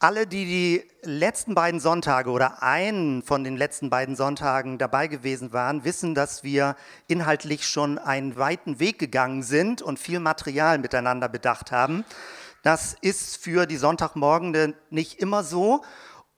Alle, 0.00 0.28
die 0.28 0.44
die 0.44 0.84
letzten 1.02 1.56
beiden 1.56 1.80
Sonntage 1.80 2.30
oder 2.30 2.62
einen 2.62 3.20
von 3.24 3.42
den 3.42 3.56
letzten 3.56 3.90
beiden 3.90 4.14
Sonntagen 4.14 4.78
dabei 4.78 5.08
gewesen 5.08 5.52
waren, 5.52 5.82
wissen, 5.82 6.14
dass 6.14 6.44
wir 6.44 6.76
inhaltlich 7.08 7.66
schon 7.66 7.98
einen 7.98 8.36
weiten 8.36 8.78
Weg 8.78 9.00
gegangen 9.00 9.42
sind 9.42 9.82
und 9.82 9.98
viel 9.98 10.20
Material 10.20 10.78
miteinander 10.78 11.28
bedacht 11.28 11.72
haben. 11.72 12.04
Das 12.62 12.96
ist 13.00 13.38
für 13.38 13.66
die 13.66 13.76
Sonntagmorgende 13.76 14.74
nicht 14.90 15.18
immer 15.18 15.42
so. 15.42 15.82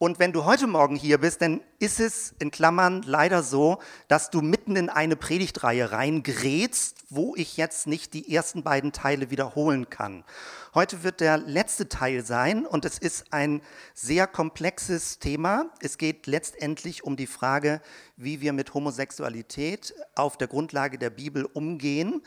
Und 0.02 0.18
wenn 0.18 0.32
du 0.32 0.46
heute 0.46 0.66
Morgen 0.66 0.96
hier 0.96 1.18
bist, 1.18 1.42
dann 1.42 1.60
ist 1.78 2.00
es 2.00 2.34
in 2.38 2.50
Klammern 2.50 3.02
leider 3.02 3.42
so, 3.42 3.80
dass 4.08 4.30
du 4.30 4.40
mitten 4.40 4.74
in 4.74 4.88
eine 4.88 5.14
Predigtreihe 5.14 5.92
reingerätst, 5.92 7.04
wo 7.10 7.36
ich 7.36 7.58
jetzt 7.58 7.86
nicht 7.86 8.14
die 8.14 8.34
ersten 8.34 8.62
beiden 8.62 8.92
Teile 8.92 9.30
wiederholen 9.30 9.90
kann. 9.90 10.24
Heute 10.72 11.02
wird 11.02 11.20
der 11.20 11.36
letzte 11.36 11.90
Teil 11.90 12.24
sein 12.24 12.64
und 12.64 12.86
es 12.86 12.96
ist 12.96 13.30
ein 13.34 13.60
sehr 13.92 14.26
komplexes 14.26 15.18
Thema. 15.18 15.66
Es 15.80 15.98
geht 15.98 16.26
letztendlich 16.26 17.04
um 17.04 17.16
die 17.16 17.26
Frage, 17.26 17.82
wie 18.16 18.40
wir 18.40 18.54
mit 18.54 18.72
Homosexualität 18.72 19.92
auf 20.14 20.38
der 20.38 20.48
Grundlage 20.48 20.96
der 20.96 21.10
Bibel 21.10 21.44
umgehen 21.44 22.22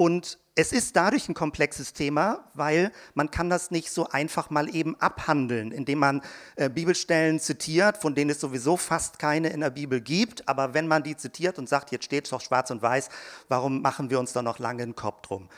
und 0.00 0.38
es 0.54 0.72
ist 0.72 0.96
dadurch 0.96 1.28
ein 1.28 1.34
komplexes 1.34 1.92
Thema, 1.92 2.50
weil 2.54 2.90
man 3.12 3.30
kann 3.30 3.50
das 3.50 3.70
nicht 3.70 3.90
so 3.90 4.08
einfach 4.08 4.48
mal 4.48 4.74
eben 4.74 4.98
abhandeln, 4.98 5.72
indem 5.72 5.98
man 5.98 6.22
äh, 6.56 6.70
Bibelstellen 6.70 7.38
zitiert, 7.38 7.98
von 7.98 8.14
denen 8.14 8.30
es 8.30 8.40
sowieso 8.40 8.78
fast 8.78 9.18
keine 9.18 9.50
in 9.50 9.60
der 9.60 9.68
Bibel 9.68 10.00
gibt. 10.00 10.48
Aber 10.48 10.72
wenn 10.72 10.88
man 10.88 11.02
die 11.02 11.18
zitiert 11.18 11.58
und 11.58 11.68
sagt, 11.68 11.92
jetzt 11.92 12.06
steht 12.06 12.24
es 12.24 12.30
doch 12.30 12.40
schwarz 12.40 12.70
und 12.70 12.80
weiß, 12.80 13.10
warum 13.48 13.82
machen 13.82 14.08
wir 14.08 14.18
uns 14.18 14.32
da 14.32 14.40
noch 14.40 14.58
lange 14.58 14.84
einen 14.84 14.96
Kopf 14.96 15.20
drum? 15.20 15.50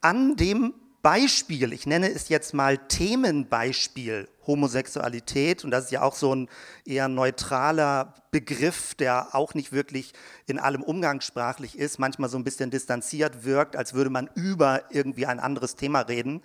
An 0.00 0.34
dem 0.36 0.72
Beispiel, 1.04 1.74
ich 1.74 1.86
nenne 1.86 2.10
es 2.10 2.30
jetzt 2.30 2.54
mal 2.54 2.78
Themenbeispiel 2.78 4.26
Homosexualität, 4.46 5.62
und 5.62 5.70
das 5.70 5.84
ist 5.84 5.90
ja 5.90 6.00
auch 6.00 6.14
so 6.14 6.34
ein 6.34 6.48
eher 6.86 7.08
neutraler 7.08 8.14
Begriff, 8.30 8.94
der 8.94 9.34
auch 9.34 9.52
nicht 9.52 9.70
wirklich 9.70 10.14
in 10.46 10.58
allem 10.58 10.82
umgangssprachlich 10.82 11.78
ist, 11.78 11.98
manchmal 11.98 12.30
so 12.30 12.38
ein 12.38 12.44
bisschen 12.44 12.70
distanziert 12.70 13.44
wirkt, 13.44 13.76
als 13.76 13.92
würde 13.92 14.08
man 14.08 14.30
über 14.34 14.84
irgendwie 14.90 15.26
ein 15.26 15.40
anderes 15.40 15.76
Thema 15.76 16.00
reden. 16.00 16.40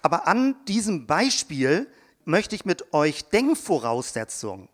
Aber 0.00 0.26
an 0.26 0.56
diesem 0.66 1.06
Beispiel 1.06 1.86
möchte 2.24 2.56
ich 2.56 2.64
mit 2.64 2.94
euch 2.94 3.24
Denkvoraussetzungen 3.24 4.70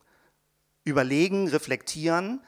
überlegen, 0.85 1.49
reflektieren, 1.49 2.41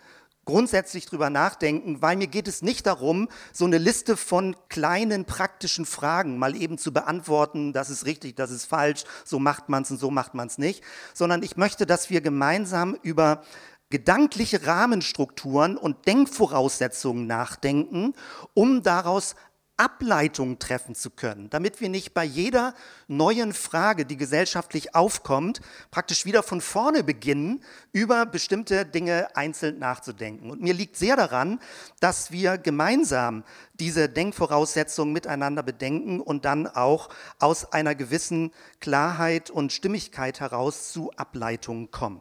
grundsätzlich 0.49 1.05
drüber 1.05 1.29
nachdenken, 1.29 2.01
weil 2.01 2.17
mir 2.17 2.27
geht 2.27 2.49
es 2.49 2.63
nicht 2.63 2.87
darum, 2.87 3.29
so 3.53 3.67
eine 3.67 3.77
Liste 3.77 4.17
von 4.17 4.57
kleinen 4.71 5.27
praktischen 5.27 5.85
Fragen 5.85 6.39
mal 6.39 6.57
eben 6.57 6.79
zu 6.79 6.91
beantworten, 6.91 7.75
das 7.75 7.91
ist 7.91 8.07
richtig, 8.07 8.35
das 8.35 8.51
ist 8.51 8.65
falsch, 8.65 9.05
so 9.27 9.39
macht 9.39 9.69
man 9.69 9.83
es 9.83 9.91
und 9.91 10.01
so 10.01 10.11
macht 10.11 10.33
man 10.33 10.47
es 10.47 10.57
nicht, 10.57 10.83
sondern 11.13 11.43
ich 11.43 11.59
möchte, 11.59 11.85
dass 11.85 12.09
wir 12.09 12.23
gemeinsam 12.23 12.97
über 13.03 13.43
gedankliche 13.91 14.67
Rahmenstrukturen 14.67 15.77
und 15.77 16.07
Denkvoraussetzungen 16.07 17.27
nachdenken, 17.27 18.15
um 18.55 18.83
daraus 18.83 19.35
Ableitungen 19.79 20.59
treffen 20.59 20.95
zu 20.97 21.09
können, 21.09 21.49
damit 21.51 21.81
wir 21.81 21.89
nicht 21.89 22.13
bei 22.13 22.25
jeder 22.25 22.75
neuen 23.07 23.55
Frage, 23.55 24.05
die 24.05 24.17
gesellschaftlich 24.17 24.95
aufkommt, 24.95 25.61
praktisch 25.93 26.25
wieder 26.27 26.43
von 26.43 26.61
vorne 26.61 27.05
beginnen, 27.05 27.63
über 27.93 28.27
bestimmte 28.27 28.85
Dinge 28.85 29.35
einzeln 29.37 29.79
nachzudenken. 29.79 30.51
Und 30.51 30.61
mir 30.61 30.75
liegt 30.75 30.97
sehr 30.97 31.15
daran, 31.15 31.61
dass 32.01 32.33
wir 32.33 32.59
gemeinsam 32.59 33.45
diese 33.75 34.09
Denkvoraussetzungen 34.09 35.13
miteinander 35.13 35.63
bedenken 35.63 36.21
und 36.21 36.45
dann 36.45 36.67
auch 36.67 37.09
aus 37.39 37.73
einer 37.73 37.95
gewissen 37.95 38.53
Klarheit 38.81 39.49
und 39.49 39.73
Stimmigkeit 39.73 40.41
heraus 40.41 40.93
zu 40.93 41.13
Ableitungen 41.13 41.93
kommen. 41.93 42.21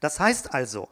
Das 0.00 0.18
heißt 0.18 0.54
also, 0.54 0.88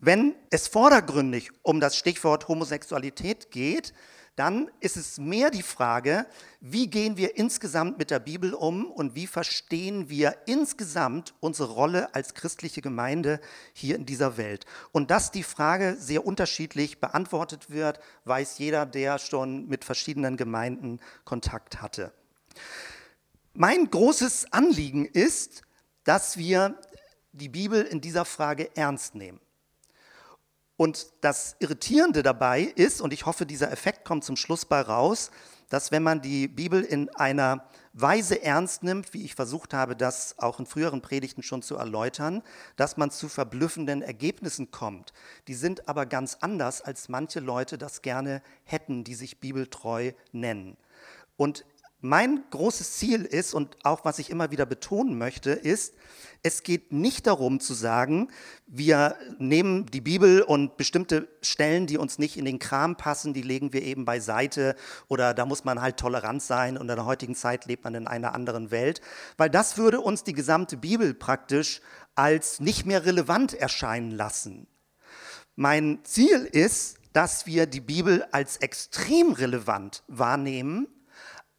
wenn 0.00 0.36
es 0.50 0.68
vordergründig 0.68 1.50
um 1.62 1.80
das 1.80 1.96
Stichwort 1.96 2.46
Homosexualität 2.46 3.50
geht, 3.50 3.94
dann 4.38 4.70
ist 4.80 4.96
es 4.96 5.18
mehr 5.18 5.50
die 5.50 5.62
Frage, 5.62 6.26
wie 6.60 6.86
gehen 6.86 7.16
wir 7.16 7.36
insgesamt 7.36 7.98
mit 7.98 8.10
der 8.10 8.20
Bibel 8.20 8.54
um 8.54 8.86
und 8.86 9.14
wie 9.14 9.26
verstehen 9.26 10.08
wir 10.08 10.36
insgesamt 10.46 11.34
unsere 11.40 11.72
Rolle 11.72 12.14
als 12.14 12.34
christliche 12.34 12.80
Gemeinde 12.80 13.40
hier 13.72 13.96
in 13.96 14.06
dieser 14.06 14.36
Welt. 14.36 14.64
Und 14.92 15.10
dass 15.10 15.32
die 15.32 15.42
Frage 15.42 15.96
sehr 15.98 16.24
unterschiedlich 16.24 17.00
beantwortet 17.00 17.70
wird, 17.70 17.98
weiß 18.24 18.58
jeder, 18.58 18.86
der 18.86 19.18
schon 19.18 19.66
mit 19.66 19.84
verschiedenen 19.84 20.36
Gemeinden 20.36 21.00
Kontakt 21.24 21.82
hatte. 21.82 22.12
Mein 23.54 23.90
großes 23.90 24.52
Anliegen 24.52 25.04
ist, 25.04 25.62
dass 26.04 26.36
wir 26.36 26.78
die 27.32 27.48
Bibel 27.48 27.82
in 27.82 28.00
dieser 28.00 28.24
Frage 28.24 28.76
ernst 28.76 29.16
nehmen. 29.16 29.40
Und 30.78 31.08
das 31.22 31.56
Irritierende 31.58 32.22
dabei 32.22 32.62
ist, 32.62 33.00
und 33.00 33.12
ich 33.12 33.26
hoffe, 33.26 33.46
dieser 33.46 33.72
Effekt 33.72 34.04
kommt 34.04 34.22
zum 34.22 34.36
Schluss 34.36 34.64
bei 34.64 34.80
raus, 34.80 35.32
dass 35.68 35.90
wenn 35.90 36.04
man 36.04 36.22
die 36.22 36.46
Bibel 36.46 36.84
in 36.84 37.08
einer 37.16 37.64
Weise 37.94 38.40
ernst 38.44 38.84
nimmt, 38.84 39.12
wie 39.12 39.24
ich 39.24 39.34
versucht 39.34 39.74
habe, 39.74 39.96
das 39.96 40.38
auch 40.38 40.60
in 40.60 40.66
früheren 40.66 41.02
Predigten 41.02 41.42
schon 41.42 41.62
zu 41.62 41.74
erläutern, 41.74 42.44
dass 42.76 42.96
man 42.96 43.10
zu 43.10 43.28
verblüffenden 43.28 44.02
Ergebnissen 44.02 44.70
kommt. 44.70 45.12
Die 45.48 45.54
sind 45.54 45.88
aber 45.88 46.06
ganz 46.06 46.36
anders, 46.42 46.80
als 46.80 47.08
manche 47.08 47.40
Leute 47.40 47.76
das 47.76 48.00
gerne 48.00 48.40
hätten, 48.62 49.02
die 49.02 49.16
sich 49.16 49.40
bibeltreu 49.40 50.12
nennen. 50.30 50.76
Und 51.36 51.64
mein 52.00 52.44
großes 52.50 52.92
Ziel 52.92 53.24
ist 53.24 53.54
und 53.54 53.76
auch 53.84 54.04
was 54.04 54.18
ich 54.18 54.30
immer 54.30 54.50
wieder 54.50 54.66
betonen 54.66 55.18
möchte, 55.18 55.50
ist, 55.50 55.94
es 56.44 56.62
geht 56.62 56.92
nicht 56.92 57.26
darum 57.26 57.58
zu 57.58 57.74
sagen, 57.74 58.30
wir 58.66 59.16
nehmen 59.38 59.86
die 59.86 60.00
Bibel 60.00 60.42
und 60.42 60.76
bestimmte 60.76 61.28
Stellen, 61.42 61.88
die 61.88 61.98
uns 61.98 62.18
nicht 62.18 62.36
in 62.36 62.44
den 62.44 62.60
Kram 62.60 62.96
passen, 62.96 63.34
die 63.34 63.42
legen 63.42 63.72
wir 63.72 63.82
eben 63.82 64.04
beiseite 64.04 64.76
oder 65.08 65.34
da 65.34 65.46
muss 65.46 65.64
man 65.64 65.80
halt 65.80 65.96
tolerant 65.96 66.40
sein 66.40 66.76
und 66.76 66.88
in 66.88 66.96
der 66.96 67.06
heutigen 67.06 67.34
Zeit 67.34 67.66
lebt 67.66 67.82
man 67.82 67.96
in 67.96 68.06
einer 68.06 68.34
anderen 68.34 68.70
Welt, 68.70 69.00
weil 69.36 69.50
das 69.50 69.76
würde 69.76 70.00
uns 70.00 70.22
die 70.22 70.32
gesamte 70.32 70.76
Bibel 70.76 71.14
praktisch 71.14 71.80
als 72.14 72.60
nicht 72.60 72.86
mehr 72.86 73.04
relevant 73.04 73.54
erscheinen 73.54 74.12
lassen. 74.12 74.68
Mein 75.56 76.04
Ziel 76.04 76.44
ist, 76.44 76.98
dass 77.12 77.46
wir 77.46 77.66
die 77.66 77.80
Bibel 77.80 78.24
als 78.30 78.58
extrem 78.58 79.32
relevant 79.32 80.04
wahrnehmen 80.06 80.86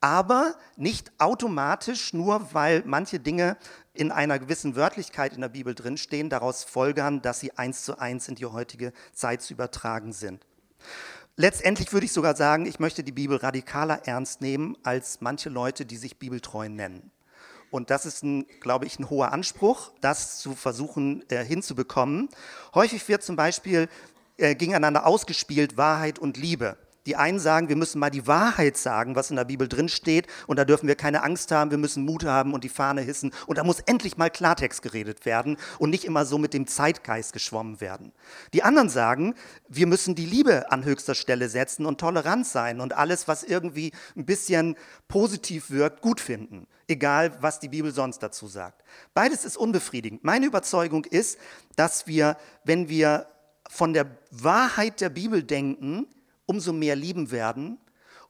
aber 0.01 0.55
nicht 0.77 1.11
automatisch 1.17 2.13
nur, 2.13 2.53
weil 2.53 2.83
manche 2.85 3.19
Dinge 3.19 3.57
in 3.93 4.11
einer 4.11 4.39
gewissen 4.39 4.75
Wörtlichkeit 4.75 5.33
in 5.33 5.41
der 5.41 5.49
Bibel 5.49 5.75
drinstehen, 5.75 6.29
daraus 6.29 6.63
folgern, 6.63 7.21
dass 7.21 7.39
sie 7.39 7.57
eins 7.57 7.83
zu 7.83 7.99
eins 7.99 8.27
in 8.27 8.35
die 8.35 8.45
heutige 8.45 8.93
Zeit 9.13 9.41
zu 9.41 9.53
übertragen 9.53 10.13
sind. 10.13 10.45
Letztendlich 11.35 11.93
würde 11.93 12.05
ich 12.05 12.11
sogar 12.11 12.35
sagen, 12.35 12.65
ich 12.65 12.79
möchte 12.79 13.03
die 13.03 13.11
Bibel 13.11 13.38
radikaler 13.38 14.07
ernst 14.07 14.41
nehmen 14.41 14.77
als 14.83 15.21
manche 15.21 15.49
Leute, 15.49 15.85
die 15.85 15.97
sich 15.97 16.17
bibeltreu 16.17 16.69
nennen. 16.69 17.11
Und 17.71 17.91
das 17.91 18.05
ist, 18.05 18.23
ein, 18.23 18.45
glaube 18.59 18.85
ich, 18.85 18.99
ein 18.99 19.09
hoher 19.09 19.31
Anspruch, 19.31 19.91
das 20.01 20.39
zu 20.39 20.55
versuchen 20.55 21.23
äh, 21.29 21.43
hinzubekommen. 21.45 22.29
Häufig 22.73 23.07
wird 23.07 23.23
zum 23.23 23.35
Beispiel 23.35 23.88
äh, 24.38 24.55
gegeneinander 24.55 25.05
ausgespielt 25.05 25.77
Wahrheit 25.77 26.19
und 26.19 26.38
Liebe. 26.38 26.77
Die 27.09 27.15
einen 27.15 27.39
sagen, 27.39 27.69
wir 27.69 27.75
müssen 27.75 27.97
mal 27.97 28.11
die 28.11 28.27
Wahrheit 28.27 28.77
sagen, 28.77 29.15
was 29.15 29.31
in 29.31 29.35
der 29.35 29.43
Bibel 29.45 29.67
drin 29.67 29.89
steht, 29.89 30.27
und 30.45 30.59
da 30.59 30.63
dürfen 30.63 30.87
wir 30.87 30.93
keine 30.93 31.23
Angst 31.23 31.51
haben, 31.51 31.71
wir 31.71 31.79
müssen 31.79 32.05
Mut 32.05 32.23
haben 32.23 32.53
und 32.53 32.63
die 32.63 32.69
Fahne 32.69 33.01
hissen. 33.01 33.33
Und 33.47 33.57
da 33.57 33.63
muss 33.63 33.79
endlich 33.79 34.17
mal 34.17 34.29
Klartext 34.29 34.83
geredet 34.83 35.25
werden 35.25 35.57
und 35.79 35.89
nicht 35.89 36.05
immer 36.05 36.23
so 36.27 36.37
mit 36.37 36.53
dem 36.53 36.67
Zeitgeist 36.67 37.33
geschwommen 37.33 37.81
werden. 37.81 38.11
Die 38.53 38.61
anderen 38.61 38.89
sagen, 38.89 39.33
wir 39.67 39.87
müssen 39.87 40.13
die 40.13 40.27
Liebe 40.27 40.71
an 40.71 40.85
höchster 40.85 41.15
Stelle 41.15 41.49
setzen 41.49 41.87
und 41.87 41.99
tolerant 41.99 42.45
sein 42.45 42.79
und 42.79 42.95
alles, 42.95 43.27
was 43.27 43.41
irgendwie 43.43 43.91
ein 44.15 44.27
bisschen 44.27 44.75
positiv 45.07 45.71
wirkt, 45.71 46.01
gut 46.01 46.21
finden, 46.21 46.67
egal 46.87 47.31
was 47.41 47.59
die 47.59 47.69
Bibel 47.69 47.91
sonst 47.91 48.19
dazu 48.19 48.45
sagt. 48.45 48.83
Beides 49.15 49.45
ist 49.45 49.57
unbefriedigend. 49.57 50.23
Meine 50.23 50.45
Überzeugung 50.45 51.05
ist, 51.05 51.39
dass 51.75 52.05
wir, 52.05 52.38
wenn 52.65 52.88
wir 52.88 53.25
von 53.67 53.94
der 53.94 54.05
Wahrheit 54.29 55.01
der 55.01 55.09
Bibel 55.09 55.41
denken, 55.41 56.05
umso 56.50 56.74
mehr 56.74 56.96
lieben 56.96 57.30
werden. 57.30 57.78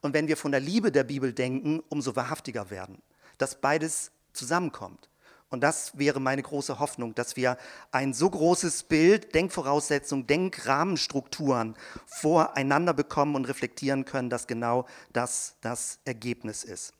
Und 0.02 0.14
wenn 0.14 0.28
wir 0.28 0.36
von 0.36 0.52
der 0.52 0.60
Liebe 0.60 0.92
der 0.92 1.06
Bibel 1.06 1.32
denken, 1.32 1.80
umso 1.88 2.18
wahrhaftiger 2.18 2.70
werden. 2.70 3.02
Dass 3.38 3.62
beides 3.62 4.12
zusammenkommt. 4.34 5.10
Und 5.50 5.62
das 5.62 5.98
wäre 5.98 6.20
meine 6.20 6.44
große 6.44 6.80
Hoffnung, 6.80 7.16
dass 7.16 7.38
wir 7.38 7.58
ein 7.92 8.14
so 8.14 8.30
großes 8.30 8.84
Bild, 8.84 9.34
Denkvoraussetzungen, 9.34 10.28
Denkrahmenstrukturen 10.28 11.76
voreinander 12.06 12.94
bekommen 12.94 13.36
und 13.36 13.46
reflektieren 13.46 14.04
können, 14.04 14.30
dass 14.30 14.48
genau 14.48 14.86
das 15.14 15.56
das 15.62 16.00
Ergebnis 16.04 16.66
ist. 16.66 16.94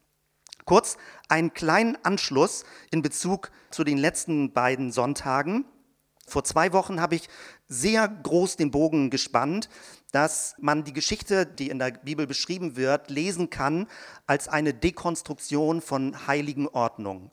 Kurz 0.64 0.98
einen 1.28 1.54
kleinen 1.54 1.98
Anschluss 2.04 2.64
in 2.92 3.02
Bezug 3.02 3.52
zu 3.72 3.84
den 3.84 3.98
letzten 3.98 4.54
beiden 4.54 4.92
Sonntagen. 4.94 5.66
Vor 6.26 6.44
zwei 6.44 6.72
Wochen 6.74 7.02
habe 7.02 7.16
ich 7.16 7.28
sehr 7.70 8.08
groß 8.08 8.58
den 8.58 8.72
Bogen 8.72 9.10
gespannt, 9.10 9.70
dass 10.12 10.56
man 10.60 10.84
die 10.84 10.94
Geschichte, 10.94 11.46
die 11.46 11.70
in 11.70 11.80
der 11.80 11.92
Bibel 11.92 12.26
beschrieben 12.26 12.76
wird, 12.76 13.10
lesen 13.10 13.50
kann 13.50 13.88
als 14.26 14.48
eine 14.48 14.74
Dekonstruktion 14.74 15.82
von 15.82 16.28
heiligen 16.28 16.68
Ordnungen. 16.68 17.32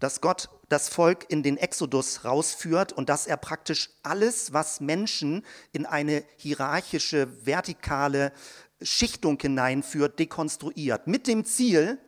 dass 0.00 0.20
Gott 0.20 0.48
das 0.68 0.88
Volk 0.88 1.26
in 1.28 1.42
den 1.42 1.56
Exodus 1.56 2.24
rausführt 2.24 2.92
und 2.92 3.08
dass 3.08 3.26
er 3.26 3.36
praktisch 3.36 3.90
alles, 4.02 4.52
was 4.52 4.80
Menschen 4.80 5.44
in 5.72 5.86
eine 5.86 6.24
hierarchische, 6.36 7.44
vertikale 7.44 8.32
Schichtung 8.82 9.38
hineinführt, 9.40 10.18
dekonstruiert. 10.18 11.06
Mit 11.06 11.26
dem 11.26 11.44
Ziel, 11.44 11.98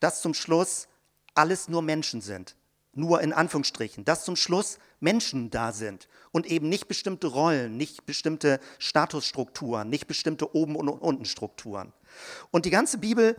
dass 0.00 0.22
zum 0.22 0.34
Schluss 0.34 0.88
alles 1.34 1.68
nur 1.68 1.82
Menschen 1.82 2.20
sind. 2.20 2.56
Nur 2.98 3.20
in 3.20 3.32
Anführungsstrichen. 3.32 4.04
Dass 4.04 4.24
zum 4.24 4.34
Schluss 4.34 4.78
Menschen 4.98 5.50
da 5.50 5.72
sind 5.72 6.08
und 6.32 6.46
eben 6.46 6.68
nicht 6.68 6.88
bestimmte 6.88 7.28
Rollen, 7.28 7.76
nicht 7.76 8.06
bestimmte 8.06 8.58
Statusstrukturen, 8.78 9.88
nicht 9.88 10.08
bestimmte 10.08 10.54
Oben- 10.54 10.74
und 10.74 10.88
Untenstrukturen. 10.88 11.92
Und 12.50 12.64
die 12.64 12.70
ganze 12.70 12.98
Bibel 12.98 13.36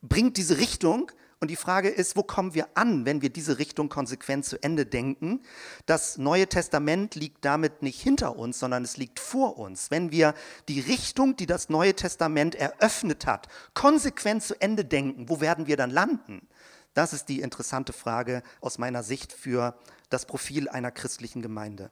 bringt 0.00 0.38
diese 0.38 0.56
Richtung, 0.56 1.12
und 1.38 1.50
die 1.50 1.56
Frage 1.56 1.90
ist, 1.90 2.16
wo 2.16 2.22
kommen 2.22 2.54
wir 2.54 2.66
an, 2.74 3.04
wenn 3.04 3.20
wir 3.20 3.28
diese 3.28 3.58
Richtung 3.58 3.90
konsequent 3.90 4.46
zu 4.46 4.62
Ende 4.62 4.86
denken? 4.86 5.42
Das 5.84 6.16
Neue 6.16 6.48
Testament 6.48 7.14
liegt 7.14 7.44
damit 7.44 7.82
nicht 7.82 8.00
hinter 8.00 8.38
uns, 8.38 8.58
sondern 8.58 8.84
es 8.84 8.96
liegt 8.96 9.20
vor 9.20 9.58
uns. 9.58 9.90
Wenn 9.90 10.10
wir 10.10 10.32
die 10.68 10.80
Richtung, 10.80 11.36
die 11.36 11.44
das 11.44 11.68
Neue 11.68 11.94
Testament 11.94 12.54
eröffnet 12.54 13.26
hat, 13.26 13.48
konsequent 13.74 14.44
zu 14.44 14.58
Ende 14.62 14.86
denken, 14.86 15.28
wo 15.28 15.42
werden 15.42 15.66
wir 15.66 15.76
dann 15.76 15.90
landen? 15.90 16.48
Das 16.96 17.12
ist 17.12 17.28
die 17.28 17.42
interessante 17.42 17.92
Frage 17.92 18.42
aus 18.62 18.78
meiner 18.78 19.02
Sicht 19.02 19.30
für 19.30 19.78
das 20.08 20.24
Profil 20.24 20.66
einer 20.70 20.90
christlichen 20.90 21.42
Gemeinde. 21.42 21.90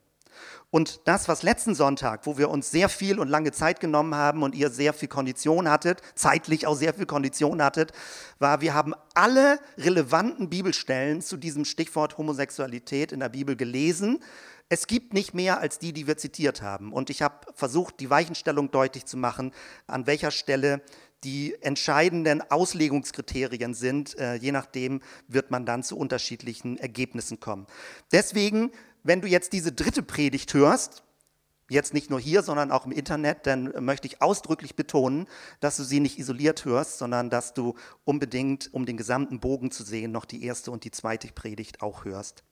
Und 0.71 1.03
das, 1.05 1.29
was 1.29 1.43
letzten 1.43 1.75
Sonntag, 1.75 2.25
wo 2.25 2.39
wir 2.39 2.49
uns 2.49 2.71
sehr 2.71 2.89
viel 2.89 3.19
und 3.19 3.29
lange 3.29 3.53
Zeit 3.53 3.81
genommen 3.81 4.15
haben 4.15 4.43
und 4.43 4.55
ihr 4.55 4.71
sehr 4.71 4.95
viel 4.95 5.09
Kondition 5.09 5.69
hattet, 5.69 6.01
zeitlich 6.15 6.67
auch 6.67 6.75
sehr 6.75 6.95
viel 6.95 7.05
Kondition 7.05 7.62
hattet, 7.62 7.93
war, 8.39 8.62
wir 8.62 8.73
haben 8.73 8.95
alle 9.12 9.61
relevanten 9.77 10.49
Bibelstellen 10.49 11.21
zu 11.21 11.37
diesem 11.37 11.67
Stichwort 11.67 12.17
Homosexualität 12.17 13.12
in 13.12 13.21
der 13.21 13.29
Bibel 13.29 13.57
gelesen. 13.57 14.21
Es 14.71 14.87
gibt 14.87 15.12
nicht 15.12 15.35
mehr 15.35 15.61
als 15.61 15.79
die, 15.79 15.93
die 15.93 16.07
wir 16.07 16.17
zitiert 16.17 16.62
haben. 16.62 16.95
Und 16.95 17.11
ich 17.11 17.21
habe 17.21 17.53
versucht, 17.53 18.00
die 18.00 18.09
Weichenstellung 18.09 18.71
deutlich 18.71 19.05
zu 19.05 19.19
machen, 19.19 19.53
an 19.87 20.07
welcher 20.07 20.31
Stelle 20.31 20.81
die 21.25 21.56
entscheidenden 21.62 22.43
Auslegungskriterien 22.50 23.75
sind. 23.75 24.19
Äh, 24.19 24.35
je 24.37 24.53
nachdem 24.53 25.00
wird 25.26 25.50
man 25.50 25.67
dann 25.67 25.82
zu 25.82 25.97
unterschiedlichen 25.97 26.79
Ergebnissen 26.79 27.41
kommen. 27.41 27.67
Deswegen 28.12 28.71
wenn 29.05 29.21
du 29.21 29.29
jetzt 29.29 29.53
diese 29.53 29.71
dritte 29.71 30.03
Predigt 30.03 30.53
hörst, 30.55 31.05
jetzt 31.69 31.94
nicht 31.94 32.11
nur 32.11 32.19
hier, 32.19 32.43
sondern 32.43 32.73
auch 32.73 32.87
im 32.87 32.93
Internet, 32.93 33.47
dann 33.47 33.73
möchte 33.85 34.09
ich 34.09 34.21
ausdrücklich 34.21 34.75
betonen, 34.75 35.29
dass 35.61 35.76
du 35.76 35.85
sie 35.85 36.00
nicht 36.00 36.19
isoliert 36.19 36.65
hörst, 36.65 36.99
sondern 36.99 37.31
dass 37.31 37.55
du 37.55 37.75
unbedingt, 38.05 38.73
um 38.73 38.87
den 38.87 38.97
gesamten 38.97 39.41
Bogen 39.41 39.71
zu 39.71 39.85
sehen, 39.85 40.11
noch 40.11 40.25
die 40.25 40.44
erste 40.44 40.71
und 40.71 40.85
die 40.85 40.91
zweite 40.91 41.29
Predigt 41.29 41.82
auch 41.82 42.05
hörst. 42.05 42.43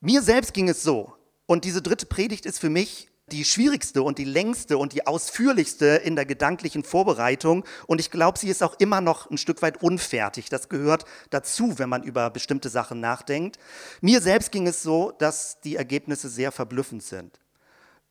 Mir 0.00 0.22
selbst 0.22 0.54
ging 0.54 0.68
es 0.68 0.82
so, 0.82 1.14
und 1.46 1.64
diese 1.64 1.82
dritte 1.82 2.06
Predigt 2.06 2.46
ist 2.46 2.58
für 2.58 2.70
mich 2.70 3.08
die 3.30 3.44
schwierigste 3.44 4.02
und 4.02 4.18
die 4.18 4.24
längste 4.24 4.76
und 4.78 4.92
die 4.92 5.06
ausführlichste 5.06 5.86
in 5.86 6.16
der 6.16 6.26
gedanklichen 6.26 6.82
Vorbereitung. 6.82 7.64
Und 7.86 8.00
ich 8.00 8.10
glaube, 8.10 8.38
sie 8.38 8.48
ist 8.48 8.62
auch 8.62 8.74
immer 8.78 9.00
noch 9.00 9.30
ein 9.30 9.38
Stück 9.38 9.62
weit 9.62 9.82
unfertig. 9.82 10.48
Das 10.48 10.68
gehört 10.68 11.04
dazu, 11.30 11.78
wenn 11.78 11.88
man 11.88 12.02
über 12.02 12.30
bestimmte 12.30 12.68
Sachen 12.68 13.00
nachdenkt. 13.00 13.58
Mir 14.00 14.20
selbst 14.20 14.50
ging 14.50 14.66
es 14.66 14.82
so, 14.82 15.12
dass 15.18 15.60
die 15.60 15.76
Ergebnisse 15.76 16.28
sehr 16.28 16.52
verblüffend 16.52 17.02
sind, 17.02 17.38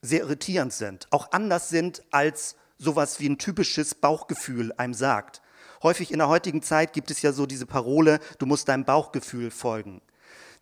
sehr 0.01 0.21
irritierend 0.21 0.73
sind, 0.73 1.07
auch 1.11 1.31
anders 1.31 1.69
sind, 1.69 2.03
als 2.11 2.55
sowas 2.77 3.19
wie 3.19 3.29
ein 3.29 3.37
typisches 3.37 3.93
Bauchgefühl 3.93 4.73
einem 4.77 4.93
sagt. 4.93 5.41
Häufig 5.83 6.11
in 6.11 6.19
der 6.19 6.29
heutigen 6.29 6.61
Zeit 6.61 6.93
gibt 6.93 7.11
es 7.11 7.21
ja 7.21 7.33
so 7.33 7.45
diese 7.45 7.65
Parole, 7.65 8.19
du 8.39 8.45
musst 8.45 8.67
deinem 8.67 8.85
Bauchgefühl 8.85 9.51
folgen. 9.51 10.01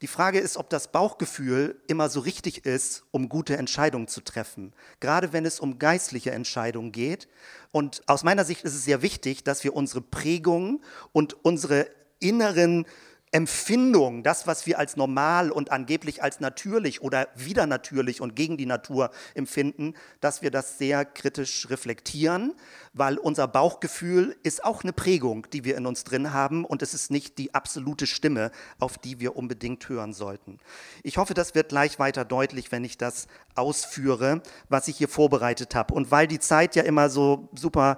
Die 0.01 0.07
Frage 0.07 0.40
ist, 0.40 0.56
ob 0.56 0.69
das 0.69 0.94
Bauchgefühl 0.94 1.81
immer 1.88 2.07
so 2.07 2.22
richtig 2.22 2.66
ist, 2.66 3.04
um 3.12 3.28
gute 3.28 3.57
Entscheidungen 3.57 4.07
zu 4.07 4.22
treffen. 4.22 4.74
Gerade 5.01 5.34
wenn 5.34 5.46
es 5.46 5.60
um 5.60 5.78
geistliche 5.78 6.31
Entscheidungen 6.31 6.94
geht. 6.94 7.28
Und 7.72 8.01
aus 8.07 8.24
meiner 8.24 8.46
Sicht 8.46 8.63
ist 8.63 8.75
es 8.75 8.86
sehr 8.86 9.01
wichtig, 9.01 9.44
dass 9.44 9.63
wir 9.66 9.75
unsere 9.75 10.01
Prägungen 10.01 10.81
und 11.12 11.44
unsere 11.44 11.90
inneren 12.19 12.86
Empfindung, 13.31 14.24
das, 14.24 14.48
was 14.48 14.66
wir 14.66 14.80
als 14.80 14.96
normal 14.96 15.51
und 15.51 15.72
angeblich 15.72 16.24
als 16.24 16.40
natürlich 16.40 17.01
oder 17.01 17.28
wieder 17.36 17.68
natürlich 17.68 18.22
und 18.22 18.36
gegen 18.36 18.57
die 18.57 18.66
Natur 18.66 19.12
empfinden, 19.36 19.94
dass 20.19 20.42
wir 20.42 20.50
das 20.50 20.80
sehr 20.80 21.06
kritisch 21.06 21.69
reflektieren, 21.69 22.56
weil 23.00 23.18
unser 23.18 23.48
Bauchgefühl 23.48 24.36
ist 24.44 24.63
auch 24.63 24.84
eine 24.84 24.92
Prägung, 24.92 25.48
die 25.54 25.63
wir 25.63 25.78
in 25.78 25.86
uns 25.86 26.04
drin 26.04 26.34
haben 26.34 26.66
und 26.66 26.81
es 26.81 26.94
ist 26.94 27.12
nicht 27.12 27.38
die 27.38 27.54
absolute 27.56 28.06
Stimme, 28.06 28.51
auf 28.78 28.98
die 28.98 29.22
wir 29.22 29.38
unbedingt 29.38 29.88
hören 29.88 30.12
sollten. 30.12 30.60
Ich 31.01 31.18
hoffe, 31.18 31.34
das 31.34 31.56
wird 31.56 31.69
gleich 31.69 31.98
weiter 31.98 32.25
deutlich, 32.25 32.74
wenn 32.74 32.84
ich 32.84 32.98
das 32.98 33.28
ausführe, 33.56 34.42
was 34.68 34.90
ich 34.90 34.98
hier 34.98 35.07
vorbereitet 35.07 35.75
habe. 35.75 35.94
Und 35.94 36.12
weil 36.12 36.28
die 36.28 36.40
Zeit 36.40 36.75
ja 36.75 36.84
immer 36.84 37.10
so 37.10 37.48
super 37.56 37.98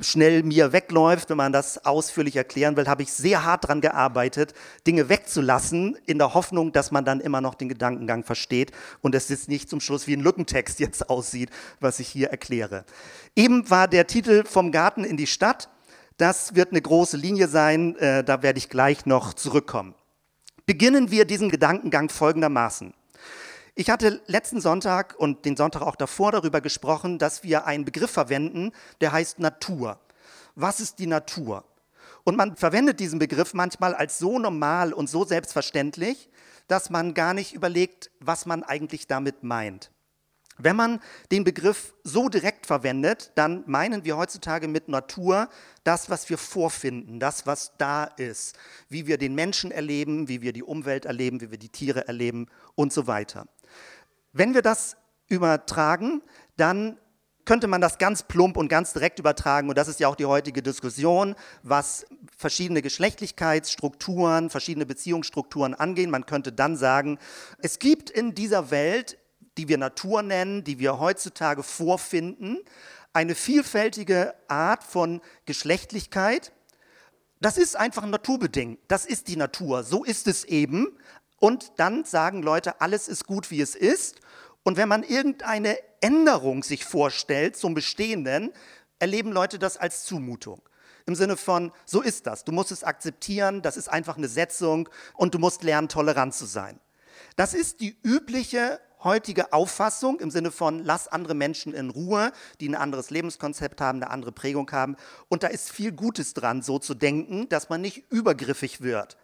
schnell 0.00 0.42
mir 0.42 0.72
wegläuft, 0.72 1.30
wenn 1.30 1.36
man 1.36 1.52
das 1.52 1.84
ausführlich 1.84 2.36
erklären 2.36 2.76
will, 2.76 2.86
habe 2.86 3.02
ich 3.02 3.12
sehr 3.12 3.44
hart 3.44 3.64
daran 3.64 3.80
gearbeitet, 3.80 4.54
Dinge 4.86 5.08
wegzulassen, 5.08 5.96
in 6.06 6.18
der 6.18 6.34
Hoffnung, 6.34 6.72
dass 6.72 6.90
man 6.90 7.04
dann 7.04 7.20
immer 7.20 7.40
noch 7.40 7.54
den 7.54 7.68
Gedankengang 7.68 8.22
versteht 8.22 8.72
und 9.00 9.14
es 9.14 9.28
jetzt 9.28 9.48
nicht 9.48 9.68
zum 9.68 9.80
Schluss 9.80 10.06
wie 10.06 10.14
ein 10.14 10.20
Lückentext 10.20 10.78
jetzt 10.78 11.10
aussieht, 11.10 11.50
was 11.80 11.98
ich 11.98 12.08
hier 12.08 12.28
erkläre. 12.28 12.84
Eben 13.34 13.68
war 13.70 13.88
der 13.88 14.06
Titel 14.06 14.27
vom 14.44 14.72
Garten 14.72 15.04
in 15.04 15.16
die 15.16 15.26
Stadt. 15.26 15.68
Das 16.16 16.54
wird 16.54 16.70
eine 16.70 16.82
große 16.82 17.16
Linie 17.16 17.48
sein, 17.48 17.96
äh, 17.96 18.24
da 18.24 18.42
werde 18.42 18.58
ich 18.58 18.68
gleich 18.68 19.06
noch 19.06 19.34
zurückkommen. 19.34 19.94
Beginnen 20.66 21.10
wir 21.10 21.24
diesen 21.24 21.48
Gedankengang 21.50 22.08
folgendermaßen. 22.08 22.92
Ich 23.74 23.90
hatte 23.90 24.20
letzten 24.26 24.60
Sonntag 24.60 25.14
und 25.18 25.44
den 25.44 25.56
Sonntag 25.56 25.82
auch 25.82 25.94
davor 25.94 26.32
darüber 26.32 26.60
gesprochen, 26.60 27.18
dass 27.18 27.44
wir 27.44 27.66
einen 27.66 27.84
Begriff 27.84 28.10
verwenden, 28.10 28.72
der 29.00 29.12
heißt 29.12 29.38
Natur. 29.38 30.00
Was 30.56 30.80
ist 30.80 30.98
die 30.98 31.06
Natur? 31.06 31.64
Und 32.24 32.36
man 32.36 32.56
verwendet 32.56 32.98
diesen 32.98 33.20
Begriff 33.20 33.54
manchmal 33.54 33.94
als 33.94 34.18
so 34.18 34.38
normal 34.40 34.92
und 34.92 35.08
so 35.08 35.24
selbstverständlich, 35.24 36.28
dass 36.66 36.90
man 36.90 37.14
gar 37.14 37.34
nicht 37.34 37.54
überlegt, 37.54 38.10
was 38.18 38.44
man 38.44 38.64
eigentlich 38.64 39.06
damit 39.06 39.44
meint. 39.44 39.92
Wenn 40.58 40.76
man 40.76 41.00
den 41.30 41.44
Begriff 41.44 41.94
so 42.02 42.28
direkt 42.28 42.66
verwendet, 42.66 43.30
dann 43.36 43.62
meinen 43.66 44.04
wir 44.04 44.16
heutzutage 44.16 44.66
mit 44.66 44.88
Natur 44.88 45.48
das, 45.84 46.10
was 46.10 46.28
wir 46.28 46.38
vorfinden, 46.38 47.20
das, 47.20 47.46
was 47.46 47.72
da 47.78 48.04
ist, 48.04 48.56
wie 48.88 49.06
wir 49.06 49.18
den 49.18 49.34
Menschen 49.34 49.70
erleben, 49.70 50.28
wie 50.28 50.42
wir 50.42 50.52
die 50.52 50.64
Umwelt 50.64 51.04
erleben, 51.04 51.40
wie 51.40 51.50
wir 51.50 51.58
die 51.58 51.68
Tiere 51.68 52.08
erleben 52.08 52.46
und 52.74 52.92
so 52.92 53.06
weiter. 53.06 53.46
Wenn 54.32 54.54
wir 54.54 54.62
das 54.62 54.96
übertragen, 55.28 56.22
dann 56.56 56.98
könnte 57.44 57.66
man 57.66 57.80
das 57.80 57.96
ganz 57.96 58.24
plump 58.24 58.58
und 58.58 58.68
ganz 58.68 58.92
direkt 58.92 59.18
übertragen, 59.18 59.70
und 59.70 59.78
das 59.78 59.88
ist 59.88 60.00
ja 60.00 60.08
auch 60.08 60.16
die 60.16 60.26
heutige 60.26 60.62
Diskussion, 60.62 61.34
was 61.62 62.04
verschiedene 62.36 62.82
Geschlechtlichkeitsstrukturen, 62.82 64.50
verschiedene 64.50 64.84
Beziehungsstrukturen 64.84 65.74
angehen. 65.74 66.10
Man 66.10 66.26
könnte 66.26 66.52
dann 66.52 66.76
sagen, 66.76 67.18
es 67.62 67.78
gibt 67.78 68.10
in 68.10 68.34
dieser 68.34 68.70
Welt, 68.70 69.17
die 69.58 69.68
wir 69.68 69.76
Natur 69.76 70.22
nennen, 70.22 70.64
die 70.64 70.78
wir 70.78 70.98
heutzutage 70.98 71.62
vorfinden, 71.62 72.58
eine 73.12 73.34
vielfältige 73.34 74.34
Art 74.46 74.84
von 74.84 75.20
Geschlechtlichkeit. 75.44 76.52
Das 77.40 77.58
ist 77.58 77.76
einfach 77.76 78.06
naturbedingt. 78.06 78.78
Das 78.88 79.04
ist 79.04 79.28
die 79.28 79.36
Natur. 79.36 79.82
So 79.82 80.04
ist 80.04 80.26
es 80.26 80.44
eben. 80.44 80.96
Und 81.40 81.72
dann 81.76 82.04
sagen 82.04 82.42
Leute, 82.42 82.80
alles 82.80 83.08
ist 83.08 83.26
gut, 83.26 83.50
wie 83.50 83.60
es 83.60 83.74
ist. 83.74 84.20
Und 84.62 84.76
wenn 84.76 84.88
man 84.88 85.02
irgendeine 85.02 85.76
Änderung 86.00 86.62
sich 86.62 86.84
vorstellt 86.84 87.56
zum 87.56 87.74
Bestehenden, 87.74 88.52
erleben 88.98 89.32
Leute 89.32 89.58
das 89.58 89.76
als 89.76 90.04
Zumutung. 90.04 90.60
Im 91.06 91.14
Sinne 91.14 91.36
von, 91.36 91.72
so 91.86 92.02
ist 92.02 92.26
das. 92.26 92.44
Du 92.44 92.52
musst 92.52 92.70
es 92.70 92.84
akzeptieren, 92.84 93.62
das 93.62 93.76
ist 93.76 93.88
einfach 93.88 94.18
eine 94.18 94.28
Setzung 94.28 94.88
und 95.14 95.34
du 95.34 95.38
musst 95.38 95.62
lernen, 95.62 95.88
tolerant 95.88 96.34
zu 96.34 96.44
sein. 96.44 96.78
Das 97.36 97.54
ist 97.54 97.80
die 97.80 97.96
übliche 98.02 98.78
heutige 99.04 99.52
Auffassung 99.52 100.20
im 100.20 100.30
Sinne 100.30 100.50
von, 100.50 100.84
lass 100.84 101.08
andere 101.08 101.34
Menschen 101.34 101.74
in 101.74 101.90
Ruhe, 101.90 102.32
die 102.60 102.68
ein 102.68 102.74
anderes 102.74 103.10
Lebenskonzept 103.10 103.80
haben, 103.80 104.02
eine 104.02 104.10
andere 104.10 104.32
Prägung 104.32 104.70
haben. 104.72 104.96
Und 105.28 105.42
da 105.42 105.48
ist 105.48 105.70
viel 105.70 105.92
Gutes 105.92 106.34
dran, 106.34 106.62
so 106.62 106.78
zu 106.78 106.94
denken, 106.94 107.48
dass 107.48 107.68
man 107.68 107.80
nicht 107.80 108.10
übergriffig 108.10 108.80
wird. 108.80 109.16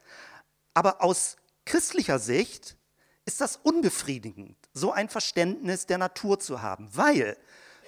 Aber 0.74 1.02
aus 1.02 1.36
christlicher 1.64 2.18
Sicht 2.18 2.76
ist 3.24 3.40
das 3.40 3.56
unbefriedigend, 3.56 4.56
so 4.72 4.92
ein 4.92 5.08
Verständnis 5.08 5.86
der 5.86 5.98
Natur 5.98 6.38
zu 6.38 6.62
haben, 6.62 6.88
weil 6.92 7.36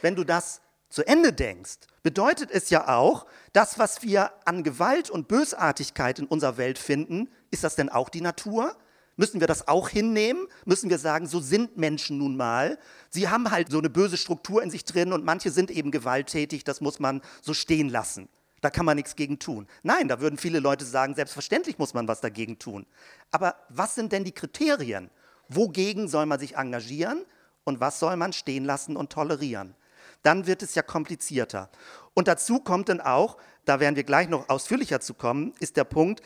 wenn 0.01 0.17
du 0.17 0.25
das 0.25 0.61
zu 0.89 1.07
Ende 1.07 1.33
denkst, 1.33 1.79
bedeutet 2.03 2.51
es 2.51 2.71
ja 2.71 2.89
auch, 2.97 3.27
das, 3.53 3.79
was 3.79 4.03
wir 4.03 4.33
an 4.45 4.63
Gewalt 4.63 5.11
und 5.11 5.29
Bösartigkeit 5.29 6.19
in 6.19 6.27
unserer 6.27 6.57
Welt 6.57 6.79
finden, 6.79 7.29
ist 7.51 7.65
das 7.65 7.75
denn 7.75 7.89
auch 7.89 8.09
die 8.09 8.21
Natur? 8.21 8.77
Müssen 9.17 9.41
wir 9.41 9.47
das 9.47 9.67
auch 9.67 9.89
hinnehmen? 9.89 10.47
Müssen 10.67 10.91
wir 10.91 10.99
sagen, 10.99 11.27
so 11.27 11.41
sind 11.41 11.77
Menschen 11.77 12.19
nun 12.19 12.37
mal. 12.37 12.79
Sie 13.09 13.29
haben 13.29 13.51
halt 13.51 13.71
so 13.71 13.79
eine 13.79 13.89
böse 13.89 14.19
Struktur 14.19 14.63
in 14.63 14.71
sich 14.71 14.85
drin 14.85 15.13
und 15.13 15.25
manche 15.25 15.51
sind 15.51 15.71
eben 15.71 15.91
gewalttätig, 15.91 16.65
das 16.65 16.81
muss 16.83 16.99
man 17.01 17.23
so 17.41 17.55
stehen 17.55 17.89
lassen. 17.89 18.29
Da 18.61 18.71
kann 18.71 18.85
man 18.85 18.97
nichts 18.97 19.17
gegen 19.17 19.39
tun. 19.39 19.67
Nein, 19.83 20.09
da 20.09 20.21
würden 20.21 20.39
viele 20.39 20.61
Leute 20.61 20.85
sagen, 20.85 21.15
selbstverständlich 21.15 21.79
muss 21.79 21.95
man 21.95 22.09
was 22.09 22.21
dagegen 22.21 22.59
tun. 22.59 22.87
Aber 23.31 23.57
was 23.69 23.95
sind 23.95 24.13
denn 24.13 24.25
die 24.25 24.33
Kriterien? 24.33 25.11
Wogegen 25.49 26.09
soll 26.09 26.27
man 26.27 26.39
sich 26.39 26.57
engagieren 26.57 27.25
und 27.65 27.81
was 27.81 27.99
soll 28.01 28.17
man 28.17 28.33
stehen 28.33 28.65
lassen 28.65 28.97
und 28.97 29.13
tolerieren? 29.13 29.75
Dann 30.23 30.47
wird 30.47 30.63
es 30.63 30.75
ja 30.75 30.83
komplizierter. 30.83 31.71
Und 32.15 32.29
dazu 32.29 32.59
kommt 32.59 32.89
dann 32.89 33.01
auch, 33.01 33.37
da 33.65 33.81
werden 33.81 33.97
wir 33.97 34.05
gleich 34.05 34.29
noch 34.29 34.49
ausführlicher 34.49 35.01
zu 35.01 35.15
kommen, 35.15 35.55
ist 35.61 35.77
der 35.77 35.85
Punkt, 35.85 36.21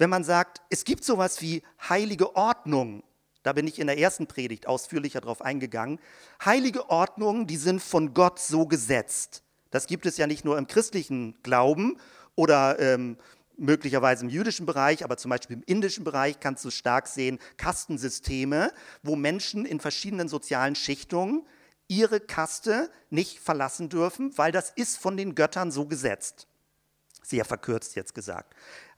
wenn 0.00 0.08
man 0.08 0.24
sagt, 0.24 0.62
es 0.70 0.84
gibt 0.84 1.04
sowas 1.04 1.42
wie 1.42 1.62
heilige 1.90 2.34
Ordnung. 2.34 3.04
Da 3.42 3.52
bin 3.52 3.66
ich 3.66 3.78
in 3.78 3.86
der 3.86 3.98
ersten 3.98 4.26
Predigt 4.26 4.66
ausführlicher 4.66 5.20
darauf 5.20 5.42
eingegangen. 5.42 6.00
Heilige 6.42 6.88
Ordnungen, 6.88 7.46
die 7.46 7.58
sind 7.58 7.82
von 7.82 8.14
Gott 8.14 8.38
so 8.38 8.66
gesetzt. 8.66 9.42
Das 9.70 9.86
gibt 9.86 10.06
es 10.06 10.16
ja 10.16 10.26
nicht 10.26 10.42
nur 10.42 10.56
im 10.56 10.66
christlichen 10.66 11.36
Glauben 11.42 11.98
oder 12.34 12.78
ähm, 12.78 13.18
möglicherweise 13.58 14.24
im 14.24 14.30
jüdischen 14.30 14.64
Bereich, 14.64 15.04
aber 15.04 15.18
zum 15.18 15.28
Beispiel 15.28 15.56
im 15.58 15.64
indischen 15.66 16.02
Bereich 16.02 16.40
kannst 16.40 16.64
du 16.64 16.70
stark 16.70 17.06
sehen, 17.06 17.38
Kastensysteme, 17.58 18.72
wo 19.02 19.16
Menschen 19.16 19.66
in 19.66 19.80
verschiedenen 19.80 20.28
sozialen 20.28 20.76
Schichtungen 20.76 21.46
ihre 21.88 22.20
Kaste 22.20 22.90
nicht 23.10 23.38
verlassen 23.38 23.90
dürfen, 23.90 24.36
weil 24.38 24.50
das 24.50 24.70
ist 24.70 24.96
von 24.96 25.18
den 25.18 25.34
Göttern 25.34 25.70
so 25.70 25.84
gesetzt. 25.84 26.46
Sehr 27.22 27.44
verkürzt 27.44 27.96
jetzt 27.96 28.14
gesagt. 28.14 28.54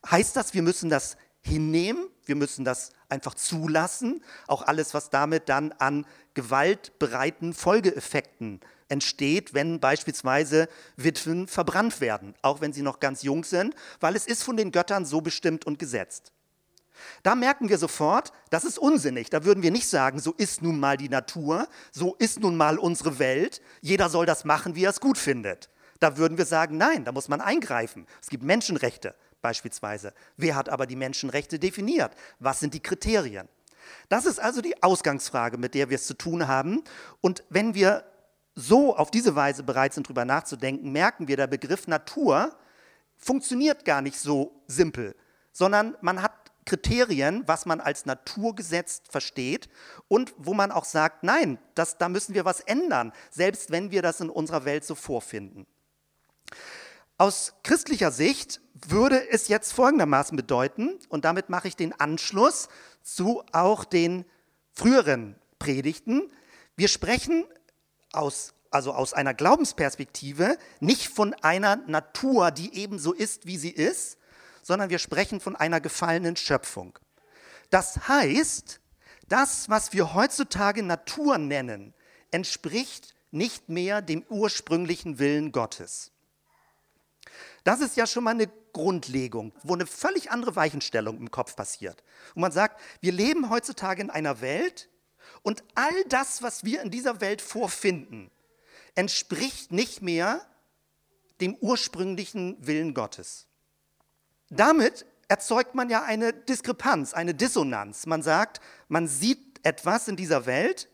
Heißt 0.09 0.35
das, 0.35 0.53
wir 0.53 0.61
müssen 0.61 0.89
das 0.89 1.17
hinnehmen, 1.41 2.07
wir 2.25 2.35
müssen 2.35 2.65
das 2.65 2.91
einfach 3.09 3.35
zulassen, 3.35 4.23
auch 4.47 4.63
alles, 4.63 4.93
was 4.93 5.09
damit 5.09 5.49
dann 5.49 5.71
an 5.73 6.05
gewaltbereiten 6.33 7.53
Folgeeffekten 7.53 8.61
entsteht, 8.89 9.53
wenn 9.53 9.79
beispielsweise 9.79 10.67
Witwen 10.95 11.47
verbrannt 11.47 12.01
werden, 12.01 12.33
auch 12.41 12.61
wenn 12.61 12.73
sie 12.73 12.81
noch 12.81 12.99
ganz 12.99 13.23
jung 13.23 13.43
sind, 13.43 13.75
weil 13.99 14.15
es 14.15 14.25
ist 14.25 14.43
von 14.43 14.57
den 14.57 14.71
Göttern 14.71 15.05
so 15.05 15.21
bestimmt 15.21 15.65
und 15.65 15.79
gesetzt. 15.79 16.31
Da 17.23 17.35
merken 17.35 17.69
wir 17.69 17.77
sofort, 17.77 18.31
das 18.49 18.63
ist 18.63 18.77
unsinnig. 18.77 19.29
Da 19.29 19.43
würden 19.43 19.63
wir 19.63 19.71
nicht 19.71 19.89
sagen, 19.89 20.19
so 20.19 20.31
ist 20.31 20.61
nun 20.61 20.79
mal 20.79 20.95
die 20.95 21.09
Natur, 21.09 21.67
so 21.91 22.15
ist 22.19 22.39
nun 22.39 22.55
mal 22.55 22.77
unsere 22.77 23.19
Welt, 23.19 23.61
jeder 23.81 24.09
soll 24.09 24.25
das 24.25 24.45
machen, 24.45 24.75
wie 24.75 24.85
er 24.85 24.91
es 24.91 25.01
gut 25.01 25.17
findet. 25.17 25.69
Da 25.99 26.17
würden 26.17 26.37
wir 26.37 26.45
sagen, 26.45 26.77
nein, 26.77 27.03
da 27.03 27.11
muss 27.11 27.29
man 27.29 27.41
eingreifen. 27.41 28.07
Es 28.21 28.29
gibt 28.29 28.43
Menschenrechte 28.43 29.15
beispielsweise. 29.43 30.15
Wer 30.37 30.55
hat 30.55 30.69
aber 30.69 30.87
die 30.87 30.95
Menschenrechte 30.95 31.59
definiert? 31.59 32.13
Was 32.39 32.59
sind 32.59 32.73
die 32.73 32.79
Kriterien? 32.79 33.47
Das 34.09 34.25
ist 34.25 34.39
also 34.39 34.61
die 34.61 34.81
Ausgangsfrage, 34.81 35.59
mit 35.59 35.75
der 35.75 35.91
wir 35.91 35.95
es 35.95 36.07
zu 36.07 36.15
tun 36.15 36.47
haben. 36.47 36.83
Und 37.21 37.43
wenn 37.49 37.75
wir 37.75 38.05
so 38.55 38.95
auf 38.95 39.11
diese 39.11 39.35
Weise 39.35 39.61
bereit 39.63 39.93
sind, 39.93 40.07
darüber 40.07 40.25
nachzudenken, 40.25 40.91
merken 40.91 41.27
wir, 41.27 41.37
der 41.37 41.47
Begriff 41.47 41.87
Natur 41.87 42.55
funktioniert 43.17 43.85
gar 43.85 44.01
nicht 44.01 44.17
so 44.17 44.63
simpel, 44.67 45.15
sondern 45.51 45.95
man 46.01 46.21
hat 46.21 46.33
Kriterien, 46.65 47.43
was 47.45 47.65
man 47.65 47.81
als 47.81 48.05
Naturgesetz 48.05 49.01
versteht 49.09 49.69
und 50.07 50.33
wo 50.37 50.53
man 50.53 50.71
auch 50.71 50.85
sagt, 50.85 51.23
nein, 51.23 51.59
das, 51.75 51.97
da 51.97 52.07
müssen 52.07 52.35
wir 52.35 52.45
was 52.45 52.61
ändern, 52.61 53.11
selbst 53.31 53.71
wenn 53.71 53.91
wir 53.91 54.01
das 54.01 54.21
in 54.21 54.29
unserer 54.29 54.65
Welt 54.65 54.85
so 54.85 54.95
vorfinden. 54.95 55.67
Aus 57.17 57.53
christlicher 57.63 58.11
Sicht 58.11 58.61
würde 58.91 59.29
es 59.29 59.47
jetzt 59.47 59.73
folgendermaßen 59.73 60.35
bedeuten, 60.35 60.99
und 61.09 61.25
damit 61.25 61.49
mache 61.49 61.67
ich 61.67 61.75
den 61.75 61.93
Anschluss 61.99 62.69
zu 63.01 63.43
auch 63.51 63.85
den 63.85 64.25
früheren 64.73 65.35
Predigten. 65.59 66.31
Wir 66.75 66.87
sprechen 66.87 67.45
aus, 68.11 68.53
also 68.71 68.93
aus 68.93 69.13
einer 69.13 69.33
Glaubensperspektive 69.33 70.57
nicht 70.79 71.07
von 71.07 71.33
einer 71.35 71.77
Natur, 71.87 72.51
die 72.51 72.75
ebenso 72.75 73.13
ist, 73.13 73.45
wie 73.45 73.57
sie 73.57 73.69
ist, 73.69 74.17
sondern 74.61 74.89
wir 74.89 74.99
sprechen 74.99 75.39
von 75.39 75.55
einer 75.55 75.81
gefallenen 75.81 76.35
Schöpfung. 76.35 76.97
Das 77.69 78.07
heißt, 78.07 78.79
das, 79.27 79.69
was 79.69 79.93
wir 79.93 80.13
heutzutage 80.13 80.83
Natur 80.83 81.37
nennen, 81.37 81.93
entspricht 82.31 83.15
nicht 83.31 83.69
mehr 83.69 84.01
dem 84.01 84.23
ursprünglichen 84.29 85.19
Willen 85.19 85.51
Gottes. 85.51 86.11
Das 87.63 87.79
ist 87.79 87.95
ja 87.95 88.05
schon 88.07 88.23
mal 88.23 88.31
eine 88.31 88.51
Grundlegung, 88.73 89.53
wo 89.63 89.73
eine 89.73 89.85
völlig 89.85 90.31
andere 90.31 90.55
Weichenstellung 90.55 91.17
im 91.17 91.31
Kopf 91.31 91.55
passiert. 91.55 92.03
Und 92.35 92.41
man 92.41 92.51
sagt, 92.51 92.81
wir 93.01 93.11
leben 93.11 93.49
heutzutage 93.49 94.01
in 94.01 94.09
einer 94.09 94.41
Welt, 94.41 94.89
und 95.41 95.63
all 95.75 96.03
das, 96.09 96.41
was 96.41 96.63
wir 96.63 96.81
in 96.81 96.91
dieser 96.91 97.21
Welt 97.21 97.41
vorfinden, 97.41 98.31
entspricht 98.95 99.71
nicht 99.71 100.01
mehr 100.01 100.45
dem 101.41 101.55
ursprünglichen 101.55 102.55
Willen 102.65 102.93
Gottes. 102.93 103.47
Damit 104.49 105.05
erzeugt 105.27 105.75
man 105.75 105.89
ja 105.89 106.03
eine 106.03 106.31
Diskrepanz, 106.33 107.13
eine 107.13 107.33
Dissonanz. 107.33 108.05
Man 108.05 108.21
sagt, 108.21 108.61
man 108.87 109.07
sieht 109.07 109.59
etwas 109.63 110.07
in 110.07 110.15
dieser 110.15 110.45
Welt, 110.45 110.89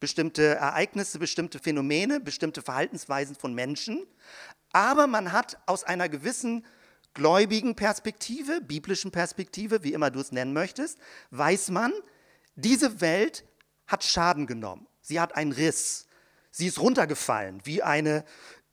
bestimmte 0.00 0.56
Ereignisse, 0.56 1.18
bestimmte 1.18 1.58
Phänomene, 1.58 2.20
bestimmte 2.20 2.60
Verhaltensweisen 2.60 3.36
von 3.36 3.54
Menschen, 3.54 4.06
aber 4.74 5.06
man 5.06 5.32
hat 5.32 5.56
aus 5.66 5.84
einer 5.84 6.08
gewissen 6.08 6.66
gläubigen 7.14 7.76
Perspektive, 7.76 8.60
biblischen 8.60 9.12
Perspektive, 9.12 9.84
wie 9.84 9.92
immer 9.92 10.10
du 10.10 10.18
es 10.20 10.32
nennen 10.32 10.52
möchtest, 10.52 10.98
weiß 11.30 11.70
man, 11.70 11.92
diese 12.56 13.00
Welt 13.00 13.44
hat 13.86 14.02
Schaden 14.02 14.46
genommen. 14.46 14.86
Sie 15.00 15.20
hat 15.20 15.36
einen 15.36 15.52
Riss. 15.52 16.06
Sie 16.50 16.66
ist 16.66 16.80
runtergefallen, 16.80 17.60
wie 17.64 17.84
eine 17.84 18.24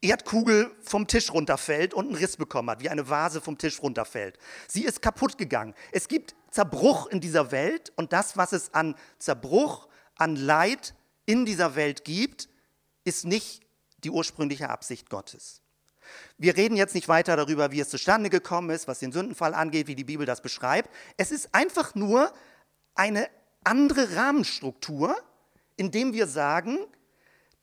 Erdkugel 0.01 0.75
vom 0.81 1.05
Tisch 1.05 1.31
runterfällt 1.31 1.93
und 1.93 2.07
einen 2.07 2.15
Riss 2.15 2.35
bekommen 2.35 2.71
hat, 2.71 2.81
wie 2.81 2.89
eine 2.89 3.07
Vase 3.07 3.39
vom 3.39 3.59
Tisch 3.59 3.81
runterfällt. 3.83 4.39
Sie 4.67 4.83
ist 4.83 5.03
kaputt 5.03 5.37
gegangen. 5.37 5.75
Es 5.91 6.07
gibt 6.07 6.33
Zerbruch 6.49 7.07
in 7.07 7.19
dieser 7.19 7.51
Welt 7.51 7.93
und 7.95 8.11
das, 8.11 8.37
was 8.37 8.53
es 8.53 8.73
an 8.73 8.95
Zerbruch, 9.19 9.87
an 10.15 10.35
Leid 10.35 10.95
in 11.27 11.45
dieser 11.45 11.75
Welt 11.75 12.05
gibt, 12.05 12.49
ist 13.03 13.25
nicht 13.25 13.61
die 14.03 14.09
ursprüngliche 14.09 14.69
Absicht 14.69 15.11
Gottes. 15.11 15.60
Wir 16.37 16.57
reden 16.57 16.75
jetzt 16.75 16.95
nicht 16.95 17.07
weiter 17.07 17.35
darüber, 17.35 17.71
wie 17.71 17.79
es 17.79 17.89
zustande 17.89 18.29
gekommen 18.29 18.69
ist, 18.69 18.87
was 18.87 18.99
den 18.99 19.11
Sündenfall 19.11 19.53
angeht, 19.53 19.87
wie 19.87 19.95
die 19.95 20.03
Bibel 20.03 20.25
das 20.25 20.41
beschreibt. 20.41 20.89
Es 21.17 21.31
ist 21.31 21.53
einfach 21.53 21.95
nur 21.95 22.33
eine 22.95 23.29
andere 23.63 24.15
Rahmenstruktur, 24.15 25.15
indem 25.77 26.13
wir 26.13 26.27
sagen, 26.27 26.77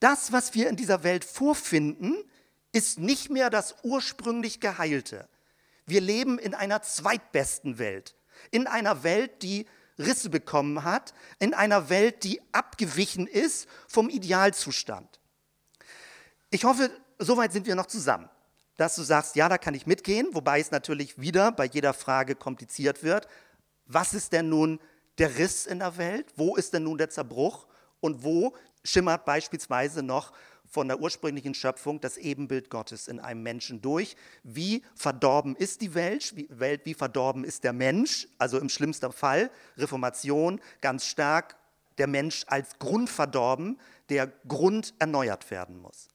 das, 0.00 0.32
was 0.32 0.54
wir 0.54 0.68
in 0.68 0.76
dieser 0.76 1.02
Welt 1.02 1.24
vorfinden, 1.24 2.16
ist 2.72 2.98
nicht 2.98 3.30
mehr 3.30 3.50
das 3.50 3.76
ursprünglich 3.82 4.60
Geheilte. 4.60 5.28
Wir 5.86 6.00
leben 6.00 6.38
in 6.38 6.54
einer 6.54 6.82
zweitbesten 6.82 7.78
Welt, 7.78 8.14
in 8.50 8.66
einer 8.66 9.02
Welt, 9.02 9.42
die 9.42 9.66
Risse 9.98 10.30
bekommen 10.30 10.84
hat, 10.84 11.14
in 11.38 11.54
einer 11.54 11.88
Welt, 11.88 12.22
die 12.24 12.40
abgewichen 12.52 13.26
ist 13.26 13.68
vom 13.88 14.08
Idealzustand. 14.08 15.18
Ich 16.50 16.64
hoffe, 16.64 16.90
soweit 17.18 17.52
sind 17.52 17.66
wir 17.66 17.74
noch 17.74 17.86
zusammen, 17.86 18.28
dass 18.78 18.94
du 18.94 19.02
sagst, 19.02 19.37
ja, 19.37 19.49
da 19.49 19.58
kann 19.58 19.75
ich 19.75 19.87
mitgehen, 19.87 20.28
wobei 20.32 20.61
es 20.61 20.70
natürlich 20.70 21.20
wieder 21.20 21.52
bei 21.52 21.66
jeder 21.66 21.92
Frage 21.92 22.37
kompliziert 22.37 23.02
wird. 23.02 23.26
Was 23.87 24.14
ist 24.14 24.32
denn 24.32 24.49
nun 24.49 24.80
der 25.18 25.37
Riss 25.37 25.66
in 25.66 25.80
der 25.80 25.99
Welt? 25.99 26.32
Wo 26.37 26.54
ist 26.54 26.73
denn 26.73 26.85
nun 26.85 26.97
der 26.97 27.11
Zerbruch? 27.11 27.66
Und 28.00 28.23
wo 28.23 28.54
schimmert 28.85 29.25
beispielsweise 29.25 30.04
noch 30.04 30.32
von 30.64 30.87
der 30.87 31.00
ursprünglichen 31.00 31.54
Schöpfung 31.54 32.00
das 32.00 32.16
Ebenbild 32.18 32.70
Gottes 32.70 33.08
in 33.08 33.18
einem 33.18 33.42
Menschen 33.42 33.82
durch? 33.82 34.16
Wie 34.44 34.85
verdorben 34.94 35.56
ist 35.56 35.80
die 35.80 35.94
Welt? 35.94 36.37
Wie, 36.37 36.47
Welt, 36.49 36.82
wie 36.85 36.94
verdorben 36.94 37.42
ist 37.42 37.64
der 37.64 37.73
Mensch? 37.73 38.28
Also 38.38 38.61
im 38.61 38.68
schlimmsten 38.68 39.11
Fall 39.11 39.50
Reformation 39.76 40.61
ganz 40.80 41.04
stark 41.04 41.56
der 41.99 42.06
Mensch 42.06 42.44
als 42.47 42.78
Grund 42.78 43.11
verdorben, 43.11 43.80
der 44.08 44.28
Grund 44.47 44.94
erneuert 45.00 45.50
werden 45.50 45.82
muss. 45.82 46.11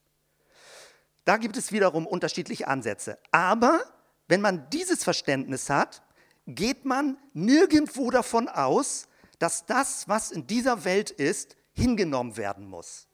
Da 1.25 1.37
gibt 1.37 1.57
es 1.57 1.71
wiederum 1.71 2.05
unterschiedliche 2.05 2.67
Ansätze. 2.67 3.17
Aber 3.31 3.81
wenn 4.27 4.41
man 4.41 4.69
dieses 4.71 5.03
Verständnis 5.03 5.69
hat, 5.69 6.03
geht 6.47 6.85
man 6.85 7.17
nirgendwo 7.33 8.11
davon 8.11 8.49
aus, 8.49 9.07
dass 9.39 9.65
das, 9.65 10.07
was 10.07 10.31
in 10.31 10.47
dieser 10.47 10.85
Welt 10.85 11.11
ist, 11.11 11.55
hingenommen 11.73 12.37
werden 12.37 12.67
muss. 12.67 13.07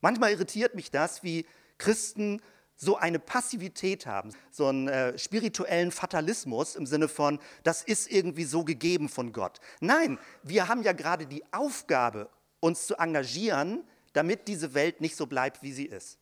Manchmal 0.00 0.32
irritiert 0.32 0.74
mich 0.74 0.90
das, 0.90 1.22
wie 1.22 1.46
Christen 1.78 2.40
so 2.76 2.96
eine 2.96 3.18
Passivität 3.18 4.06
haben, 4.06 4.30
so 4.50 4.66
einen 4.66 4.88
äh, 4.88 5.18
spirituellen 5.18 5.90
Fatalismus 5.90 6.76
im 6.76 6.86
Sinne 6.86 7.08
von, 7.08 7.38
das 7.62 7.82
ist 7.82 8.10
irgendwie 8.10 8.44
so 8.44 8.64
gegeben 8.64 9.08
von 9.08 9.32
Gott. 9.32 9.60
Nein, 9.80 10.18
wir 10.42 10.68
haben 10.68 10.82
ja 10.82 10.92
gerade 10.92 11.26
die 11.26 11.44
Aufgabe, 11.52 12.28
uns 12.60 12.86
zu 12.86 12.96
engagieren, 12.96 13.84
damit 14.12 14.48
diese 14.48 14.74
Welt 14.74 15.00
nicht 15.00 15.16
so 15.16 15.26
bleibt, 15.26 15.62
wie 15.62 15.72
sie 15.72 15.86
ist. 15.86 16.18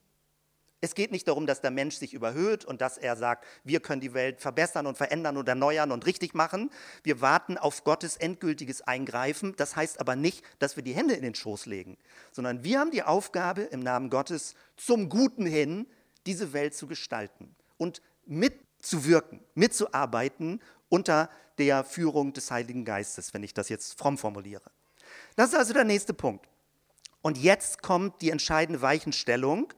Es 0.83 0.97
geht 0.97 1.13
nicht 1.13 1.29
darum, 1.29 1.47
dass 1.47 1.61
der 1.61 1.71
Mensch 1.71 1.95
sich 1.95 2.13
überhöht 2.13 2.65
und 2.65 2.81
dass 2.81 2.99
er 2.99 3.15
sagt, 3.15 3.47
wir 3.63 3.79
können 3.79 4.01
die 4.01 4.15
Welt 4.15 4.41
verbessern 4.41 4.89
und 4.89 4.99
verändern 4.99 5.37
und 5.37 5.49
erneuern 5.49 5.93
und 5.93 6.07
richtig 6.07 6.35
machen. 6.35 6.71
Wir 7.05 7.21
warten 7.21 7.57
auf 7.57 7.85
Gottes 7.85 8.17
endgültiges 8.17 8.83
Eingreifen. 8.83 9.55
Das 9.57 9.77
heißt 9.77 10.01
aber 10.01 10.17
nicht, 10.17 10.45
dass 10.59 10.75
wir 10.75 10.83
die 10.83 10.93
Hände 10.93 11.15
in 11.15 11.23
den 11.23 11.37
Schoß 11.37 11.67
legen, 11.67 11.97
sondern 12.33 12.65
wir 12.65 12.81
haben 12.81 12.91
die 12.91 13.05
Aufgabe, 13.05 13.63
im 13.63 13.79
Namen 13.79 14.11
Gottes 14.11 14.57
zum 14.77 15.09
Guten 15.09 15.47
hin 15.47 15.87
diese 16.27 16.53
Welt 16.53 16.75
zu 16.75 16.89
gestalten 16.89 17.55
und 17.79 18.03
mit 18.27 18.55
zu 18.81 19.05
wirken, 19.05 19.41
mitzuarbeiten 19.55 20.61
unter 20.89 21.31
der 21.59 21.85
Führung 21.85 22.33
des 22.33 22.51
Heiligen 22.51 22.85
Geistes, 22.85 23.33
wenn 23.33 23.45
ich 23.45 23.55
das 23.55 23.69
jetzt 23.69 23.97
fromm 23.97 24.19
formuliere. 24.19 24.69
Das 25.37 25.51
ist 25.51 25.55
also 25.55 25.73
der 25.73 25.85
nächste 25.85 26.13
Punkt. 26.13 26.49
Und 27.21 27.39
jetzt 27.39 27.83
kommt 27.83 28.21
die 28.21 28.31
entscheidende 28.31 28.83
Weichenstellung. 28.83 29.73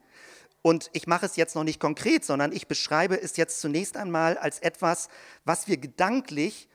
Und 0.67 0.89
ich 0.95 1.07
mache 1.07 1.27
es 1.27 1.37
jetzt 1.37 1.55
noch 1.57 1.63
nicht 1.63 1.79
konkret, 1.79 2.25
sondern 2.25 2.51
ich 2.51 2.67
beschreibe 2.67 3.21
es 3.21 3.37
jetzt 3.37 3.61
zunächst 3.61 3.99
einmal 3.99 4.39
als 4.39 4.61
etwas, 4.61 5.09
was 5.45 5.69
wir 5.69 5.77
gedanklich 5.77 6.71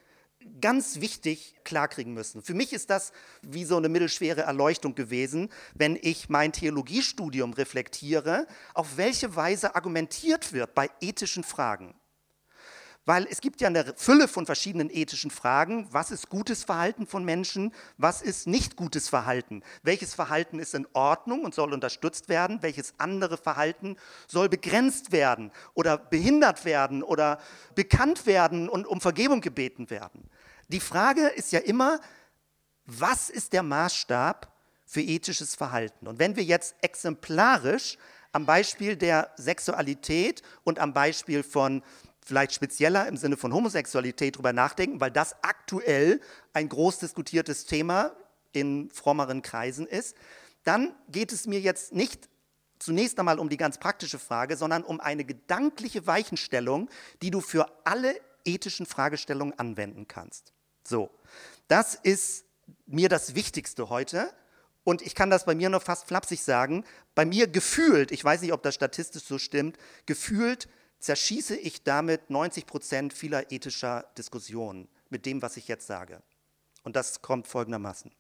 ganz 0.62 1.02
wichtig 1.02 1.56
klarkriegen 1.64 2.14
müssen. 2.14 2.44
Für 2.44 2.54
mich 2.54 2.72
ist 2.72 2.92
das 2.92 3.12
wie 3.42 3.66
so 3.66 3.78
eine 3.78 3.90
mittelschwere 3.90 4.42
Erleuchtung 4.42 4.94
gewesen, 4.94 5.50
wenn 5.74 5.98
ich 6.00 6.30
mein 6.30 6.54
Theologiestudium 6.54 7.54
reflektiere, 7.54 8.46
auf 8.76 8.98
welche 8.98 9.36
Weise 9.36 9.74
argumentiert 9.74 10.54
wird 10.54 10.76
bei 10.76 10.92
ethischen 11.02 11.44
Fragen. 11.44 11.99
Weil 13.10 13.26
es 13.28 13.42
gibt 13.42 13.60
ja 13.60 13.70
eine 13.70 13.96
Fülle 13.98 14.28
von 14.28 14.46
verschiedenen 14.46 14.92
ethischen 14.92 15.32
Fragen. 15.32 15.88
Was 15.90 16.12
ist 16.12 16.30
gutes 16.30 16.64
Verhalten 16.64 17.08
von 17.08 17.26
Menschen? 17.26 17.74
Was 17.98 18.22
ist 18.22 18.46
nicht 18.46 18.76
gutes 18.76 19.10
Verhalten? 19.10 19.64
Welches 19.82 20.14
Verhalten 20.14 20.60
ist 20.60 20.76
in 20.76 20.86
Ordnung 20.94 21.44
und 21.44 21.56
soll 21.56 21.74
unterstützt 21.74 22.30
werden? 22.30 22.62
Welches 22.62 22.94
andere 23.00 23.38
Verhalten 23.38 23.98
soll 24.28 24.48
begrenzt 24.48 25.12
werden 25.12 25.52
oder 25.74 25.98
behindert 25.98 26.66
werden 26.66 27.02
oder 27.02 27.40
bekannt 27.74 28.28
werden 28.28 28.70
und 28.70 28.86
um 28.86 29.02
Vergebung 29.02 29.42
gebeten 29.42 29.90
werden? 29.90 30.30
Die 30.68 30.80
Frage 30.80 31.30
ist 31.30 31.52
ja 31.52 31.62
immer, 31.62 32.00
was 32.86 33.32
ist 33.32 33.54
der 33.54 33.64
Maßstab 33.64 34.54
für 34.86 35.02
ethisches 35.02 35.56
Verhalten? 35.56 36.06
Und 36.08 36.20
wenn 36.20 36.36
wir 36.36 36.44
jetzt 36.44 36.76
exemplarisch 36.84 37.98
am 38.34 38.46
Beispiel 38.46 38.96
der 38.96 39.32
Sexualität 39.38 40.44
und 40.64 40.78
am 40.78 40.94
Beispiel 40.94 41.42
von 41.42 41.82
vielleicht 42.30 42.54
spezieller 42.54 43.08
im 43.08 43.18
Sinne 43.18 43.36
von 43.36 43.54
Homosexualität 43.54 44.38
drüber 44.38 44.54
nachdenken, 44.54 45.02
weil 45.02 45.12
das 45.12 45.36
aktuell 45.42 46.22
ein 46.54 46.70
groß 46.70 47.00
diskutiertes 47.00 47.66
Thema 47.66 48.14
in 48.52 48.90
frommeren 48.92 49.42
Kreisen 49.42 49.88
ist, 49.88 50.16
dann 50.64 50.94
geht 51.10 51.32
es 51.34 51.48
mir 51.48 51.60
jetzt 51.60 51.94
nicht 51.94 52.30
zunächst 52.78 53.20
einmal 53.20 53.40
um 53.40 53.50
die 53.50 53.58
ganz 53.58 53.80
praktische 53.80 54.20
Frage, 54.20 54.56
sondern 54.56 54.84
um 54.84 55.00
eine 55.00 55.26
gedankliche 55.26 56.06
Weichenstellung, 56.08 56.90
die 57.22 57.32
du 57.32 57.42
für 57.42 57.66
alle 57.84 58.16
ethischen 58.46 58.86
Fragestellungen 58.86 59.58
anwenden 59.58 60.08
kannst. 60.08 60.54
So, 60.84 61.10
das 61.68 61.96
ist 61.96 62.46
mir 62.86 63.10
das 63.10 63.36
Wichtigste 63.36 63.90
heute. 63.90 64.32
Und 64.84 65.02
ich 65.02 65.14
kann 65.14 65.30
das 65.30 65.46
bei 65.46 65.56
mir 65.56 65.70
noch 65.70 65.84
fast 65.84 66.08
flapsig 66.08 66.42
sagen. 66.42 66.86
Bei 67.16 67.26
mir 67.26 67.48
gefühlt, 67.48 68.12
ich 68.12 68.24
weiß 68.24 68.42
nicht, 68.42 68.54
ob 68.54 68.64
das 68.64 68.76
statistisch 68.76 69.24
so 69.24 69.38
stimmt, 69.38 69.78
gefühlt 70.06 70.70
zerschieße 71.00 71.56
ich 71.56 71.84
damit 71.84 72.30
90 72.30 72.66
Prozent 72.66 73.14
vieler 73.14 73.52
ethischer 73.52 74.06
Diskussionen 74.18 74.88
mit 75.10 75.26
dem, 75.26 75.42
was 75.42 75.58
ich 75.58 75.68
jetzt 75.68 75.88
sage. 75.88 76.22
Und 76.84 76.96
das 76.96 77.22
kommt 77.22 77.48
folgendermaßen. 77.48 78.12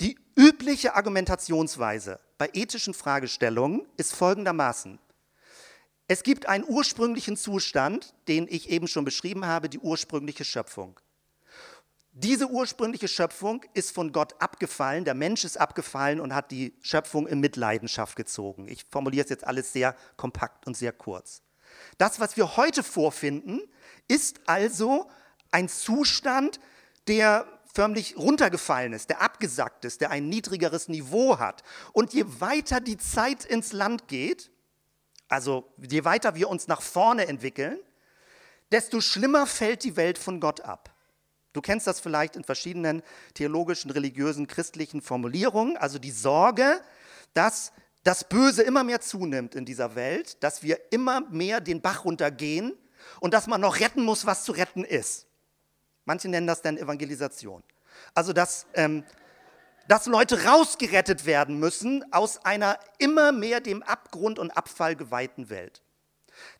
Die 0.00 0.18
übliche 0.36 0.94
Argumentationsweise 0.94 2.18
bei 2.38 2.50
ethischen 2.54 2.94
Fragestellungen 2.94 3.86
ist 3.96 4.14
folgendermaßen. 4.14 4.98
Es 6.08 6.22
gibt 6.22 6.46
einen 6.46 6.64
ursprünglichen 6.66 7.36
Zustand, 7.36 8.14
den 8.28 8.46
ich 8.48 8.68
eben 8.70 8.88
schon 8.88 9.04
beschrieben 9.04 9.46
habe, 9.46 9.68
die 9.68 9.78
ursprüngliche 9.78 10.44
Schöpfung. 10.44 10.98
Diese 12.14 12.50
ursprüngliche 12.50 13.08
Schöpfung 13.08 13.64
ist 13.72 13.90
von 13.94 14.12
Gott 14.12 14.34
abgefallen, 14.38 15.06
der 15.06 15.14
Mensch 15.14 15.44
ist 15.44 15.58
abgefallen 15.58 16.20
und 16.20 16.34
hat 16.34 16.50
die 16.50 16.76
Schöpfung 16.82 17.26
in 17.26 17.40
Mitleidenschaft 17.40 18.16
gezogen. 18.16 18.68
Ich 18.68 18.84
formuliere 18.84 19.24
es 19.24 19.30
jetzt 19.30 19.46
alles 19.46 19.72
sehr 19.72 19.96
kompakt 20.18 20.66
und 20.66 20.76
sehr 20.76 20.92
kurz. 20.92 21.40
Das, 21.96 22.20
was 22.20 22.36
wir 22.36 22.58
heute 22.58 22.82
vorfinden, 22.82 23.62
ist 24.08 24.40
also 24.44 25.08
ein 25.52 25.70
Zustand, 25.70 26.60
der 27.08 27.46
förmlich 27.72 28.18
runtergefallen 28.18 28.92
ist, 28.92 29.08
der 29.08 29.22
abgesackt 29.22 29.86
ist, 29.86 30.02
der 30.02 30.10
ein 30.10 30.28
niedrigeres 30.28 30.88
Niveau 30.88 31.38
hat. 31.38 31.62
Und 31.94 32.12
je 32.12 32.24
weiter 32.40 32.80
die 32.80 32.98
Zeit 32.98 33.46
ins 33.46 33.72
Land 33.72 34.08
geht, 34.08 34.50
also 35.28 35.72
je 35.78 36.04
weiter 36.04 36.34
wir 36.34 36.50
uns 36.50 36.68
nach 36.68 36.82
vorne 36.82 37.26
entwickeln, 37.26 37.78
desto 38.70 39.00
schlimmer 39.00 39.46
fällt 39.46 39.82
die 39.84 39.96
Welt 39.96 40.18
von 40.18 40.40
Gott 40.40 40.60
ab. 40.60 40.91
Du 41.52 41.60
kennst 41.60 41.86
das 41.86 42.00
vielleicht 42.00 42.36
in 42.36 42.44
verschiedenen 42.44 43.02
theologischen, 43.34 43.90
religiösen, 43.90 44.46
christlichen 44.46 45.02
Formulierungen, 45.02 45.76
also 45.76 45.98
die 45.98 46.10
Sorge, 46.10 46.80
dass 47.34 47.72
das 48.04 48.24
Böse 48.28 48.62
immer 48.62 48.84
mehr 48.84 49.00
zunimmt 49.00 49.54
in 49.54 49.64
dieser 49.64 49.94
Welt, 49.94 50.42
dass 50.42 50.62
wir 50.62 50.78
immer 50.90 51.20
mehr 51.30 51.60
den 51.60 51.80
Bach 51.80 52.04
runtergehen 52.04 52.72
und 53.20 53.34
dass 53.34 53.46
man 53.46 53.60
noch 53.60 53.80
retten 53.80 54.02
muss, 54.02 54.26
was 54.26 54.44
zu 54.44 54.52
retten 54.52 54.84
ist. 54.84 55.26
Manche 56.04 56.28
nennen 56.28 56.46
das 56.46 56.62
dann 56.62 56.78
Evangelisation. 56.78 57.62
Also, 58.14 58.32
dass, 58.32 58.66
ähm, 58.74 59.04
dass 59.86 60.06
Leute 60.06 60.44
rausgerettet 60.44 61.26
werden 61.26 61.58
müssen 61.60 62.04
aus 62.12 62.44
einer 62.44 62.78
immer 62.98 63.30
mehr 63.30 63.60
dem 63.60 63.82
Abgrund 63.82 64.38
und 64.38 64.50
Abfall 64.50 64.96
geweihten 64.96 65.48
Welt. 65.50 65.82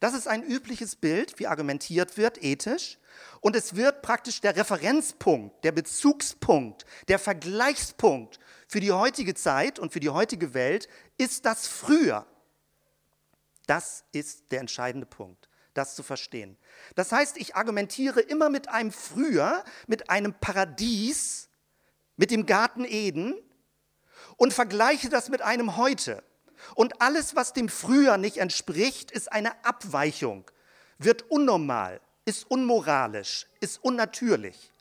Das 0.00 0.14
ist 0.14 0.28
ein 0.28 0.42
übliches 0.42 0.96
Bild, 0.96 1.38
wie 1.38 1.46
argumentiert 1.46 2.16
wird, 2.16 2.42
ethisch. 2.42 2.98
Und 3.40 3.56
es 3.56 3.76
wird 3.76 4.02
praktisch 4.02 4.40
der 4.40 4.56
Referenzpunkt, 4.56 5.64
der 5.64 5.72
Bezugspunkt, 5.72 6.84
der 7.08 7.18
Vergleichspunkt 7.18 8.38
für 8.68 8.80
die 8.80 8.92
heutige 8.92 9.34
Zeit 9.34 9.78
und 9.78 9.92
für 9.92 10.00
die 10.00 10.10
heutige 10.10 10.54
Welt 10.54 10.88
ist 11.18 11.44
das 11.44 11.66
früher. 11.66 12.26
Das 13.66 14.04
ist 14.12 14.50
der 14.50 14.60
entscheidende 14.60 15.06
Punkt, 15.06 15.48
das 15.74 15.94
zu 15.94 16.02
verstehen. 16.02 16.56
Das 16.94 17.12
heißt, 17.12 17.36
ich 17.36 17.54
argumentiere 17.54 18.20
immer 18.20 18.48
mit 18.48 18.68
einem 18.68 18.92
früher, 18.92 19.64
mit 19.86 20.10
einem 20.10 20.34
Paradies, 20.34 21.48
mit 22.16 22.30
dem 22.30 22.46
Garten 22.46 22.84
Eden 22.84 23.34
und 24.36 24.52
vergleiche 24.52 25.08
das 25.08 25.28
mit 25.28 25.42
einem 25.42 25.76
heute. 25.76 26.22
Und 26.74 27.00
alles, 27.00 27.34
was 27.36 27.52
dem 27.52 27.68
Früher 27.68 28.16
nicht 28.16 28.38
entspricht, 28.38 29.10
ist 29.10 29.32
eine 29.32 29.64
Abweichung, 29.64 30.50
wird 30.98 31.30
unnormal, 31.30 32.00
ist 32.24 32.50
unmoralisch, 32.50 33.46
ist 33.60 33.82
unnatürlich. 33.82 34.72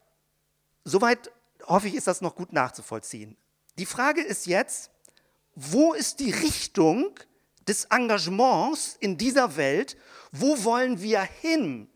Soweit 0.84 1.32
hoffe 1.66 1.88
ich, 1.88 1.96
ist 1.96 2.08
das 2.08 2.22
noch 2.22 2.36
gut 2.36 2.54
nachzuvollziehen. 2.54 3.38
Die 3.78 3.86
Frage 3.86 4.22
ist 4.22 4.46
jetzt, 4.48 4.92
wo 5.56 5.94
ist 5.94 6.20
die 6.20 6.32
Richtung 6.32 7.20
des 7.68 7.86
Engagements 7.86 8.98
in 9.00 9.18
dieser 9.18 9.56
Welt? 9.56 9.98
Wo 10.32 10.64
wollen 10.64 11.02
wir 11.02 11.22
hin, 11.22 11.90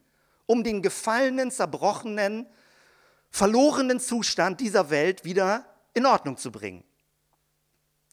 um 0.45 0.63
den 0.63 0.81
gefallenen, 0.81 1.51
zerbrochenen, 1.51 2.47
verlorenen 3.29 3.99
Zustand 3.99 4.61
dieser 4.61 4.89
Welt 4.89 5.25
wieder 5.25 5.65
in 5.93 6.05
Ordnung 6.05 6.37
zu 6.37 6.51
bringen? 6.51 6.84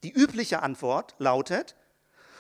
Die 0.03 0.12
übliche 0.12 0.62
Antwort 0.62 1.15
lautet, 1.19 1.77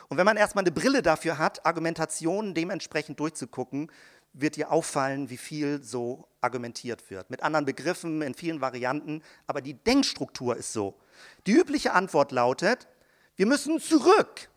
und 0.08 0.18
wenn 0.18 0.26
man 0.26 0.36
erstmal 0.36 0.62
eine 0.62 0.72
Brille 0.72 1.00
dafür 1.00 1.38
hat, 1.38 1.64
Argumentationen 1.64 2.52
dementsprechend 2.54 3.18
durchzugucken, 3.18 3.90
wird 4.34 4.56
dir 4.56 4.70
auffallen, 4.70 5.30
wie 5.30 5.36
viel 5.36 5.82
so 5.82 6.28
argumentiert 6.40 7.10
wird. 7.10 7.30
Mit 7.30 7.42
anderen 7.42 7.64
Begriffen, 7.64 8.22
in 8.22 8.34
vielen 8.34 8.60
Varianten, 8.60 9.22
aber 9.46 9.60
die 9.60 9.74
Denkstruktur 9.74 10.56
ist 10.56 10.72
so. 10.72 10.98
Die 11.46 11.52
übliche 11.52 11.92
Antwort 11.92 12.32
lautet, 12.32 12.88
wir 13.36 13.46
müssen 13.46 13.80
zurück. 13.80 14.50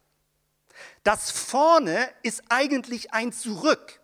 Das 1.03 1.31
vorne 1.31 2.09
ist 2.23 2.43
eigentlich 2.49 3.13
ein 3.13 3.31
Zurück. 3.31 4.01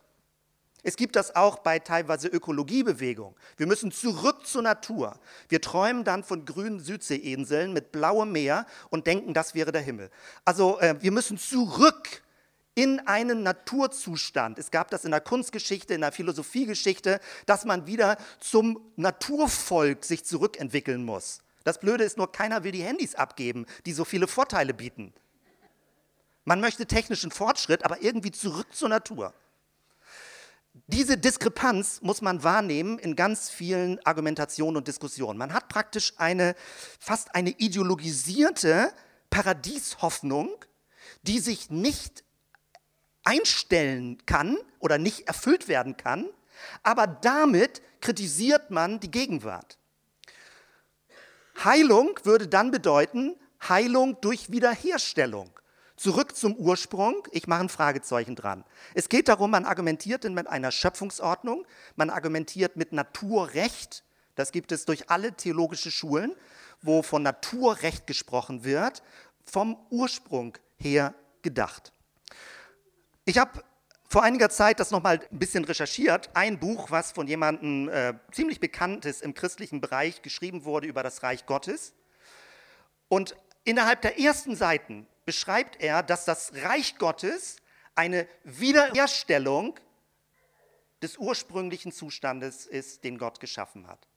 Es 0.83 0.95
gibt 0.95 1.15
das 1.15 1.35
auch 1.35 1.59
bei 1.59 1.79
teilweise 1.79 2.27
Ökologiebewegung. 2.27 3.35
Wir 3.57 3.67
müssen 3.67 3.91
zurück 3.91 4.47
zur 4.47 4.63
Natur. 4.63 5.19
Wir 5.47 5.61
träumen 5.61 6.03
dann 6.03 6.23
von 6.23 6.45
grünen 6.45 6.79
Südseeinseln 6.79 7.71
mit 7.71 7.91
blauem 7.91 8.31
Meer 8.31 8.65
und 8.89 9.05
denken, 9.05 9.33
das 9.33 9.53
wäre 9.53 9.71
der 9.71 9.81
Himmel. 9.81 10.09
Also 10.43 10.79
äh, 10.79 10.95
wir 10.99 11.11
müssen 11.11 11.37
zurück 11.37 12.23
in 12.73 12.99
einen 13.05 13.43
Naturzustand. 13.43 14.57
Es 14.57 14.71
gab 14.71 14.89
das 14.89 15.05
in 15.05 15.11
der 15.11 15.21
Kunstgeschichte, 15.21 15.93
in 15.93 16.01
der 16.01 16.11
Philosophiegeschichte, 16.11 17.19
dass 17.45 17.65
man 17.65 17.85
wieder 17.85 18.17
zum 18.39 18.79
Naturvolk 18.95 20.03
sich 20.03 20.25
zurückentwickeln 20.25 21.03
muss. 21.03 21.41
Das 21.63 21.79
Blöde 21.79 22.03
ist 22.03 22.17
nur, 22.17 22.31
keiner 22.31 22.63
will 22.63 22.71
die 22.71 22.83
Handys 22.83 23.13
abgeben, 23.13 23.67
die 23.85 23.93
so 23.93 24.03
viele 24.03 24.27
Vorteile 24.27 24.73
bieten. 24.73 25.13
Man 26.43 26.59
möchte 26.59 26.87
technischen 26.87 27.29
Fortschritt, 27.29 27.85
aber 27.85 28.01
irgendwie 28.01 28.31
zurück 28.31 28.67
zur 28.71 28.89
Natur. 28.89 29.33
Diese 30.91 31.17
Diskrepanz 31.17 32.01
muss 32.01 32.21
man 32.21 32.43
wahrnehmen 32.43 32.99
in 32.99 33.15
ganz 33.15 33.49
vielen 33.49 34.05
Argumentationen 34.05 34.75
und 34.75 34.89
Diskussionen. 34.89 35.39
Man 35.39 35.53
hat 35.53 35.69
praktisch 35.69 36.11
eine 36.17 36.53
fast 36.99 37.33
eine 37.33 37.51
ideologisierte 37.51 38.91
Paradieshoffnung, 39.29 40.53
die 41.21 41.39
sich 41.39 41.69
nicht 41.69 42.25
einstellen 43.23 44.17
kann 44.25 44.57
oder 44.79 44.97
nicht 44.97 45.29
erfüllt 45.29 45.69
werden 45.69 45.95
kann, 45.95 46.27
aber 46.83 47.07
damit 47.07 47.81
kritisiert 48.01 48.69
man 48.69 48.99
die 48.99 49.11
Gegenwart. 49.11 49.77
Heilung 51.63 52.19
würde 52.23 52.49
dann 52.49 52.69
bedeuten 52.69 53.37
Heilung 53.69 54.19
durch 54.19 54.51
Wiederherstellung. 54.51 55.51
Zurück 56.01 56.35
zum 56.35 56.55
Ursprung, 56.55 57.27
ich 57.29 57.45
mache 57.45 57.61
ein 57.61 57.69
Fragezeichen 57.69 58.35
dran. 58.35 58.63
Es 58.95 59.07
geht 59.07 59.27
darum, 59.27 59.51
man 59.51 59.65
argumentiert 59.65 60.23
mit 60.23 60.47
einer 60.47 60.71
Schöpfungsordnung, 60.71 61.63
man 61.95 62.09
argumentiert 62.09 62.75
mit 62.75 62.91
Naturrecht, 62.91 64.03
das 64.33 64.51
gibt 64.51 64.71
es 64.71 64.85
durch 64.85 65.11
alle 65.11 65.33
theologische 65.33 65.91
Schulen, 65.91 66.35
wo 66.81 67.03
von 67.03 67.21
Naturrecht 67.21 68.07
gesprochen 68.07 68.63
wird, 68.63 69.03
vom 69.45 69.77
Ursprung 69.91 70.57
her 70.79 71.13
gedacht. 71.43 71.93
Ich 73.25 73.37
habe 73.37 73.63
vor 74.09 74.23
einiger 74.23 74.49
Zeit 74.49 74.79
das 74.79 74.89
nochmal 74.89 75.19
ein 75.29 75.37
bisschen 75.37 75.65
recherchiert. 75.65 76.31
Ein 76.33 76.57
Buch, 76.59 76.89
was 76.89 77.11
von 77.11 77.27
jemandem 77.27 77.89
äh, 77.89 78.15
ziemlich 78.31 78.59
bekannt 78.59 79.05
ist 79.05 79.21
im 79.21 79.35
christlichen 79.35 79.81
Bereich, 79.81 80.23
geschrieben 80.23 80.65
wurde 80.65 80.87
über 80.87 81.03
das 81.03 81.21
Reich 81.21 81.45
Gottes. 81.45 81.93
Und 83.07 83.35
innerhalb 83.65 84.01
der 84.01 84.19
ersten 84.19 84.55
Seiten 84.55 85.05
beschreibt 85.25 85.81
er, 85.81 86.03
dass 86.03 86.25
das 86.25 86.53
Reich 86.55 86.97
Gottes 86.97 87.57
eine 87.95 88.27
Wiederherstellung 88.43 89.79
des 91.01 91.17
ursprünglichen 91.17 91.91
Zustandes 91.91 92.65
ist, 92.65 93.03
den 93.03 93.17
Gott 93.17 93.39
geschaffen 93.39 93.87
hat. 93.87 94.07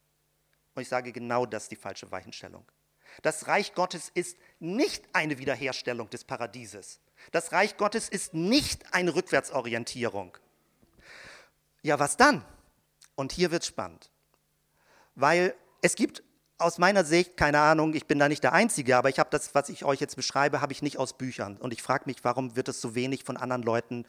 Und 0.74 0.82
ich 0.82 0.88
sage 0.88 1.12
genau 1.12 1.46
das 1.46 1.64
ist 1.64 1.72
die 1.72 1.76
falsche 1.76 2.10
Weichenstellung. 2.10 2.64
Das 3.22 3.46
Reich 3.46 3.74
Gottes 3.74 4.10
ist 4.12 4.36
nicht 4.58 5.04
eine 5.12 5.38
Wiederherstellung 5.38 6.10
des 6.10 6.24
Paradieses. 6.24 7.00
Das 7.30 7.52
Reich 7.52 7.76
Gottes 7.76 8.08
ist 8.08 8.34
nicht 8.34 8.92
eine 8.92 9.14
Rückwärtsorientierung. 9.14 10.36
Ja, 11.82 11.98
was 11.98 12.16
dann? 12.16 12.44
Und 13.14 13.32
hier 13.32 13.50
wird 13.50 13.64
spannend. 13.64 14.10
Weil 15.14 15.54
es 15.80 15.94
gibt 15.94 16.22
aus 16.58 16.78
meiner 16.78 17.04
Sicht, 17.04 17.36
keine 17.36 17.60
Ahnung, 17.60 17.94
ich 17.94 18.06
bin 18.06 18.18
da 18.18 18.28
nicht 18.28 18.42
der 18.42 18.52
Einzige, 18.52 18.96
aber 18.96 19.08
ich 19.08 19.18
habe 19.18 19.30
das, 19.30 19.54
was 19.54 19.68
ich 19.68 19.84
euch 19.84 20.00
jetzt 20.00 20.16
beschreibe, 20.16 20.60
habe 20.60 20.72
ich 20.72 20.82
nicht 20.82 20.98
aus 20.98 21.16
Büchern. 21.16 21.56
Und 21.56 21.72
ich 21.72 21.82
frage 21.82 22.04
mich, 22.06 22.18
warum 22.22 22.56
wird 22.56 22.68
es 22.68 22.80
so 22.80 22.94
wenig 22.94 23.24
von 23.24 23.36
anderen 23.36 23.62
Leuten 23.62 24.06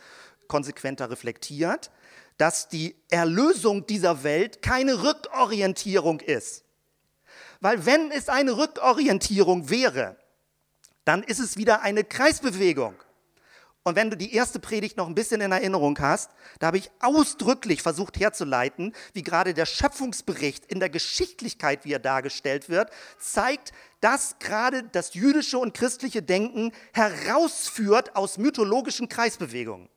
konsequenter 0.47 1.09
reflektiert, 1.09 1.91
dass 2.37 2.67
die 2.67 2.95
Erlösung 3.09 3.87
dieser 3.87 4.23
Welt 4.23 4.61
keine 4.61 5.03
Rückorientierung 5.03 6.19
ist. 6.19 6.63
Weil 7.61 7.85
wenn 7.85 8.11
es 8.11 8.29
eine 8.29 8.57
Rückorientierung 8.57 9.69
wäre, 9.69 10.17
dann 11.03 11.23
ist 11.23 11.39
es 11.39 11.57
wieder 11.57 11.81
eine 11.81 12.03
Kreisbewegung. 12.03 12.95
Und 13.87 13.95
wenn 13.95 14.09
du 14.09 14.17
die 14.17 14.33
erste 14.33 14.59
Predigt 14.59 14.97
noch 14.97 15.05
ein 15.05 15.13
bisschen 15.13 15.41
in 15.41 15.51
Erinnerung 15.51 15.99
hast, 15.99 16.31
da 16.57 16.67
habe 16.67 16.79
ich 16.79 16.89
ausdrücklich 17.01 17.83
versucht 17.83 18.19
herzuleiten, 18.19 18.93
wie 19.13 19.21
gerade 19.21 19.53
der 19.53 19.67
Schöpfungsbericht 19.67 20.65
in 20.65 20.79
der 20.79 20.89
Geschichtlichkeit, 20.89 21.85
wie 21.85 21.93
er 21.93 21.99
dargestellt 21.99 22.67
wird, 22.67 22.89
zeigt, 23.19 23.73
dass 24.01 24.39
gerade 24.39 24.85
das 24.85 25.13
jüdische 25.13 25.59
und 25.59 25.75
christliche 25.75 26.23
Denken 26.23 26.71
herausführt 26.93 28.15
aus 28.15 28.39
mythologischen 28.39 29.07
Kreisbewegungen. 29.07 29.87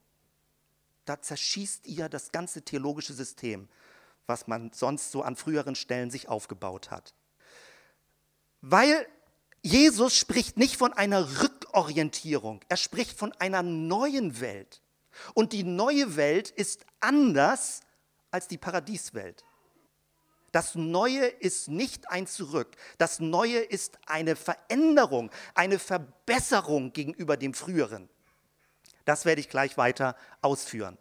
Da 1.07 1.23
zerschießt 1.23 1.87
ihr 1.87 2.11
das 2.11 2.31
ganze 2.31 2.61
theologische 2.61 3.15
System, 3.15 3.71
was 4.27 4.47
man 4.49 4.71
sonst 4.75 5.13
so 5.13 5.23
an 5.23 5.35
früheren 5.35 5.75
Stellen 5.75 6.11
sich 6.11 6.29
aufgebaut 6.29 6.91
hat. 6.91 7.15
Weil 8.61 9.07
Jesus 9.63 10.15
spricht 10.15 10.59
nicht 10.59 10.77
von 10.77 10.93
einer 10.93 11.41
Rückorientierung, 11.79 12.61
er 12.69 12.77
spricht 12.77 13.17
von 13.17 13.33
einer 13.39 13.63
neuen 13.63 14.41
Welt. 14.41 14.83
Und 15.35 15.53
die 15.53 15.63
neue 15.63 16.17
Welt 16.17 16.51
ist 16.51 16.85
anders 17.01 17.81
als 18.31 18.49
die 18.49 18.59
Paradieswelt. 18.59 19.45
Das 20.51 20.75
Neue 20.75 21.27
ist 21.27 21.69
nicht 21.69 22.11
ein 22.11 22.27
Zurück. 22.27 22.75
Das 22.97 23.21
Neue 23.21 23.59
ist 23.59 23.99
eine 24.07 24.35
Veränderung, 24.35 25.31
eine 25.55 25.79
Verbesserung 25.79 26.93
gegenüber 26.93 27.37
dem 27.37 27.55
Früheren. 27.55 28.09
Das 29.05 29.25
werde 29.25 29.41
ich 29.41 29.49
gleich 29.49 29.77
weiter 29.77 30.17
ausführen. 30.43 30.99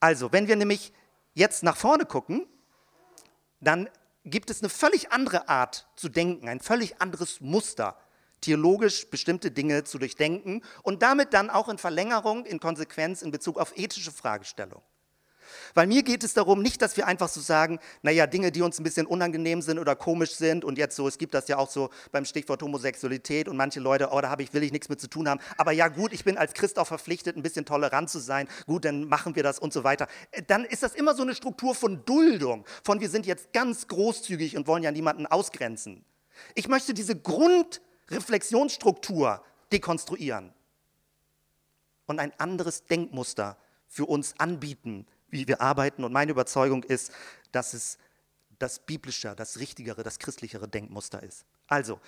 Also, 0.00 0.32
wenn 0.32 0.46
wir 0.46 0.56
nämlich 0.56 0.92
jetzt 1.34 1.62
nach 1.62 1.76
vorne 1.76 2.04
gucken, 2.04 2.46
dann 3.60 3.88
gibt 4.24 4.50
es 4.50 4.62
eine 4.62 4.68
völlig 4.68 5.10
andere 5.10 5.48
Art 5.48 5.88
zu 5.96 6.08
denken, 6.08 6.48
ein 6.48 6.60
völlig 6.60 7.00
anderes 7.00 7.40
Muster, 7.40 7.98
theologisch 8.40 9.08
bestimmte 9.10 9.50
Dinge 9.50 9.84
zu 9.84 9.98
durchdenken 9.98 10.62
und 10.82 11.02
damit 11.02 11.34
dann 11.34 11.50
auch 11.50 11.68
in 11.68 11.78
Verlängerung, 11.78 12.44
in 12.44 12.60
Konsequenz 12.60 13.22
in 13.22 13.30
Bezug 13.30 13.58
auf 13.58 13.76
ethische 13.76 14.12
Fragestellungen. 14.12 14.82
Weil 15.74 15.86
mir 15.86 16.02
geht 16.02 16.24
es 16.24 16.34
darum, 16.34 16.62
nicht, 16.62 16.82
dass 16.82 16.96
wir 16.96 17.06
einfach 17.06 17.28
so 17.28 17.40
sagen, 17.40 17.78
naja, 18.02 18.26
Dinge, 18.26 18.52
die 18.52 18.62
uns 18.62 18.78
ein 18.78 18.84
bisschen 18.84 19.06
unangenehm 19.06 19.62
sind 19.62 19.78
oder 19.78 19.96
komisch 19.96 20.32
sind 20.32 20.64
und 20.64 20.78
jetzt 20.78 20.96
so, 20.96 21.08
es 21.08 21.18
gibt 21.18 21.34
das 21.34 21.48
ja 21.48 21.58
auch 21.58 21.70
so 21.70 21.90
beim 22.12 22.24
Stichwort 22.24 22.62
Homosexualität 22.62 23.48
und 23.48 23.56
manche 23.56 23.80
Leute, 23.80 24.10
oh, 24.12 24.20
da 24.20 24.30
habe 24.30 24.42
ich, 24.42 24.52
will 24.52 24.62
ich 24.62 24.72
nichts 24.72 24.88
mit 24.88 25.00
zu 25.00 25.08
tun 25.08 25.28
haben. 25.28 25.40
Aber 25.56 25.72
ja 25.72 25.88
gut, 25.88 26.12
ich 26.12 26.24
bin 26.24 26.36
als 26.36 26.54
Christ 26.54 26.78
auch 26.78 26.86
verpflichtet, 26.86 27.36
ein 27.36 27.42
bisschen 27.42 27.64
tolerant 27.64 28.10
zu 28.10 28.18
sein. 28.18 28.48
Gut, 28.66 28.84
dann 28.84 29.04
machen 29.04 29.36
wir 29.36 29.42
das 29.42 29.58
und 29.58 29.72
so 29.72 29.84
weiter. 29.84 30.08
Äh, 30.30 30.42
dann 30.46 30.64
ist 30.64 30.82
das 30.82 30.94
immer 30.94 31.14
so 31.14 31.22
eine 31.22 31.34
Struktur 31.34 31.74
von 31.74 32.04
Duldung, 32.04 32.64
von 32.84 33.00
wir 33.00 33.08
sind 33.08 33.26
jetzt 33.26 33.52
ganz 33.52 33.86
großzügig 33.88 34.56
und 34.56 34.66
wollen 34.66 34.82
ja 34.82 34.90
niemanden 34.90 35.26
ausgrenzen. 35.26 36.04
Ich 36.54 36.68
möchte 36.68 36.94
diese 36.94 37.16
Grundreflexionsstruktur 38.08 39.42
dekonstruieren 39.70 40.52
und 42.06 42.18
ein 42.18 42.32
anderes 42.38 42.86
Denkmuster 42.86 43.58
für 43.86 44.06
uns 44.06 44.34
anbieten, 44.38 45.06
wie 45.28 45.46
wir 45.46 45.60
arbeiten. 45.60 46.04
Und 46.04 46.12
meine 46.12 46.32
Überzeugung 46.32 46.82
ist, 46.82 47.12
dass 47.52 47.74
es 47.74 47.98
das 48.58 48.80
biblische, 48.80 49.34
das 49.36 49.58
richtigere, 49.58 50.02
das 50.02 50.18
christlichere 50.18 50.68
Denkmuster 50.68 51.22
ist. 51.22 51.44
Also, 51.66 52.00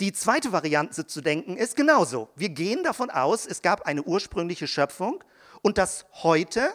die 0.00 0.12
zweite 0.12 0.52
Variante 0.52 1.06
zu 1.06 1.20
denken 1.20 1.56
ist 1.56 1.76
genauso. 1.76 2.30
Wir 2.34 2.48
gehen 2.48 2.82
davon 2.82 3.10
aus, 3.10 3.44
es 3.44 3.60
gab 3.60 3.82
eine 3.82 4.02
ursprüngliche 4.02 4.66
Schöpfung 4.66 5.22
und 5.62 5.76
das 5.76 6.06
heute 6.22 6.72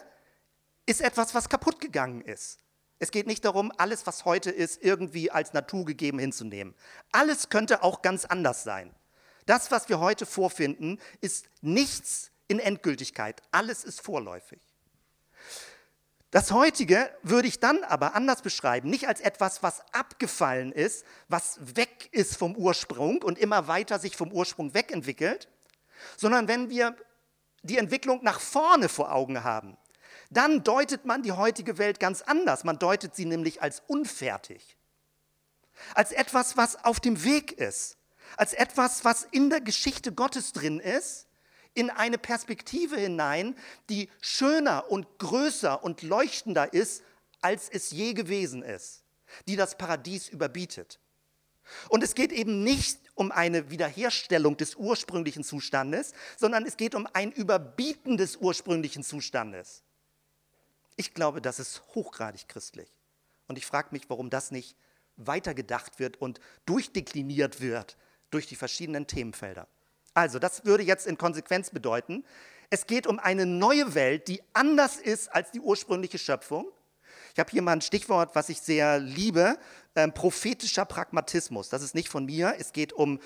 ist 0.85 1.01
etwas, 1.01 1.33
was 1.33 1.49
kaputt 1.49 1.79
gegangen 1.79 2.21
ist. 2.21 2.59
Es 2.99 3.11
geht 3.11 3.27
nicht 3.27 3.43
darum, 3.43 3.71
alles, 3.77 4.07
was 4.07 4.25
heute 4.25 4.51
ist, 4.51 4.81
irgendwie 4.81 5.29
als 5.29 5.53
naturgegeben 5.53 6.19
hinzunehmen. 6.19 6.73
Alles 7.11 7.49
könnte 7.49 7.83
auch 7.83 8.01
ganz 8.01 8.25
anders 8.25 8.63
sein. 8.63 8.93
Das, 9.45 9.69
was 9.69 9.89
wir 9.89 9.99
heute 9.99 10.25
vorfinden, 10.25 10.99
ist 11.21 11.47
nichts 11.61 12.31
in 12.47 12.59
Endgültigkeit. 12.59 13.41
Alles 13.51 13.83
ist 13.83 14.01
vorläufig. 14.01 14.61
Das 16.31 16.51
heutige 16.51 17.09
würde 17.23 17.47
ich 17.47 17.59
dann 17.59 17.83
aber 17.83 18.15
anders 18.15 18.41
beschreiben, 18.41 18.89
nicht 18.89 19.07
als 19.07 19.21
etwas, 19.21 19.63
was 19.63 19.81
abgefallen 19.93 20.71
ist, 20.71 21.05
was 21.29 21.59
weg 21.77 22.09
ist 22.11 22.35
vom 22.35 22.55
Ursprung 22.57 23.21
und 23.21 23.37
immer 23.37 23.67
weiter 23.67 23.99
sich 23.99 24.17
vom 24.17 24.33
Ursprung 24.33 24.73
wegentwickelt, 24.73 25.47
sondern 26.17 26.47
wenn 26.47 26.69
wir 26.69 26.95
die 27.61 27.77
Entwicklung 27.77 28.21
nach 28.23 28.39
vorne 28.39 28.89
vor 28.89 29.13
Augen 29.13 29.43
haben, 29.43 29.77
dann 30.35 30.63
deutet 30.63 31.05
man 31.05 31.23
die 31.23 31.31
heutige 31.31 31.77
Welt 31.77 31.99
ganz 31.99 32.21
anders. 32.21 32.63
Man 32.63 32.79
deutet 32.79 33.15
sie 33.15 33.25
nämlich 33.25 33.61
als 33.61 33.81
unfertig, 33.87 34.77
als 35.93 36.11
etwas, 36.11 36.57
was 36.57 36.83
auf 36.83 36.99
dem 36.99 37.23
Weg 37.23 37.53
ist, 37.53 37.97
als 38.37 38.53
etwas, 38.53 39.05
was 39.05 39.23
in 39.31 39.49
der 39.49 39.61
Geschichte 39.61 40.11
Gottes 40.11 40.53
drin 40.53 40.79
ist 40.79 41.27
in 41.75 41.89
eine 41.89 42.17
Perspektive 42.17 42.97
hinein, 42.97 43.55
die 43.89 44.09
schöner 44.21 44.89
und 44.89 45.19
größer 45.19 45.83
und 45.83 46.01
leuchtender 46.01 46.73
ist, 46.73 47.03
als 47.41 47.69
es 47.69 47.91
je 47.91 48.13
gewesen 48.13 48.63
ist, 48.63 49.03
die 49.47 49.55
das 49.55 49.77
Paradies 49.77 50.29
überbietet. 50.29 50.99
Und 51.89 52.03
es 52.03 52.15
geht 52.15 52.31
eben 52.31 52.63
nicht 52.63 52.99
um 53.13 53.31
eine 53.31 53.69
Wiederherstellung 53.69 54.55
des 54.55 54.75
ursprünglichen 54.75 55.43
Zustandes, 55.43 56.13
sondern 56.37 56.65
es 56.65 56.77
geht 56.77 56.95
um 56.95 57.07
ein 57.13 57.31
Überbieten 57.31 58.17
des 58.17 58.37
ursprünglichen 58.37 59.03
Zustandes. 59.03 59.83
Ich 60.95 61.13
glaube, 61.13 61.41
das 61.41 61.59
ist 61.59 61.81
hochgradig 61.93 62.47
christlich. 62.47 62.89
Und 63.47 63.57
ich 63.57 63.65
frage 63.65 63.89
mich, 63.91 64.09
warum 64.09 64.29
das 64.29 64.51
nicht 64.51 64.75
weitergedacht 65.17 65.99
wird 65.99 66.17
und 66.17 66.39
durchdekliniert 66.65 67.61
wird 67.61 67.97
durch 68.31 68.47
die 68.47 68.55
verschiedenen 68.55 69.07
Themenfelder. 69.07 69.67
Also, 70.13 70.39
das 70.39 70.65
würde 70.65 70.83
jetzt 70.83 71.07
in 71.07 71.17
Konsequenz 71.17 71.69
bedeuten, 71.69 72.23
es 72.69 72.87
geht 72.87 73.05
um 73.05 73.19
eine 73.19 73.45
neue 73.45 73.93
Welt, 73.93 74.27
die 74.27 74.41
anders 74.53 74.97
ist 74.97 75.31
als 75.33 75.51
die 75.51 75.59
ursprüngliche 75.59 76.17
Schöpfung. 76.17 76.67
Ich 77.33 77.39
habe 77.39 77.51
hier 77.51 77.61
mal 77.61 77.73
ein 77.73 77.81
Stichwort, 77.81 78.33
was 78.33 78.49
ich 78.49 78.61
sehr 78.61 78.99
liebe, 78.99 79.57
ähm, 79.95 80.13
prophetischer 80.13 80.85
Pragmatismus. 80.85 81.69
Das 81.69 81.83
ist 81.83 81.93
nicht 81.93 82.09
von 82.09 82.25
mir. 82.25 82.55
Es 82.57 82.73
geht 82.73 82.93
um 82.93 83.19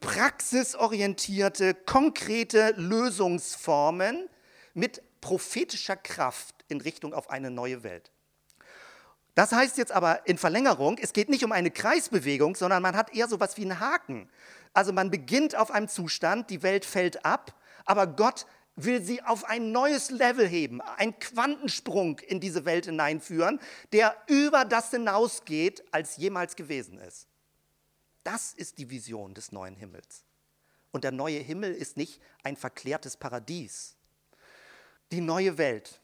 praxisorientierte, 0.00 1.74
konkrete 1.74 2.74
Lösungsformen 2.76 4.28
mit 4.74 5.00
prophetischer 5.22 5.96
Kraft 5.96 6.54
in 6.68 6.82
Richtung 6.82 7.14
auf 7.14 7.30
eine 7.30 7.50
neue 7.50 7.82
Welt. 7.82 8.10
Das 9.34 9.52
heißt 9.52 9.78
jetzt 9.78 9.92
aber 9.92 10.26
in 10.26 10.36
Verlängerung, 10.36 10.98
es 10.98 11.14
geht 11.14 11.30
nicht 11.30 11.42
um 11.42 11.52
eine 11.52 11.70
Kreisbewegung, 11.70 12.54
sondern 12.54 12.82
man 12.82 12.94
hat 12.94 13.14
eher 13.14 13.28
so 13.28 13.36
etwas 13.36 13.56
wie 13.56 13.62
einen 13.62 13.80
Haken. 13.80 14.28
Also 14.74 14.92
man 14.92 15.10
beginnt 15.10 15.56
auf 15.56 15.70
einem 15.70 15.88
Zustand, 15.88 16.50
die 16.50 16.62
Welt 16.62 16.84
fällt 16.84 17.24
ab, 17.24 17.58
aber 17.86 18.06
Gott 18.06 18.44
will 18.76 19.02
sie 19.02 19.22
auf 19.22 19.44
ein 19.44 19.72
neues 19.72 20.10
Level 20.10 20.46
heben, 20.46 20.80
einen 20.80 21.18
Quantensprung 21.18 22.18
in 22.20 22.40
diese 22.40 22.64
Welt 22.64 22.86
hineinführen, 22.86 23.60
der 23.92 24.16
über 24.26 24.64
das 24.64 24.90
hinausgeht, 24.90 25.82
als 25.92 26.16
jemals 26.16 26.56
gewesen 26.56 26.98
ist. 26.98 27.26
Das 28.24 28.52
ist 28.52 28.78
die 28.78 28.90
Vision 28.90 29.34
des 29.34 29.52
neuen 29.52 29.76
Himmels. 29.76 30.24
Und 30.90 31.04
der 31.04 31.12
neue 31.12 31.38
Himmel 31.38 31.72
ist 31.74 31.96
nicht 31.96 32.20
ein 32.44 32.56
verklärtes 32.56 33.16
Paradies. 33.16 33.96
Die 35.12 35.20
neue 35.20 35.58
Welt, 35.58 36.00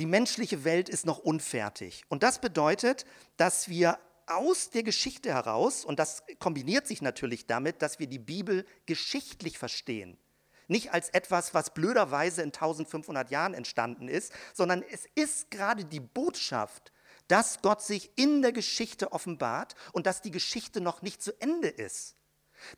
die 0.00 0.06
menschliche 0.06 0.64
Welt 0.64 0.88
ist 0.88 1.06
noch 1.06 1.18
unfertig. 1.18 2.04
Und 2.08 2.22
das 2.22 2.40
bedeutet, 2.40 3.06
dass 3.36 3.68
wir 3.68 3.98
aus 4.26 4.70
der 4.70 4.82
Geschichte 4.82 5.32
heraus, 5.32 5.84
und 5.84 5.98
das 5.98 6.24
kombiniert 6.40 6.86
sich 6.86 7.00
natürlich 7.00 7.46
damit, 7.46 7.80
dass 7.80 7.98
wir 7.98 8.08
die 8.08 8.18
Bibel 8.18 8.66
geschichtlich 8.86 9.56
verstehen. 9.56 10.18
Nicht 10.66 10.92
als 10.92 11.10
etwas, 11.10 11.54
was 11.54 11.74
blöderweise 11.74 12.42
in 12.42 12.48
1500 12.48 13.30
Jahren 13.30 13.54
entstanden 13.54 14.08
ist, 14.08 14.32
sondern 14.52 14.82
es 14.82 15.06
ist 15.14 15.50
gerade 15.50 15.84
die 15.84 16.00
Botschaft, 16.00 16.92
dass 17.28 17.62
Gott 17.62 17.82
sich 17.82 18.10
in 18.16 18.42
der 18.42 18.52
Geschichte 18.52 19.12
offenbart 19.12 19.74
und 19.92 20.06
dass 20.06 20.22
die 20.22 20.30
Geschichte 20.30 20.80
noch 20.80 21.02
nicht 21.02 21.22
zu 21.22 21.38
Ende 21.40 21.68
ist. 21.68 22.16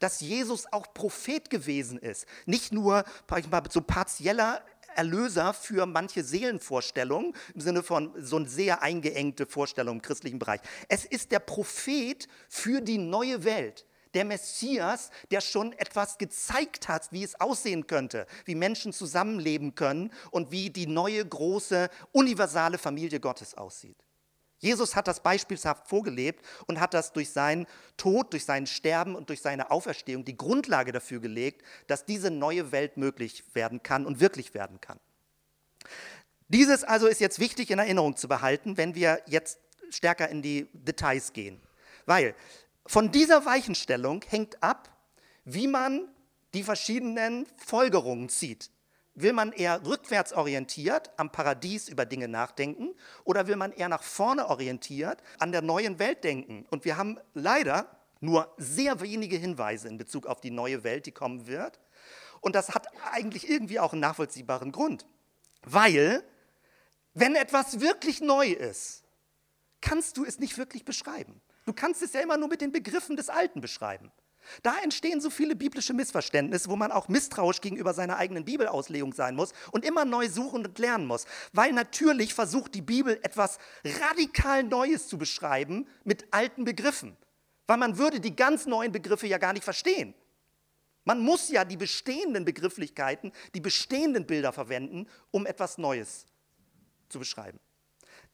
Dass 0.00 0.20
Jesus 0.20 0.70
auch 0.72 0.92
Prophet 0.94 1.48
gewesen 1.48 1.98
ist. 1.98 2.26
Nicht 2.44 2.72
nur 2.72 3.04
so 3.70 3.80
partieller 3.80 4.64
Erlöser 4.96 5.52
für 5.54 5.86
manche 5.86 6.24
Seelenvorstellungen, 6.24 7.34
im 7.54 7.60
Sinne 7.60 7.82
von 7.82 8.12
so 8.16 8.36
eine 8.36 8.48
sehr 8.48 8.82
eingeengte 8.82 9.46
Vorstellung 9.46 9.96
im 9.96 10.02
christlichen 10.02 10.38
Bereich. 10.38 10.60
Es 10.88 11.04
ist 11.04 11.32
der 11.32 11.40
Prophet 11.40 12.28
für 12.48 12.80
die 12.80 12.98
neue 12.98 13.44
Welt. 13.44 13.86
Der 14.14 14.24
Messias, 14.24 15.10
der 15.30 15.42
schon 15.42 15.72
etwas 15.74 16.16
gezeigt 16.16 16.88
hat, 16.88 17.12
wie 17.12 17.22
es 17.22 17.38
aussehen 17.38 17.86
könnte, 17.86 18.26
wie 18.46 18.54
Menschen 18.54 18.94
zusammenleben 18.94 19.74
können 19.74 20.10
und 20.30 20.50
wie 20.50 20.70
die 20.70 20.86
neue 20.86 21.24
große 21.24 21.90
universale 22.12 22.78
Familie 22.78 23.20
Gottes 23.20 23.54
aussieht. 23.54 24.05
Jesus 24.66 24.96
hat 24.96 25.06
das 25.06 25.20
beispielshaft 25.20 25.86
vorgelebt 25.88 26.44
und 26.66 26.80
hat 26.80 26.92
das 26.92 27.12
durch 27.12 27.30
seinen 27.30 27.66
Tod, 27.96 28.32
durch 28.32 28.44
sein 28.44 28.66
Sterben 28.66 29.14
und 29.14 29.28
durch 29.28 29.40
seine 29.40 29.70
Auferstehung 29.70 30.24
die 30.24 30.36
Grundlage 30.36 30.90
dafür 30.90 31.20
gelegt, 31.20 31.64
dass 31.86 32.04
diese 32.04 32.32
neue 32.32 32.72
Welt 32.72 32.96
möglich 32.96 33.44
werden 33.54 33.84
kann 33.84 34.04
und 34.04 34.18
wirklich 34.18 34.54
werden 34.54 34.80
kann. 34.80 34.98
Dieses 36.48 36.82
also 36.82 37.06
ist 37.06 37.20
jetzt 37.20 37.38
wichtig 37.38 37.70
in 37.70 37.78
Erinnerung 37.78 38.16
zu 38.16 38.26
behalten, 38.26 38.76
wenn 38.76 38.96
wir 38.96 39.22
jetzt 39.26 39.60
stärker 39.90 40.28
in 40.28 40.42
die 40.42 40.68
Details 40.72 41.32
gehen. 41.32 41.60
Weil 42.04 42.34
von 42.86 43.12
dieser 43.12 43.46
Weichenstellung 43.46 44.24
hängt 44.26 44.60
ab, 44.64 44.90
wie 45.44 45.68
man 45.68 46.08
die 46.54 46.64
verschiedenen 46.64 47.46
Folgerungen 47.56 48.28
zieht. 48.28 48.70
Will 49.18 49.32
man 49.32 49.52
eher 49.52 49.84
rückwärts 49.86 50.34
orientiert 50.34 51.10
am 51.16 51.32
Paradies 51.32 51.88
über 51.88 52.04
Dinge 52.04 52.28
nachdenken 52.28 52.94
oder 53.24 53.46
will 53.46 53.56
man 53.56 53.72
eher 53.72 53.88
nach 53.88 54.02
vorne 54.02 54.48
orientiert 54.48 55.22
an 55.38 55.52
der 55.52 55.62
neuen 55.62 55.98
Welt 55.98 56.22
denken? 56.22 56.66
Und 56.68 56.84
wir 56.84 56.98
haben 56.98 57.18
leider 57.32 57.88
nur 58.20 58.52
sehr 58.58 59.00
wenige 59.00 59.36
Hinweise 59.36 59.88
in 59.88 59.96
Bezug 59.96 60.26
auf 60.26 60.42
die 60.42 60.50
neue 60.50 60.84
Welt, 60.84 61.06
die 61.06 61.12
kommen 61.12 61.46
wird. 61.46 61.80
Und 62.42 62.54
das 62.54 62.74
hat 62.74 62.88
eigentlich 63.10 63.48
irgendwie 63.48 63.80
auch 63.80 63.92
einen 63.92 64.02
nachvollziehbaren 64.02 64.70
Grund. 64.70 65.06
Weil, 65.62 66.22
wenn 67.14 67.36
etwas 67.36 67.80
wirklich 67.80 68.20
neu 68.20 68.48
ist, 68.48 69.02
kannst 69.80 70.18
du 70.18 70.26
es 70.26 70.38
nicht 70.38 70.58
wirklich 70.58 70.84
beschreiben. 70.84 71.40
Du 71.64 71.72
kannst 71.72 72.02
es 72.02 72.12
ja 72.12 72.20
immer 72.20 72.36
nur 72.36 72.48
mit 72.48 72.60
den 72.60 72.70
Begriffen 72.70 73.16
des 73.16 73.30
Alten 73.30 73.62
beschreiben. 73.62 74.12
Da 74.62 74.78
entstehen 74.82 75.20
so 75.20 75.30
viele 75.30 75.56
biblische 75.56 75.94
Missverständnisse, 75.94 76.68
wo 76.70 76.76
man 76.76 76.92
auch 76.92 77.08
misstrauisch 77.08 77.60
gegenüber 77.60 77.94
seiner 77.94 78.16
eigenen 78.16 78.44
Bibelauslegung 78.44 79.12
sein 79.12 79.34
muss 79.34 79.52
und 79.72 79.84
immer 79.84 80.04
neu 80.04 80.28
suchen 80.28 80.66
und 80.66 80.78
lernen 80.78 81.06
muss. 81.06 81.26
Weil 81.52 81.72
natürlich 81.72 82.34
versucht 82.34 82.74
die 82.74 82.82
Bibel 82.82 83.18
etwas 83.22 83.58
radikal 83.84 84.62
Neues 84.62 85.08
zu 85.08 85.18
beschreiben 85.18 85.86
mit 86.04 86.26
alten 86.32 86.64
Begriffen. 86.64 87.16
Weil 87.66 87.78
man 87.78 87.98
würde 87.98 88.20
die 88.20 88.36
ganz 88.36 88.66
neuen 88.66 88.92
Begriffe 88.92 89.26
ja 89.26 89.38
gar 89.38 89.52
nicht 89.52 89.64
verstehen. 89.64 90.14
Man 91.04 91.20
muss 91.20 91.50
ja 91.50 91.64
die 91.64 91.76
bestehenden 91.76 92.44
Begrifflichkeiten, 92.44 93.32
die 93.54 93.60
bestehenden 93.60 94.26
Bilder 94.26 94.52
verwenden, 94.52 95.08
um 95.30 95.46
etwas 95.46 95.78
Neues 95.78 96.26
zu 97.08 97.20
beschreiben. 97.20 97.60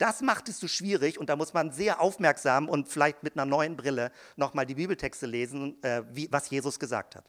Das 0.02 0.20
macht 0.20 0.48
es 0.48 0.58
so 0.58 0.66
schwierig 0.66 1.16
und 1.16 1.28
da 1.30 1.36
muss 1.36 1.54
man 1.54 1.70
sehr 1.70 2.00
aufmerksam 2.00 2.68
und 2.68 2.88
vielleicht 2.88 3.22
mit 3.22 3.34
einer 3.34 3.46
neuen 3.46 3.76
Brille 3.76 4.10
nochmal 4.34 4.66
die 4.66 4.74
Bibeltexte 4.74 5.26
lesen, 5.26 5.80
äh, 5.84 6.02
wie, 6.10 6.26
was 6.32 6.50
Jesus 6.50 6.80
gesagt 6.80 7.14
hat. 7.14 7.24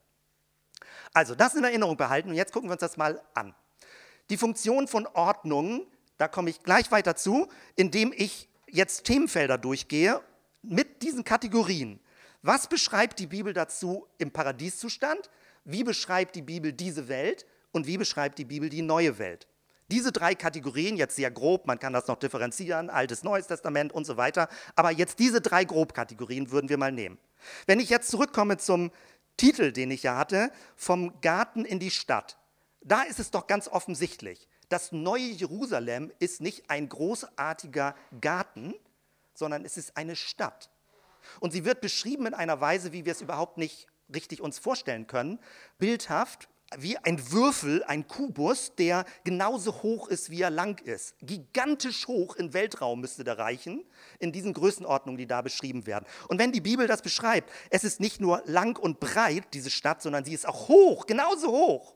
Also 1.14 1.36
das 1.36 1.54
in 1.54 1.64
Erinnerung 1.64 1.98
behalten 1.98 2.30
und 2.30 2.36
jetzt 2.36 2.52
gucken 2.52 2.70
wir 2.70 2.74
uns 2.74 2.80
das 2.80 2.98
mal 2.98 3.22
an. 3.36 3.54
Die 4.32 4.38
Funktion 4.38 4.88
von 4.88 5.06
Ordnung, 5.06 5.86
da 6.18 6.28
komme 6.28 6.50
ich 6.50 6.64
gleich 6.64 6.92
weiter 6.92 7.16
zu, 7.16 7.48
indem 7.76 8.12
ich 8.12 8.50
jetzt 8.68 9.04
Themenfelder 9.04 9.60
durchgehe 9.60 10.20
mit 10.64 11.04
diesen 11.04 11.24
Kategorien. 11.24 12.00
Was 12.42 12.68
beschreibt 12.68 13.20
die 13.20 13.28
Bibel 13.28 13.54
dazu 13.54 14.08
im 14.18 14.32
Paradieszustand? 14.32 15.30
Wie 15.64 15.84
beschreibt 15.84 16.36
die 16.36 16.42
Bibel 16.42 16.74
diese 16.74 17.08
Welt? 17.08 17.46
Und 17.72 17.86
wie 17.86 18.00
beschreibt 18.00 18.40
die 18.40 18.46
Bibel 18.46 18.68
die 18.70 18.82
neue 18.82 19.20
Welt? 19.20 19.46
Diese 19.92 20.12
drei 20.12 20.36
Kategorien, 20.36 20.98
jetzt 20.98 21.16
sehr 21.16 21.32
grob, 21.32 21.68
man 21.68 21.80
kann 21.80 21.94
das 21.94 22.08
noch 22.08 22.18
differenzieren, 22.18 22.90
Altes, 22.90 23.24
Neues 23.24 23.48
Testament 23.48 23.92
und 23.92 24.06
so 24.06 24.18
weiter, 24.18 24.48
aber 24.76 24.92
jetzt 24.92 25.20
diese 25.20 25.42
drei 25.42 25.66
Grobkategorien 25.66 26.52
würden 26.52 26.70
wir 26.70 26.78
mal 26.78 26.92
nehmen. 26.92 27.18
Wenn 27.66 27.80
ich 27.80 27.90
jetzt 27.90 28.10
zurückkomme 28.10 28.58
zum 28.58 28.92
Titel, 29.38 29.72
den 29.72 29.92
ich 29.92 30.04
ja 30.04 30.18
hatte, 30.18 30.52
vom 30.76 31.20
Garten 31.22 31.66
in 31.66 31.80
die 31.80 31.92
Stadt, 31.92 32.38
da 32.82 33.04
ist 33.04 33.20
es 33.20 33.32
doch 33.32 33.48
ganz 33.48 33.68
offensichtlich, 33.68 34.48
das 34.70 34.92
neue 34.92 35.22
Jerusalem 35.22 36.12
ist 36.20 36.42
nicht 36.42 36.70
ein 36.70 36.90
großartiger 36.90 37.96
Garten, 38.22 38.74
sondern 39.34 39.66
es 39.66 39.78
ist 39.78 39.98
eine 39.98 40.16
Stadt. 40.16 40.70
Und 41.40 41.52
sie 41.52 41.66
wird 41.66 41.82
beschrieben 41.82 42.26
in 42.26 42.34
einer 42.34 42.60
Weise, 42.60 42.92
wie 42.92 43.06
wir 43.06 43.12
es 43.12 43.22
überhaupt 43.22 43.58
nicht 43.58 43.88
richtig 44.14 44.42
uns 44.42 44.60
vorstellen 44.60 45.08
können, 45.08 45.40
bildhaft, 45.78 46.50
wie 46.78 46.98
ein 46.98 47.32
Würfel, 47.32 47.84
ein 47.84 48.08
Kubus, 48.08 48.76
der 48.76 49.06
genauso 49.24 49.84
hoch 49.84 50.08
ist, 50.08 50.30
wie 50.30 50.42
er 50.42 50.50
lang 50.50 50.80
ist. 50.86 51.16
Gigantisch 51.22 52.08
hoch 52.08 52.36
im 52.36 52.54
Weltraum 52.54 53.02
müsste 53.02 53.24
der 53.24 53.38
reichen, 53.38 53.84
in 54.20 54.32
diesen 54.32 54.54
Größenordnungen, 54.54 55.18
die 55.18 55.28
da 55.28 55.42
beschrieben 55.42 55.86
werden. 55.86 56.06
Und 56.28 56.40
wenn 56.40 56.52
die 56.52 56.62
Bibel 56.62 56.88
das 56.88 57.02
beschreibt, 57.02 57.50
es 57.70 57.84
ist 57.84 58.00
nicht 58.00 58.20
nur 58.20 58.42
lang 58.46 58.78
und 58.78 59.00
breit, 59.00 59.44
diese 59.54 59.70
Stadt, 59.70 60.02
sondern 60.02 60.26
sie 60.26 60.34
ist 60.34 60.48
auch 60.48 60.68
hoch, 60.68 61.06
genauso 61.06 61.48
hoch 61.52 61.96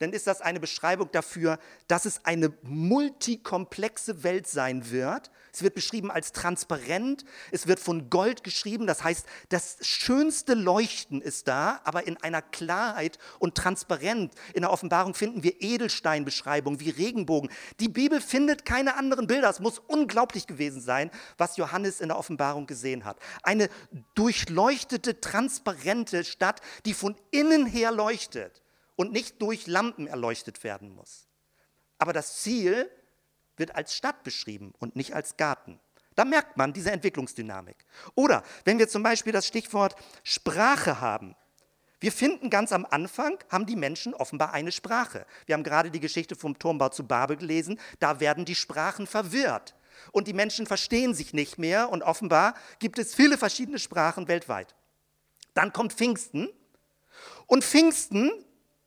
dann 0.00 0.14
ist 0.14 0.26
das 0.26 0.40
eine 0.40 0.60
Beschreibung 0.60 1.10
dafür, 1.12 1.58
dass 1.86 2.06
es 2.06 2.24
eine 2.24 2.52
multikomplexe 2.62 4.24
Welt 4.24 4.48
sein 4.48 4.90
wird. 4.90 5.30
Es 5.52 5.62
wird 5.62 5.74
beschrieben 5.74 6.10
als 6.10 6.32
transparent, 6.32 7.24
es 7.50 7.66
wird 7.66 7.80
von 7.80 8.08
Gold 8.08 8.42
geschrieben, 8.42 8.86
das 8.86 9.04
heißt, 9.04 9.26
das 9.50 9.76
schönste 9.82 10.54
Leuchten 10.54 11.20
ist 11.20 11.48
da, 11.48 11.80
aber 11.84 12.06
in 12.06 12.16
einer 12.16 12.40
Klarheit 12.40 13.18
und 13.38 13.56
transparent. 13.56 14.32
In 14.54 14.62
der 14.62 14.72
Offenbarung 14.72 15.12
finden 15.12 15.42
wir 15.42 15.60
Edelsteinbeschreibungen 15.60 16.80
wie 16.80 16.90
Regenbogen. 16.90 17.50
Die 17.78 17.88
Bibel 17.88 18.22
findet 18.22 18.64
keine 18.64 18.96
anderen 18.96 19.26
Bilder. 19.26 19.50
Es 19.50 19.60
muss 19.60 19.80
unglaublich 19.80 20.46
gewesen 20.46 20.80
sein, 20.80 21.10
was 21.36 21.58
Johannes 21.58 22.00
in 22.00 22.08
der 22.08 22.18
Offenbarung 22.18 22.66
gesehen 22.66 23.04
hat. 23.04 23.18
Eine 23.42 23.68
durchleuchtete, 24.14 25.20
transparente 25.20 26.24
Stadt, 26.24 26.62
die 26.86 26.94
von 26.94 27.16
innen 27.30 27.66
her 27.66 27.92
leuchtet 27.92 28.62
und 29.00 29.12
nicht 29.12 29.40
durch 29.40 29.66
Lampen 29.66 30.06
erleuchtet 30.06 30.62
werden 30.62 30.94
muss. 30.94 31.26
Aber 31.96 32.12
das 32.12 32.42
Ziel 32.42 32.90
wird 33.56 33.74
als 33.74 33.94
Stadt 33.94 34.24
beschrieben 34.24 34.74
und 34.78 34.94
nicht 34.94 35.14
als 35.14 35.38
Garten. 35.38 35.80
Da 36.16 36.26
merkt 36.26 36.58
man 36.58 36.74
diese 36.74 36.90
Entwicklungsdynamik. 36.90 37.86
Oder 38.14 38.42
wenn 38.66 38.78
wir 38.78 38.90
zum 38.90 39.02
Beispiel 39.02 39.32
das 39.32 39.46
Stichwort 39.46 39.96
Sprache 40.22 41.00
haben. 41.00 41.34
Wir 41.98 42.12
finden 42.12 42.50
ganz 42.50 42.72
am 42.72 42.84
Anfang, 42.84 43.38
haben 43.48 43.64
die 43.64 43.74
Menschen 43.74 44.12
offenbar 44.12 44.52
eine 44.52 44.70
Sprache. 44.70 45.24
Wir 45.46 45.54
haben 45.54 45.64
gerade 45.64 45.90
die 45.90 46.00
Geschichte 46.00 46.36
vom 46.36 46.58
Turmbau 46.58 46.90
zu 46.90 47.06
Babel 47.06 47.38
gelesen. 47.38 47.80
Da 48.00 48.20
werden 48.20 48.44
die 48.44 48.54
Sprachen 48.54 49.06
verwirrt. 49.06 49.74
Und 50.12 50.28
die 50.28 50.34
Menschen 50.34 50.66
verstehen 50.66 51.14
sich 51.14 51.32
nicht 51.32 51.56
mehr. 51.56 51.88
Und 51.88 52.02
offenbar 52.02 52.52
gibt 52.80 52.98
es 52.98 53.14
viele 53.14 53.38
verschiedene 53.38 53.78
Sprachen 53.78 54.28
weltweit. 54.28 54.74
Dann 55.54 55.72
kommt 55.72 55.94
Pfingsten. 55.94 56.50
Und 57.46 57.64
Pfingsten 57.64 58.30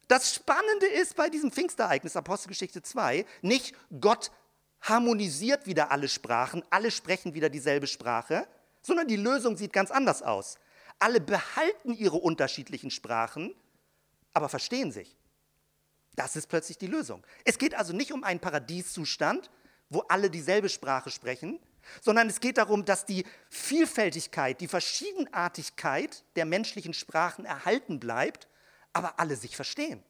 das 0.07 0.35
Spannende 0.35 0.87
ist 0.87 1.15
bei 1.15 1.29
diesem 1.29 1.51
Pfingstereignis, 1.51 2.15
Apostelgeschichte 2.15 2.81
2, 2.81 3.25
nicht 3.41 3.73
Gott 3.99 4.31
harmonisiert 4.81 5.65
wieder 5.65 5.91
alle 5.91 6.09
Sprachen, 6.09 6.63
alle 6.69 6.91
sprechen 6.91 7.33
wieder 7.33 7.49
dieselbe 7.49 7.87
Sprache, 7.87 8.47
sondern 8.81 9.07
die 9.07 9.15
Lösung 9.15 9.55
sieht 9.55 9.71
ganz 9.71 9.91
anders 9.91 10.21
aus. 10.21 10.57
Alle 10.99 11.21
behalten 11.21 11.93
ihre 11.93 12.17
unterschiedlichen 12.17 12.91
Sprachen, 12.91 13.55
aber 14.33 14.49
verstehen 14.49 14.91
sich. 14.91 15.15
Das 16.15 16.35
ist 16.35 16.47
plötzlich 16.47 16.77
die 16.77 16.87
Lösung. 16.87 17.25
Es 17.45 17.57
geht 17.57 17.75
also 17.75 17.93
nicht 17.93 18.11
um 18.11 18.23
einen 18.23 18.39
Paradieszustand, 18.39 19.49
wo 19.89 20.01
alle 20.09 20.29
dieselbe 20.29 20.69
Sprache 20.69 21.11
sprechen, 21.11 21.59
sondern 22.01 22.29
es 22.29 22.39
geht 22.39 22.57
darum, 22.57 22.85
dass 22.85 23.05
die 23.05 23.25
Vielfältigkeit, 23.49 24.61
die 24.61 24.67
Verschiedenartigkeit 24.67 26.23
der 26.35 26.45
menschlichen 26.45 26.93
Sprachen 26.93 27.45
erhalten 27.45 27.99
bleibt 27.99 28.47
aber 28.93 29.19
alle 29.19 29.35
sich 29.35 29.55
verstehen. 29.55 30.03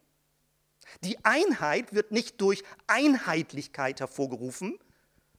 Die 1.02 1.24
Einheit 1.24 1.94
wird 1.94 2.12
nicht 2.12 2.40
durch 2.42 2.64
Einheitlichkeit 2.88 4.00
hervorgerufen, 4.00 4.78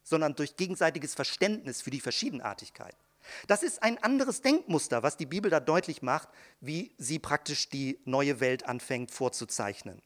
sondern 0.03 0.35
durch 0.35 0.57
gegenseitiges 0.57 1.15
Verständnis 1.15 1.83
für 1.83 1.91
die 1.91 2.01
Verschiedenartigkeit. 2.01 2.97
Das 3.47 3.63
ist 3.63 3.83
ein 3.83 4.03
anderes 4.03 4.43
Denkmuster, 4.43 5.03
was 5.03 5.17
die 5.17 5.27
Bibel 5.27 5.51
da 5.51 5.61
deutlich 5.61 6.03
macht, 6.03 6.29
wie 6.61 6.93
sie 6.99 7.19
praktisch 7.19 7.69
die 7.69 7.99
neue 8.05 8.41
Welt 8.41 8.67
anfängt 8.67 9.11
vorzuzeichnen. 9.11 10.03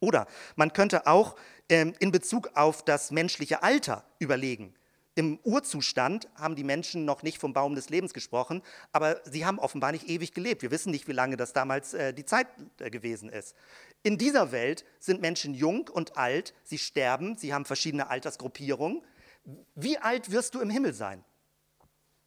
Oder 0.00 0.26
man 0.56 0.72
könnte 0.72 1.06
auch 1.06 1.36
ähm, 1.68 1.94
in 1.98 2.10
Bezug 2.10 2.50
auf 2.54 2.82
das 2.82 3.10
menschliche 3.10 3.62
Alter 3.62 4.04
überlegen. 4.18 4.74
Im 5.16 5.38
Urzustand 5.42 6.28
haben 6.36 6.54
die 6.54 6.64
Menschen 6.64 7.04
noch 7.04 7.22
nicht 7.22 7.38
vom 7.38 7.52
Baum 7.52 7.74
des 7.74 7.90
Lebens 7.90 8.14
gesprochen, 8.14 8.62
aber 8.92 9.20
sie 9.24 9.44
haben 9.44 9.58
offenbar 9.58 9.92
nicht 9.92 10.08
ewig 10.08 10.32
gelebt. 10.32 10.62
Wir 10.62 10.70
wissen 10.70 10.90
nicht, 10.90 11.08
wie 11.08 11.12
lange 11.12 11.36
das 11.36 11.52
damals 11.52 11.94
äh, 11.94 12.14
die 12.14 12.24
Zeit 12.24 12.46
äh, 12.78 12.90
gewesen 12.90 13.28
ist. 13.28 13.56
In 14.02 14.18
dieser 14.18 14.52
Welt 14.52 14.84
sind 15.00 15.20
Menschen 15.20 15.52
jung 15.52 15.88
und 15.88 16.16
alt, 16.16 16.54
sie 16.62 16.78
sterben, 16.78 17.36
sie 17.36 17.52
haben 17.52 17.64
verschiedene 17.64 18.08
Altersgruppierungen. 18.08 19.02
Wie 19.74 19.98
alt 19.98 20.30
wirst 20.30 20.54
du 20.54 20.60
im 20.60 20.70
Himmel 20.70 20.94
sein? 20.94 21.24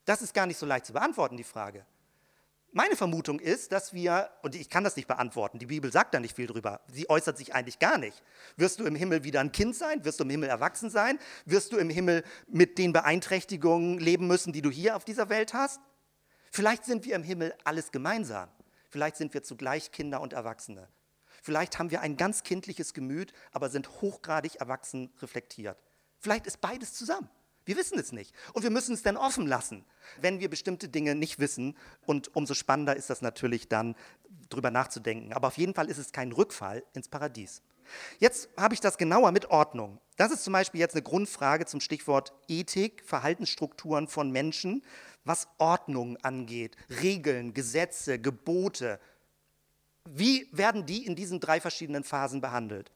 Das 0.06 0.22
ist 0.22 0.34
gar 0.34 0.46
nicht 0.46 0.58
so 0.58 0.66
leicht 0.66 0.86
zu 0.86 0.94
beantworten, 0.94 1.38
die 1.38 1.44
Frage. 1.44 1.86
Meine 2.76 2.96
Vermutung 2.96 3.40
ist, 3.40 3.72
dass 3.72 3.94
wir, 3.94 4.32
und 4.42 4.56
ich 4.56 4.68
kann 4.68 4.84
das 4.84 4.96
nicht 4.96 5.08
beantworten, 5.08 5.60
die 5.60 5.68
Bibel 5.68 5.92
sagt 5.92 6.16
da 6.16 6.20
nicht 6.20 6.36
viel 6.36 6.48
drüber, 6.48 6.82
sie 6.88 7.08
äußert 7.08 7.38
sich 7.38 7.54
eigentlich 7.54 7.78
gar 7.78 8.00
nicht. 8.00 8.24
Wirst 8.58 8.80
du 8.80 8.86
im 8.86 8.96
Himmel 8.96 9.24
wieder 9.24 9.42
ein 9.42 9.52
Kind 9.52 9.76
sein? 9.76 10.04
Wirst 10.04 10.20
du 10.20 10.24
im 10.24 10.32
Himmel 10.32 10.50
erwachsen 10.50 10.90
sein? 10.90 11.20
Wirst 11.46 11.72
du 11.72 11.78
im 11.78 11.92
Himmel 11.92 12.24
mit 12.48 12.80
den 12.80 12.92
Beeinträchtigungen 12.92 14.00
leben 14.00 14.26
müssen, 14.26 14.54
die 14.54 14.64
du 14.64 14.72
hier 14.72 14.96
auf 14.96 15.06
dieser 15.06 15.30
Welt 15.30 15.54
hast? 15.54 15.82
Vielleicht 16.50 16.84
sind 16.86 17.06
wir 17.06 17.16
im 17.16 17.22
Himmel 17.22 17.54
alles 17.64 17.92
gemeinsam. 17.92 18.50
Vielleicht 18.90 19.18
sind 19.18 19.36
wir 19.36 19.44
zugleich 19.44 19.92
Kinder 19.92 20.20
und 20.20 20.34
Erwachsene. 20.34 20.88
Vielleicht 21.44 21.78
haben 21.78 21.92
wir 21.92 22.02
ein 22.02 22.18
ganz 22.18 22.42
kindliches 22.42 22.96
Gemüt, 22.96 23.34
aber 23.52 23.70
sind 23.70 24.02
hochgradig 24.02 24.56
erwachsen 24.56 25.14
reflektiert. 25.22 25.78
Vielleicht 26.18 26.48
ist 26.48 26.60
beides 26.60 26.94
zusammen. 26.94 27.30
Wir 27.66 27.78
wissen 27.78 27.98
es 27.98 28.12
nicht. 28.12 28.34
Und 28.54 28.64
wir 28.64 28.70
müssen 28.70 28.94
es 28.94 29.04
dann 29.04 29.18
offen 29.18 29.48
lassen, 29.48 29.86
wenn 30.20 30.40
wir 30.40 30.50
bestimmte 30.50 30.90
Dinge 30.90 31.16
nicht 31.16 31.40
wissen. 31.40 31.78
Und 32.06 32.36
umso 32.36 32.54
spannender 32.54 32.96
ist 32.96 33.10
das 33.10 33.22
natürlich 33.22 33.70
dann, 33.70 33.96
darüber 34.50 34.72
nachzudenken. 34.72 35.34
Aber 35.34 35.48
auf 35.48 35.58
jeden 35.58 35.74
Fall 35.74 35.90
ist 35.90 35.98
es 35.98 36.12
kein 36.12 36.32
Rückfall 36.32 36.84
ins 36.94 37.08
Paradies. 37.08 37.62
Jetzt 38.20 38.50
habe 38.58 38.74
ich 38.74 38.80
das 38.80 38.98
genauer 38.98 39.32
mit 39.32 39.50
Ordnung. 39.50 40.00
Das 40.18 40.32
ist 40.32 40.44
zum 40.44 40.54
Beispiel 40.54 40.80
jetzt 40.80 40.96
eine 40.96 41.02
Grundfrage 41.02 41.66
zum 41.66 41.80
Stichwort 41.80 42.34
Ethik, 42.48 43.04
Verhaltensstrukturen 43.06 44.08
von 44.08 44.32
Menschen, 44.32 44.84
was 45.26 45.48
Ordnung 45.58 46.18
angeht, 46.18 46.76
Regeln, 47.02 47.54
Gesetze, 47.54 48.20
Gebote. 48.20 49.00
Wie 50.06 50.48
werden 50.52 50.86
die 50.86 51.06
in 51.06 51.16
diesen 51.16 51.40
drei 51.40 51.62
verschiedenen 51.62 52.04
Phasen 52.04 52.42
behandelt? 52.42 52.92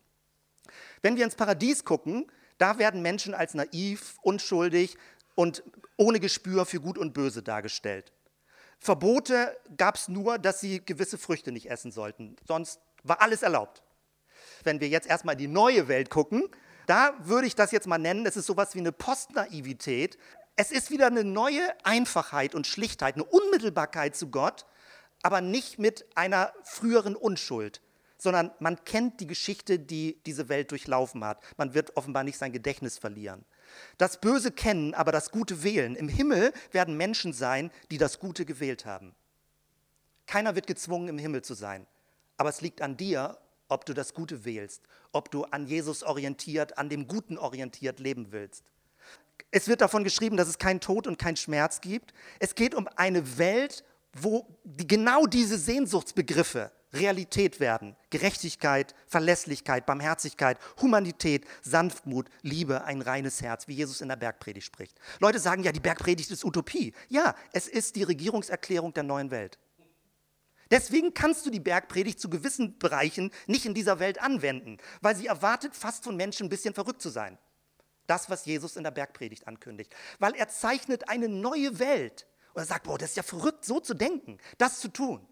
Wenn 1.01 1.15
wir 1.15 1.23
ins 1.23 1.35
Paradies 1.35 1.85
gucken, 1.85 2.29
da 2.57 2.79
werden 2.79 3.01
Menschen 3.01 3.33
als 3.33 3.53
naiv, 3.53 4.17
unschuldig 4.21 4.97
und 5.35 5.63
ohne 5.97 6.19
Gespür 6.19 6.65
für 6.65 6.79
Gut 6.79 6.97
und 6.97 7.13
Böse 7.13 7.43
dargestellt. 7.43 8.11
Verbote 8.79 9.57
gab 9.75 9.95
es 9.95 10.07
nur, 10.07 10.37
dass 10.37 10.59
sie 10.59 10.83
gewisse 10.83 11.17
Früchte 11.17 11.51
nicht 11.51 11.69
essen 11.69 11.91
sollten. 11.91 12.35
Sonst 12.47 12.79
war 13.03 13.21
alles 13.21 13.41
erlaubt. 13.41 13.81
Wenn 14.63 14.79
wir 14.79 14.87
jetzt 14.87 15.07
erstmal 15.07 15.33
in 15.33 15.39
die 15.39 15.47
neue 15.47 15.87
Welt 15.87 16.09
gucken, 16.09 16.43
da 16.85 17.13
würde 17.19 17.47
ich 17.47 17.55
das 17.55 17.71
jetzt 17.71 17.87
mal 17.87 17.97
nennen, 17.97 18.25
es 18.25 18.37
ist 18.37 18.45
sowas 18.45 18.75
wie 18.75 18.79
eine 18.79 18.91
Postnaivität. 18.91 20.17
Es 20.55 20.71
ist 20.71 20.89
wieder 20.89 21.07
eine 21.07 21.23
neue 21.23 21.61
Einfachheit 21.83 22.55
und 22.55 22.65
Schlichtheit, 22.65 23.15
eine 23.15 23.25
Unmittelbarkeit 23.25 24.15
zu 24.15 24.29
Gott, 24.29 24.65
aber 25.21 25.41
nicht 25.41 25.79
mit 25.79 26.05
einer 26.15 26.53
früheren 26.63 27.15
Unschuld 27.15 27.81
sondern 28.17 28.51
man 28.59 28.83
kennt 28.83 29.19
die 29.19 29.27
Geschichte, 29.27 29.79
die 29.79 30.21
diese 30.25 30.49
Welt 30.49 30.71
durchlaufen 30.71 31.23
hat. 31.23 31.41
Man 31.57 31.73
wird 31.73 31.95
offenbar 31.95 32.23
nicht 32.23 32.37
sein 32.37 32.51
Gedächtnis 32.51 32.97
verlieren. 32.97 33.45
Das 33.97 34.19
Böse 34.19 34.51
kennen, 34.51 34.93
aber 34.93 35.11
das 35.11 35.31
Gute 35.31 35.63
wählen. 35.63 35.95
Im 35.95 36.09
Himmel 36.09 36.53
werden 36.71 36.97
Menschen 36.97 37.33
sein, 37.33 37.71
die 37.91 37.97
das 37.97 38.19
Gute 38.19 38.45
gewählt 38.45 38.85
haben. 38.85 39.13
Keiner 40.25 40.55
wird 40.55 40.67
gezwungen, 40.67 41.09
im 41.09 41.17
Himmel 41.17 41.41
zu 41.43 41.53
sein. 41.53 41.85
Aber 42.37 42.49
es 42.49 42.61
liegt 42.61 42.81
an 42.81 42.97
dir, 42.97 43.37
ob 43.69 43.85
du 43.85 43.93
das 43.93 44.13
Gute 44.13 44.45
wählst, 44.45 44.81
ob 45.11 45.31
du 45.31 45.43
an 45.45 45.67
Jesus 45.67 46.03
orientiert, 46.03 46.77
an 46.77 46.89
dem 46.89 47.07
Guten 47.07 47.37
orientiert 47.37 47.99
leben 47.99 48.31
willst. 48.31 48.63
Es 49.51 49.67
wird 49.67 49.81
davon 49.81 50.03
geschrieben, 50.03 50.37
dass 50.37 50.47
es 50.47 50.57
keinen 50.57 50.79
Tod 50.79 51.07
und 51.07 51.17
keinen 51.17 51.37
Schmerz 51.37 51.81
gibt. 51.81 52.13
Es 52.39 52.55
geht 52.55 52.75
um 52.75 52.87
eine 52.95 53.37
Welt, 53.37 53.83
wo 54.13 54.47
genau 54.65 55.25
diese 55.25 55.57
Sehnsuchtsbegriffe 55.57 56.71
Realität 56.93 57.59
werden. 57.59 57.95
Gerechtigkeit, 58.09 58.95
Verlässlichkeit, 59.07 59.85
Barmherzigkeit, 59.85 60.57
Humanität, 60.81 61.45
Sanftmut, 61.61 62.29
Liebe, 62.41 62.83
ein 62.85 63.01
reines 63.01 63.41
Herz, 63.41 63.67
wie 63.67 63.73
Jesus 63.73 64.01
in 64.01 64.09
der 64.09 64.15
Bergpredigt 64.15 64.65
spricht. 64.65 64.99
Leute 65.19 65.39
sagen 65.39 65.63
ja, 65.63 65.71
die 65.71 65.79
Bergpredigt 65.79 66.31
ist 66.31 66.45
Utopie. 66.45 66.93
Ja, 67.09 67.35
es 67.51 67.67
ist 67.67 67.95
die 67.95 68.03
Regierungserklärung 68.03 68.93
der 68.93 69.03
neuen 69.03 69.31
Welt. 69.31 69.59
Deswegen 70.71 71.13
kannst 71.13 71.45
du 71.45 71.49
die 71.49 71.59
Bergpredigt 71.59 72.19
zu 72.19 72.29
gewissen 72.29 72.77
Bereichen 72.77 73.31
nicht 73.45 73.65
in 73.65 73.73
dieser 73.73 73.99
Welt 73.99 74.21
anwenden, 74.21 74.77
weil 75.01 75.15
sie 75.15 75.27
erwartet, 75.27 75.75
fast 75.75 76.03
von 76.03 76.15
Menschen 76.15 76.47
ein 76.47 76.49
bisschen 76.49 76.73
verrückt 76.73 77.01
zu 77.01 77.09
sein. 77.09 77.37
Das, 78.05 78.29
was 78.29 78.45
Jesus 78.45 78.75
in 78.75 78.83
der 78.83 78.91
Bergpredigt 78.91 79.47
ankündigt. 79.47 79.93
Weil 80.19 80.35
er 80.35 80.47
zeichnet 80.47 81.09
eine 81.09 81.27
neue 81.29 81.79
Welt. 81.79 82.27
Und 82.53 82.61
er 82.61 82.65
sagt, 82.65 82.83
boah, 82.83 82.97
das 82.97 83.11
ist 83.11 83.17
ja 83.17 83.23
verrückt, 83.23 83.65
so 83.65 83.79
zu 83.79 83.93
denken, 83.93 84.39
das 84.57 84.79
zu 84.79 84.87
tun. 84.87 85.27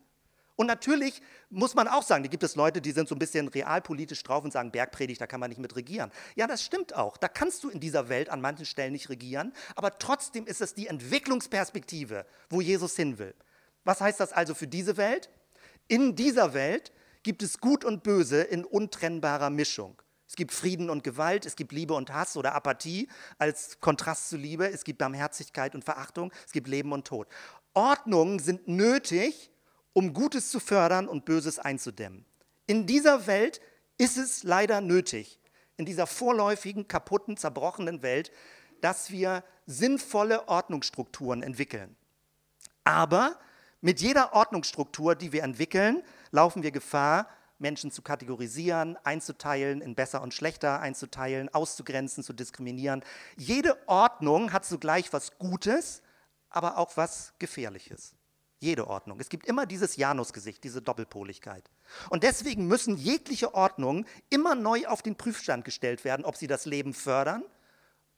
Und 0.56 0.68
natürlich 0.68 1.22
muss 1.50 1.76
man 1.76 1.88
auch 1.88 2.04
sagen, 2.04 2.24
da 2.24 2.30
gibt 2.30 2.44
es 2.44 2.56
Leute, 2.56 2.82
die 2.82 2.92
sind 2.92 3.10
so 3.10 3.16
ein 3.16 3.20
bisschen 3.20 3.48
realpolitisch 3.48 4.24
drauf 4.24 4.44
und 4.44 4.52
sagen, 4.52 4.72
Bergpredigt, 4.72 5.20
da 5.20 5.28
kann 5.28 5.40
man 5.40 5.50
nicht 5.50 5.60
mit 5.60 5.76
regieren. 5.76 6.12
Ja, 6.36 6.48
das 6.48 6.64
stimmt 6.64 6.96
auch. 6.96 7.18
Da 7.18 7.28
kannst 7.28 7.64
du 7.64 7.70
in 7.70 7.80
dieser 7.80 8.08
Welt 8.08 8.30
an 8.30 8.42
manchen 8.42 8.66
Stellen 8.66 8.94
nicht 8.94 9.10
regieren, 9.10 9.54
aber 9.76 9.98
trotzdem 10.00 10.48
ist 10.48 10.62
es 10.62 10.74
die 10.74 10.88
Entwicklungsperspektive, 10.88 12.26
wo 12.50 12.62
Jesus 12.62 12.96
hin 12.96 13.18
will. 13.18 13.36
Was 13.84 14.02
heißt 14.02 14.20
das 14.20 14.32
also 14.32 14.56
für 14.56 14.68
diese 14.68 14.98
Welt? 14.98 15.30
In 15.88 16.16
dieser 16.16 16.54
Welt 16.54 16.92
gibt 17.24 17.44
es 17.44 17.60
Gut 17.60 17.84
und 17.84 18.04
Böse 18.04 18.42
in 18.42 18.64
untrennbarer 18.64 19.50
Mischung. 19.50 20.02
Es 20.28 20.36
gibt 20.36 20.54
Frieden 20.54 20.90
und 20.90 21.04
Gewalt, 21.04 21.46
es 21.46 21.56
gibt 21.56 21.72
Liebe 21.72 21.94
und 21.94 22.12
Hass 22.12 22.36
oder 22.36 22.56
Apathie 22.56 23.08
als 23.38 23.80
Kontrast 23.80 24.30
zu 24.30 24.38
Liebe, 24.38 24.68
es 24.70 24.84
gibt 24.84 25.00
Barmherzigkeit 25.00 25.76
und 25.76 25.84
Verachtung, 25.84 26.32
es 26.46 26.52
gibt 26.52 26.68
Leben 26.68 26.92
und 26.94 27.06
Tod. 27.06 27.28
Ordnungen 27.74 28.40
sind 28.40 28.68
nötig, 28.68 29.52
um 29.96 30.14
Gutes 30.14 30.52
zu 30.52 30.60
fördern 30.60 31.08
und 31.08 31.24
Böses 31.24 31.58
einzudämmen. 31.58 32.26
In 32.68 32.86
dieser 32.86 33.28
Welt 33.28 33.62
ist 33.98 34.18
es 34.18 34.44
leider 34.44 34.82
nötig, 34.82 35.40
in 35.78 35.86
dieser 35.86 36.06
vorläufigen, 36.06 36.90
kaputten, 36.90 37.38
zerbrochenen 37.38 38.02
Welt, 38.02 38.30
dass 38.82 39.10
wir 39.10 39.44
sinnvolle 39.66 40.50
Ordnungsstrukturen 40.50 41.42
entwickeln. 41.42 41.96
Aber 42.84 43.40
mit 43.80 44.02
jeder 44.02 44.34
Ordnungsstruktur, 44.34 45.16
die 45.16 45.32
wir 45.32 45.44
entwickeln, 45.44 46.04
laufen 46.32 46.62
wir 46.62 46.72
Gefahr, 46.72 47.30
Menschen 47.58 47.90
zu 47.90 48.02
kategorisieren, 48.02 48.98
einzuteilen, 49.06 49.80
in 49.80 49.96
besser 49.96 50.22
und 50.22 50.34
schlechter 50.34 50.82
einzuteilen, 50.82 51.48
auszugrenzen, 51.54 52.22
zu 52.22 52.34
diskriminieren. 52.34 53.02
Jede 53.38 53.78
Ordnung 53.88 54.52
hat 54.52 54.66
zugleich 54.66 55.14
was 55.14 55.38
Gutes, 55.38 56.02
aber 56.50 56.78
auch 56.78 56.98
was 56.98 57.34
Gefährliches. 57.40 58.14
Jede 58.66 58.88
Ordnung. 58.88 59.20
Es 59.20 59.30
gibt 59.30 59.46
immer 59.46 59.68
dieses 59.68 59.96
Janusgesicht, 59.96 60.64
diese 60.64 60.82
Doppelpoligkeit. 60.82 61.70
Und 62.10 62.24
deswegen 62.24 62.66
müssen 62.66 62.98
jegliche 62.98 63.54
Ordnungen 63.54 64.08
immer 64.32 64.56
neu 64.56 64.88
auf 64.88 65.04
den 65.04 65.16
Prüfstand 65.16 65.64
gestellt 65.64 66.04
werden, 66.04 66.26
ob 66.26 66.36
sie 66.36 66.48
das 66.48 66.66
Leben 66.66 66.96
fördern 66.96 67.44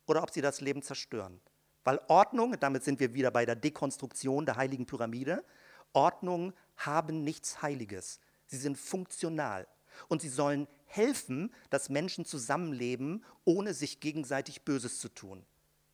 oder 0.06 0.24
ob 0.24 0.32
sie 0.32 0.40
das 0.40 0.62
Leben 0.62 0.82
zerstören. 0.82 1.42
Weil 1.84 2.00
Ordnung, 2.08 2.56
damit 2.62 2.86
sind 2.86 3.02
wir 3.02 3.14
wieder 3.14 3.30
bei 3.30 3.46
der 3.46 3.58
Dekonstruktion 3.58 4.46
der 4.46 4.56
heiligen 4.56 4.86
Pyramide, 4.86 5.44
Ordnungen 5.92 6.54
haben 6.78 7.26
nichts 7.26 7.62
Heiliges. 7.62 8.22
Sie 8.46 8.58
sind 8.58 8.78
funktional 8.78 9.68
und 10.08 10.22
sie 10.22 10.30
sollen 10.30 10.66
helfen, 10.86 11.54
dass 11.70 11.90
Menschen 11.90 12.24
zusammenleben, 12.24 13.26
ohne 13.44 13.74
sich 13.74 14.00
gegenseitig 14.00 14.64
Böses 14.64 15.02
zu 15.02 15.10
tun. 15.10 15.46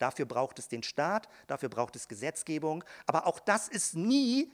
Dafür 0.03 0.25
braucht 0.25 0.59
es 0.59 0.67
den 0.67 0.83
Staat, 0.83 1.29
dafür 1.47 1.69
braucht 1.69 1.95
es 1.95 2.09
Gesetzgebung. 2.09 2.83
Aber 3.05 3.25
auch 3.25 3.39
das 3.39 3.69
ist 3.69 3.95
nie 3.95 4.51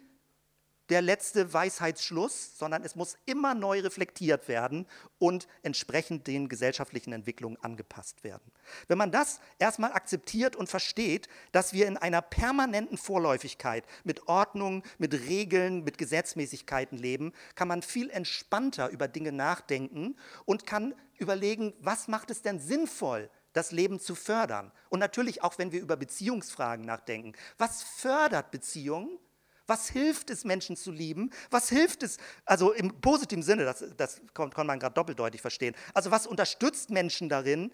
der 0.90 1.02
letzte 1.02 1.52
Weisheitsschluss, 1.52 2.56
sondern 2.56 2.84
es 2.84 2.96
muss 2.96 3.18
immer 3.26 3.56
neu 3.56 3.80
reflektiert 3.80 4.48
werden 4.48 4.86
und 5.18 5.48
entsprechend 5.64 6.28
den 6.28 6.50
gesellschaftlichen 6.50 7.14
Entwicklungen 7.14 7.58
angepasst 7.64 8.24
werden. 8.24 8.52
Wenn 8.88 9.00
man 9.00 9.12
das 9.12 9.40
erstmal 9.58 9.92
akzeptiert 9.94 10.56
und 10.56 10.70
versteht, 10.70 11.30
dass 11.52 11.74
wir 11.74 11.88
in 11.88 11.98
einer 11.98 12.22
permanenten 12.22 13.00
Vorläufigkeit 13.00 13.86
mit 14.04 14.28
Ordnung, 14.28 14.84
mit 15.00 15.16
Regeln, 15.16 15.84
mit 15.84 15.98
Gesetzmäßigkeiten 15.98 17.00
leben, 17.00 17.34
kann 17.56 17.68
man 17.68 17.82
viel 17.82 18.12
entspannter 18.12 18.90
über 18.90 19.08
Dinge 19.08 19.32
nachdenken 19.32 20.16
und 20.46 20.68
kann 20.68 20.94
überlegen, 21.18 21.74
was 21.80 22.08
macht 22.08 22.30
es 22.30 22.44
denn 22.44 22.60
sinnvoll, 22.60 23.32
das 23.60 23.72
Leben 23.72 24.00
zu 24.00 24.16
fördern. 24.16 24.72
Und 24.90 25.00
natürlich 25.00 25.44
auch, 25.44 25.58
wenn 25.58 25.72
wir 25.72 25.82
über 25.82 25.98
Beziehungsfragen 25.98 26.86
nachdenken. 26.86 27.34
Was 27.58 27.84
fördert 27.84 28.52
Beziehungen? 28.52 29.20
Was 29.68 29.90
hilft 29.90 30.30
es, 30.32 30.46
Menschen 30.46 30.76
zu 30.76 30.92
lieben? 30.92 31.30
Was 31.52 31.70
hilft 31.70 32.02
es, 32.02 32.18
also 32.46 32.72
im 32.72 33.02
positiven 33.02 33.44
Sinne, 33.44 33.66
das, 33.66 33.84
das 33.98 34.22
kann, 34.34 34.50
kann 34.50 34.66
man 34.66 34.80
gerade 34.80 34.96
doppeldeutig 34.96 35.42
verstehen. 35.42 35.76
Also 35.94 36.10
was 36.10 36.26
unterstützt 36.26 36.90
Menschen 36.90 37.30
darin, 37.30 37.72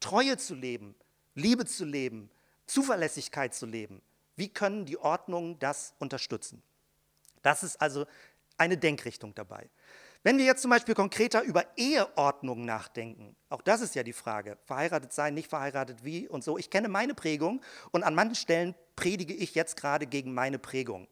Treue 0.00 0.38
zu 0.38 0.54
leben, 0.54 0.94
Liebe 1.34 1.66
zu 1.66 1.84
leben, 1.84 2.30
Zuverlässigkeit 2.66 3.54
zu 3.54 3.66
leben? 3.66 4.00
Wie 4.36 4.48
können 4.48 4.86
die 4.86 4.96
Ordnungen 4.96 5.58
das 5.58 5.94
unterstützen? 5.98 6.62
Das 7.42 7.62
ist 7.62 7.80
also 7.80 8.06
eine 8.56 8.78
Denkrichtung 8.78 9.34
dabei. 9.34 9.68
Wenn 10.26 10.38
wir 10.38 10.44
jetzt 10.44 10.62
zum 10.62 10.72
Beispiel 10.72 10.96
konkreter 10.96 11.42
über 11.42 11.64
Eheordnung 11.76 12.64
nachdenken, 12.64 13.36
auch 13.48 13.62
das 13.62 13.80
ist 13.80 13.94
ja 13.94 14.02
die 14.02 14.12
Frage, 14.12 14.58
verheiratet 14.64 15.12
sein, 15.12 15.34
nicht 15.34 15.48
verheiratet, 15.48 16.02
wie 16.02 16.26
und 16.26 16.42
so. 16.42 16.58
Ich 16.58 16.68
kenne 16.68 16.88
meine 16.88 17.14
Prägung 17.14 17.62
und 17.92 18.02
an 18.02 18.16
manchen 18.16 18.34
Stellen 18.34 18.74
predige 18.96 19.34
ich 19.34 19.54
jetzt 19.54 19.76
gerade 19.76 20.08
gegen 20.08 20.34
meine 20.34 20.58
Prägung. 20.58 21.06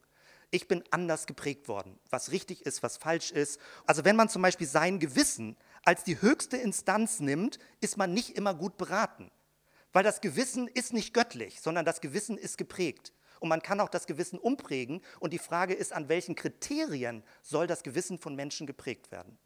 Ich 0.51 0.67
bin 0.67 0.83
anders 0.91 1.27
geprägt 1.27 1.69
worden, 1.69 1.97
was 2.09 2.33
richtig 2.33 2.65
ist, 2.65 2.83
was 2.83 2.97
falsch 2.97 3.31
ist. 3.31 3.57
Also 3.85 4.03
wenn 4.03 4.17
man 4.17 4.27
zum 4.27 4.41
Beispiel 4.41 4.67
sein 4.67 4.99
Gewissen 4.99 5.55
als 5.85 6.03
die 6.03 6.21
höchste 6.21 6.57
Instanz 6.57 7.21
nimmt, 7.21 7.57
ist 7.79 7.95
man 7.95 8.13
nicht 8.13 8.35
immer 8.35 8.53
gut 8.53 8.75
beraten. 8.75 9.31
Weil 9.93 10.03
das 10.03 10.19
Gewissen 10.19 10.67
ist 10.67 10.91
nicht 10.91 11.13
göttlich, 11.13 11.61
sondern 11.61 11.85
das 11.85 12.01
Gewissen 12.01 12.37
ist 12.37 12.57
geprägt. 12.57 13.13
Und 13.39 13.49
man 13.49 13.61
kann 13.61 13.79
auch 13.79 13.89
das 13.89 14.07
Gewissen 14.07 14.39
umprägen. 14.39 15.01
Und 15.19 15.33
die 15.33 15.39
Frage 15.39 15.73
ist, 15.73 15.93
an 15.93 16.09
welchen 16.09 16.35
Kriterien 16.35 17.23
soll 17.41 17.67
das 17.67 17.83
Gewissen 17.83 18.17
von 18.17 18.35
Menschen 18.35 18.67
geprägt 18.67 19.11
werden? 19.11 19.37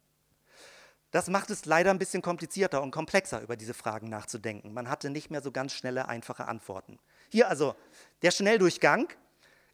Das 1.10 1.28
macht 1.28 1.50
es 1.50 1.64
leider 1.64 1.90
ein 1.90 1.98
bisschen 1.98 2.22
komplizierter 2.22 2.82
und 2.82 2.92
komplexer, 2.92 3.40
über 3.40 3.56
diese 3.56 3.74
Fragen 3.74 4.08
nachzudenken. 4.08 4.72
Man 4.72 4.88
hatte 4.88 5.10
nicht 5.10 5.30
mehr 5.30 5.42
so 5.42 5.50
ganz 5.50 5.72
schnelle, 5.72 6.08
einfache 6.08 6.46
Antworten. 6.46 6.98
Hier 7.30 7.48
also 7.48 7.74
der 8.22 8.30
Schnelldurchgang, 8.30 9.08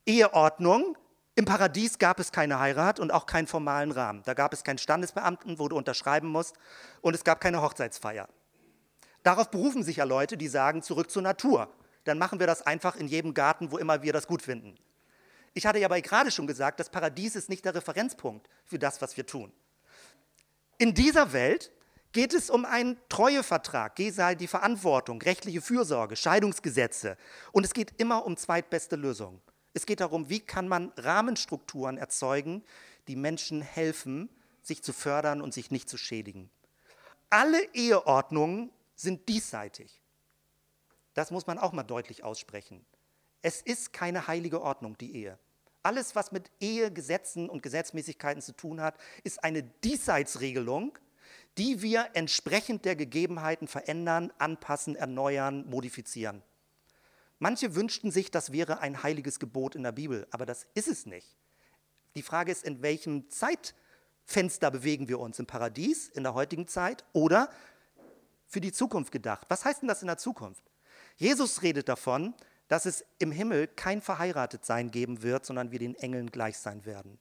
Eheordnung. 0.07 0.97
Im 1.35 1.45
Paradies 1.45 1.99
gab 1.99 2.19
es 2.19 2.33
keine 2.33 2.59
Heirat 2.59 2.99
und 2.99 3.13
auch 3.13 3.27
keinen 3.27 3.47
formalen 3.47 3.93
Rahmen. 3.93 4.23
Da 4.25 4.33
gab 4.33 4.55
es 4.55 4.65
keinen 4.65 4.79
Standesbeamten, 4.79 5.59
wo 5.59 5.69
du 5.69 5.77
unterschreiben 5.77 6.29
musst, 6.29 6.57
und 7.03 7.15
es 7.15 7.25
gab 7.25 7.43
keine 7.43 7.61
Hochzeitsfeier. 7.61 8.29
Darauf 9.23 9.51
berufen 9.51 9.83
sich 9.83 9.97
ja 9.97 10.05
Leute, 10.05 10.39
die 10.39 10.49
sagen, 10.49 10.83
zurück 10.83 11.11
zur 11.11 11.21
Natur 11.21 11.69
dann 12.07 12.19
machen 12.19 12.39
wir 12.41 12.47
das 12.47 12.63
einfach 12.63 12.97
in 12.97 13.09
jedem 13.09 13.35
Garten, 13.35 13.71
wo 13.73 13.79
immer 13.79 14.03
wir 14.03 14.13
das 14.13 14.27
gut 14.27 14.43
finden. 14.43 14.77
Ich 15.55 15.67
hatte 15.67 15.79
ja 15.79 15.87
aber 15.87 16.01
gerade 16.01 16.31
schon 16.31 16.47
gesagt, 16.47 16.81
das 16.81 16.91
Paradies 16.91 17.35
ist 17.35 17.49
nicht 17.49 17.65
der 17.65 17.75
Referenzpunkt 17.75 18.49
für 18.65 18.79
das, 18.79 19.01
was 19.01 19.17
wir 19.17 19.27
tun. 19.27 19.53
In 20.79 20.93
dieser 20.93 21.33
Welt 21.33 21.73
geht 22.13 22.35
es 22.35 22.51
um 22.51 22.65
einen 22.65 22.99
Treuevertrag, 23.09 23.97
die 23.97 24.47
Verantwortung, 24.47 25.21
rechtliche 25.21 25.61
Fürsorge, 25.61 26.17
Scheidungsgesetze. 26.17 27.17
Und 27.53 27.65
es 27.65 27.75
geht 27.75 27.93
immer 27.99 28.25
um 28.25 28.37
zweitbeste 28.37 28.97
Lösungen. 28.97 29.41
Es 29.73 29.87
geht 29.87 30.01
darum, 30.01 30.29
wie 30.29 30.41
kann 30.41 30.69
man 30.69 30.93
Rahmenstrukturen 30.97 31.99
erzeugen, 31.99 32.63
die 33.09 33.17
Menschen 33.17 33.63
helfen, 33.63 34.29
sich 34.63 34.83
zu 34.83 34.93
fördern 34.93 35.43
und 35.43 35.55
sich 35.55 35.71
nicht 35.71 35.89
zu 35.89 35.97
schädigen. 35.97 36.51
Alle 37.31 37.63
Eheordnungen 37.75 38.71
sind 38.95 39.29
diesseitig. 39.29 40.01
Das 41.17 41.31
muss 41.31 41.47
man 41.47 41.59
auch 41.59 41.73
mal 41.73 41.83
deutlich 41.83 42.23
aussprechen. 42.23 42.85
Es 43.41 43.63
ist 43.63 43.95
keine 43.95 44.27
heilige 44.27 44.61
Ordnung, 44.61 44.99
die 44.99 45.17
Ehe. 45.17 45.39
Alles, 45.83 46.15
was 46.15 46.31
mit 46.31 46.51
Ehegesetzen 46.61 47.49
und 47.49 47.63
Gesetzmäßigkeiten 47.63 48.43
zu 48.43 48.53
tun 48.53 48.83
hat, 48.83 48.99
ist 49.25 49.43
eine 49.43 49.63
Diesseitsregelung, 49.63 50.99
die 51.57 51.81
wir 51.81 52.11
entsprechend 52.13 52.85
der 52.85 52.97
Gegebenheiten 52.97 53.67
verändern, 53.67 54.31
anpassen, 54.37 54.95
erneuern, 54.95 55.65
modifizieren. 55.71 56.43
Manche 57.39 57.75
wünschten 57.75 58.11
sich, 58.11 58.31
das 58.31 58.53
wäre 58.53 58.81
ein 58.81 59.03
heiliges 59.03 59.39
Gebot 59.39 59.75
in 59.75 59.85
der 59.85 59.93
Bibel, 59.93 60.27
aber 60.33 60.45
das 60.45 60.67
ist 60.75 60.89
es 60.89 61.07
nicht. 61.07 61.35
Die 62.15 62.23
Frage 62.23 62.53
ist, 62.53 62.63
in 62.63 62.83
welchem 62.83 63.31
Zeitfenster 63.31 64.71
bewegen 64.71 65.09
wir 65.09 65.19
uns? 65.19 65.39
Im 65.39 65.47
Paradies, 65.47 66.09
in 66.11 66.25
der 66.25 66.35
heutigen 66.35 66.69
Zeit 66.69 67.05
oder 67.15 67.49
für 68.47 68.61
die 68.61 68.73
Zukunft 68.73 69.13
gedacht? 69.13 69.47
Was 69.49 69.65
heißt 69.65 69.81
denn 69.81 69.89
das 69.89 70.03
in 70.03 70.09
der 70.09 70.19
Zukunft? 70.19 70.63
Jesus 71.17 71.63
redet 71.63 71.89
davon, 71.89 72.35
dass 72.69 72.87
es 72.87 73.05
im 73.19 73.33
Himmel 73.33 73.67
kein 73.69 74.01
Verheiratetsein 74.01 74.91
geben 74.91 75.23
wird, 75.23 75.47
sondern 75.47 75.71
wir 75.71 75.79
den 75.79 75.95
Engeln 75.95 76.31
gleich 76.31 76.59
sein 76.59 76.85
werden. 76.85 77.19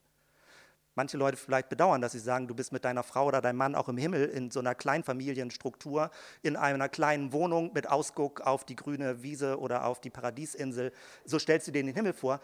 Manche 0.98 1.18
Leute 1.18 1.36
vielleicht 1.36 1.68
bedauern, 1.68 2.00
dass 2.02 2.14
sie 2.14 2.20
sagen, 2.20 2.48
du 2.48 2.56
bist 2.56 2.72
mit 2.72 2.86
deiner 2.86 3.04
Frau 3.04 3.28
oder 3.28 3.42
deinem 3.42 3.58
Mann 3.58 3.76
auch 3.76 3.90
im 3.90 3.98
Himmel 3.98 4.30
in 4.30 4.50
so 4.50 4.62
einer 4.62 4.76
Kleinfamilienstruktur, 4.76 6.10
in 6.42 6.56
einer 6.56 6.88
kleinen 6.88 7.34
Wohnung 7.34 7.74
mit 7.74 7.90
Ausguck 7.90 8.40
auf 8.42 8.64
die 8.64 8.78
grüne 8.78 9.22
Wiese 9.22 9.60
oder 9.60 9.86
auf 9.86 10.00
die 10.00 10.10
Paradiesinsel. 10.10 10.94
So 11.26 11.38
stellst 11.38 11.68
du 11.68 11.74
dir 11.74 11.84
den 11.84 11.94
Himmel 11.94 12.14
vor. 12.14 12.40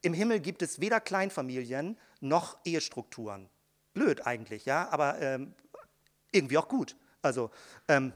Im 0.00 0.14
Himmel 0.14 0.40
gibt 0.40 0.62
es 0.62 0.80
weder 0.80 0.98
Kleinfamilien 0.98 1.98
noch 2.20 2.56
Ehestrukturen. 2.64 3.50
Blöd 3.92 4.26
eigentlich, 4.26 4.64
ja, 4.64 4.88
aber 4.90 5.20
ähm, 5.20 5.52
irgendwie 6.32 6.56
auch 6.56 6.68
gut. 6.68 6.96
Also 7.20 7.50
ähm, 7.86 8.14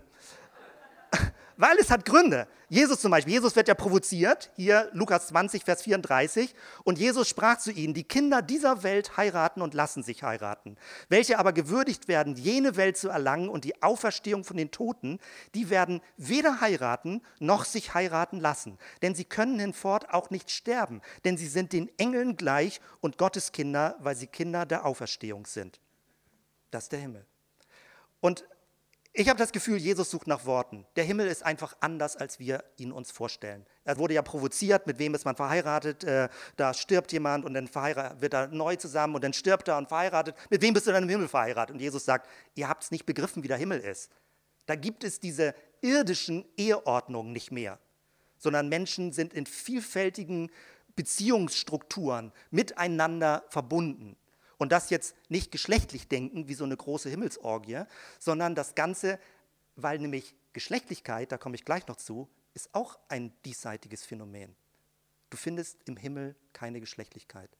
weil 1.56 1.76
es 1.78 1.90
hat 1.90 2.04
Gründe. 2.04 2.46
Jesus 2.68 3.00
zum 3.00 3.10
Beispiel, 3.10 3.34
Jesus 3.34 3.54
wird 3.54 3.68
ja 3.68 3.74
provoziert, 3.74 4.50
hier 4.56 4.88
Lukas 4.92 5.28
20, 5.28 5.64
Vers 5.64 5.82
34, 5.82 6.54
und 6.82 6.98
Jesus 6.98 7.28
sprach 7.28 7.58
zu 7.58 7.70
ihnen, 7.70 7.94
die 7.94 8.04
Kinder 8.04 8.42
dieser 8.42 8.82
Welt 8.82 9.16
heiraten 9.16 9.62
und 9.62 9.74
lassen 9.74 10.02
sich 10.02 10.22
heiraten. 10.22 10.76
Welche 11.08 11.38
aber 11.38 11.52
gewürdigt 11.52 12.08
werden, 12.08 12.34
jene 12.36 12.76
Welt 12.76 12.96
zu 12.96 13.08
erlangen 13.08 13.48
und 13.48 13.64
die 13.64 13.82
Auferstehung 13.82 14.44
von 14.44 14.56
den 14.56 14.70
Toten, 14.70 15.18
die 15.54 15.70
werden 15.70 16.00
weder 16.16 16.60
heiraten 16.60 17.22
noch 17.38 17.64
sich 17.64 17.94
heiraten 17.94 18.40
lassen. 18.40 18.78
Denn 19.02 19.14
sie 19.14 19.24
können 19.24 19.58
hinfort 19.58 20.10
auch 20.10 20.30
nicht 20.30 20.50
sterben, 20.50 21.00
denn 21.24 21.36
sie 21.36 21.48
sind 21.48 21.72
den 21.72 21.90
Engeln 21.98 22.36
gleich 22.36 22.80
und 23.00 23.18
Gottes 23.18 23.52
Kinder, 23.52 23.96
weil 24.00 24.16
sie 24.16 24.26
Kinder 24.26 24.66
der 24.66 24.84
Auferstehung 24.84 25.46
sind. 25.46 25.80
Das 26.70 26.84
ist 26.84 26.92
der 26.92 27.00
Himmel. 27.00 27.24
Und 28.20 28.44
ich 29.16 29.28
habe 29.28 29.38
das 29.38 29.52
Gefühl, 29.52 29.76
Jesus 29.76 30.10
sucht 30.10 30.26
nach 30.26 30.44
Worten. 30.44 30.84
Der 30.96 31.04
Himmel 31.04 31.28
ist 31.28 31.44
einfach 31.44 31.76
anders, 31.78 32.16
als 32.16 32.40
wir 32.40 32.64
ihn 32.78 32.90
uns 32.90 33.12
vorstellen. 33.12 33.64
Er 33.84 33.96
wurde 33.96 34.14
ja 34.14 34.22
provoziert, 34.22 34.88
mit 34.88 34.98
wem 34.98 35.14
ist 35.14 35.24
man 35.24 35.36
verheiratet, 35.36 36.02
äh, 36.02 36.28
da 36.56 36.74
stirbt 36.74 37.12
jemand 37.12 37.44
und 37.44 37.54
dann 37.54 37.72
wird 38.20 38.34
er 38.34 38.48
neu 38.48 38.74
zusammen 38.74 39.14
und 39.14 39.22
dann 39.22 39.32
stirbt 39.32 39.68
er 39.68 39.78
und 39.78 39.88
verheiratet. 39.88 40.34
Mit 40.50 40.62
wem 40.62 40.74
bist 40.74 40.88
du 40.88 40.90
dann 40.90 41.04
im 41.04 41.08
Himmel 41.08 41.28
verheiratet? 41.28 41.74
Und 41.74 41.80
Jesus 41.80 42.04
sagt, 42.04 42.28
ihr 42.56 42.68
habt 42.68 42.82
es 42.82 42.90
nicht 42.90 43.06
begriffen, 43.06 43.44
wie 43.44 43.48
der 43.48 43.56
Himmel 43.56 43.78
ist. 43.78 44.10
Da 44.66 44.74
gibt 44.74 45.04
es 45.04 45.20
diese 45.20 45.54
irdischen 45.80 46.44
Eheordnungen 46.56 47.32
nicht 47.32 47.52
mehr, 47.52 47.78
sondern 48.38 48.68
Menschen 48.68 49.12
sind 49.12 49.32
in 49.32 49.46
vielfältigen 49.46 50.50
Beziehungsstrukturen 50.96 52.32
miteinander 52.50 53.44
verbunden. 53.48 54.16
Und 54.58 54.72
das 54.72 54.90
jetzt 54.90 55.14
nicht 55.28 55.50
geschlechtlich 55.50 56.08
denken, 56.08 56.48
wie 56.48 56.54
so 56.54 56.64
eine 56.64 56.76
große 56.76 57.08
Himmelsorgie, 57.08 57.82
sondern 58.18 58.54
das 58.54 58.74
Ganze, 58.74 59.18
weil 59.76 59.98
nämlich 59.98 60.34
Geschlechtlichkeit, 60.52 61.32
da 61.32 61.38
komme 61.38 61.56
ich 61.56 61.64
gleich 61.64 61.86
noch 61.88 61.96
zu, 61.96 62.28
ist 62.54 62.70
auch 62.72 62.98
ein 63.08 63.32
diesseitiges 63.44 64.04
Phänomen. 64.04 64.54
Du 65.30 65.36
findest 65.36 65.78
im 65.86 65.96
Himmel 65.96 66.36
keine 66.52 66.80
Geschlechtlichkeit. 66.80 67.50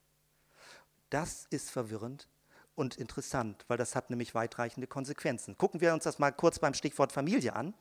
Das 1.11 1.47
ist 1.51 1.71
verwirrend 1.71 2.29
und 2.77 2.97
interessant, 2.97 3.65
weil 3.69 3.79
das 3.79 3.95
hat 3.95 4.11
nämlich 4.11 4.35
weitreichende 4.35 4.87
Konsequenzen. 4.87 5.59
Gucken 5.59 5.81
wir 5.81 5.93
uns 5.93 6.05
das 6.05 6.19
mal 6.19 6.31
kurz 6.31 6.59
beim 6.59 6.75
Stichwort 6.75 7.13
Familie 7.13 7.55
an. 7.55 7.75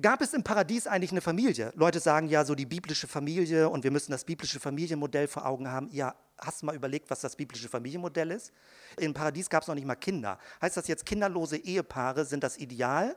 Gab 0.00 0.20
es 0.20 0.34
im 0.34 0.44
Paradies 0.44 0.86
eigentlich 0.86 1.12
eine 1.12 1.22
Familie? 1.22 1.72
Leute 1.74 2.00
sagen 2.00 2.28
ja 2.28 2.44
so 2.44 2.54
die 2.54 2.66
biblische 2.66 3.06
Familie 3.06 3.70
und 3.70 3.82
wir 3.82 3.90
müssen 3.90 4.12
das 4.12 4.24
biblische 4.24 4.60
Familienmodell 4.60 5.26
vor 5.26 5.46
Augen 5.46 5.68
haben. 5.68 5.88
Ja, 5.90 6.14
hast 6.38 6.62
du 6.62 6.66
mal 6.66 6.74
überlegt, 6.74 7.10
was 7.10 7.20
das 7.20 7.36
biblische 7.36 7.68
Familienmodell 7.68 8.30
ist? 8.30 8.52
Im 8.98 9.14
Paradies 9.14 9.48
gab 9.48 9.62
es 9.62 9.68
noch 9.68 9.74
nicht 9.74 9.86
mal 9.86 9.94
Kinder. 9.94 10.38
Heißt 10.60 10.76
das 10.76 10.88
jetzt, 10.88 11.06
kinderlose 11.06 11.56
Ehepaare 11.56 12.24
sind 12.24 12.42
das 12.42 12.58
Ideal? 12.58 13.16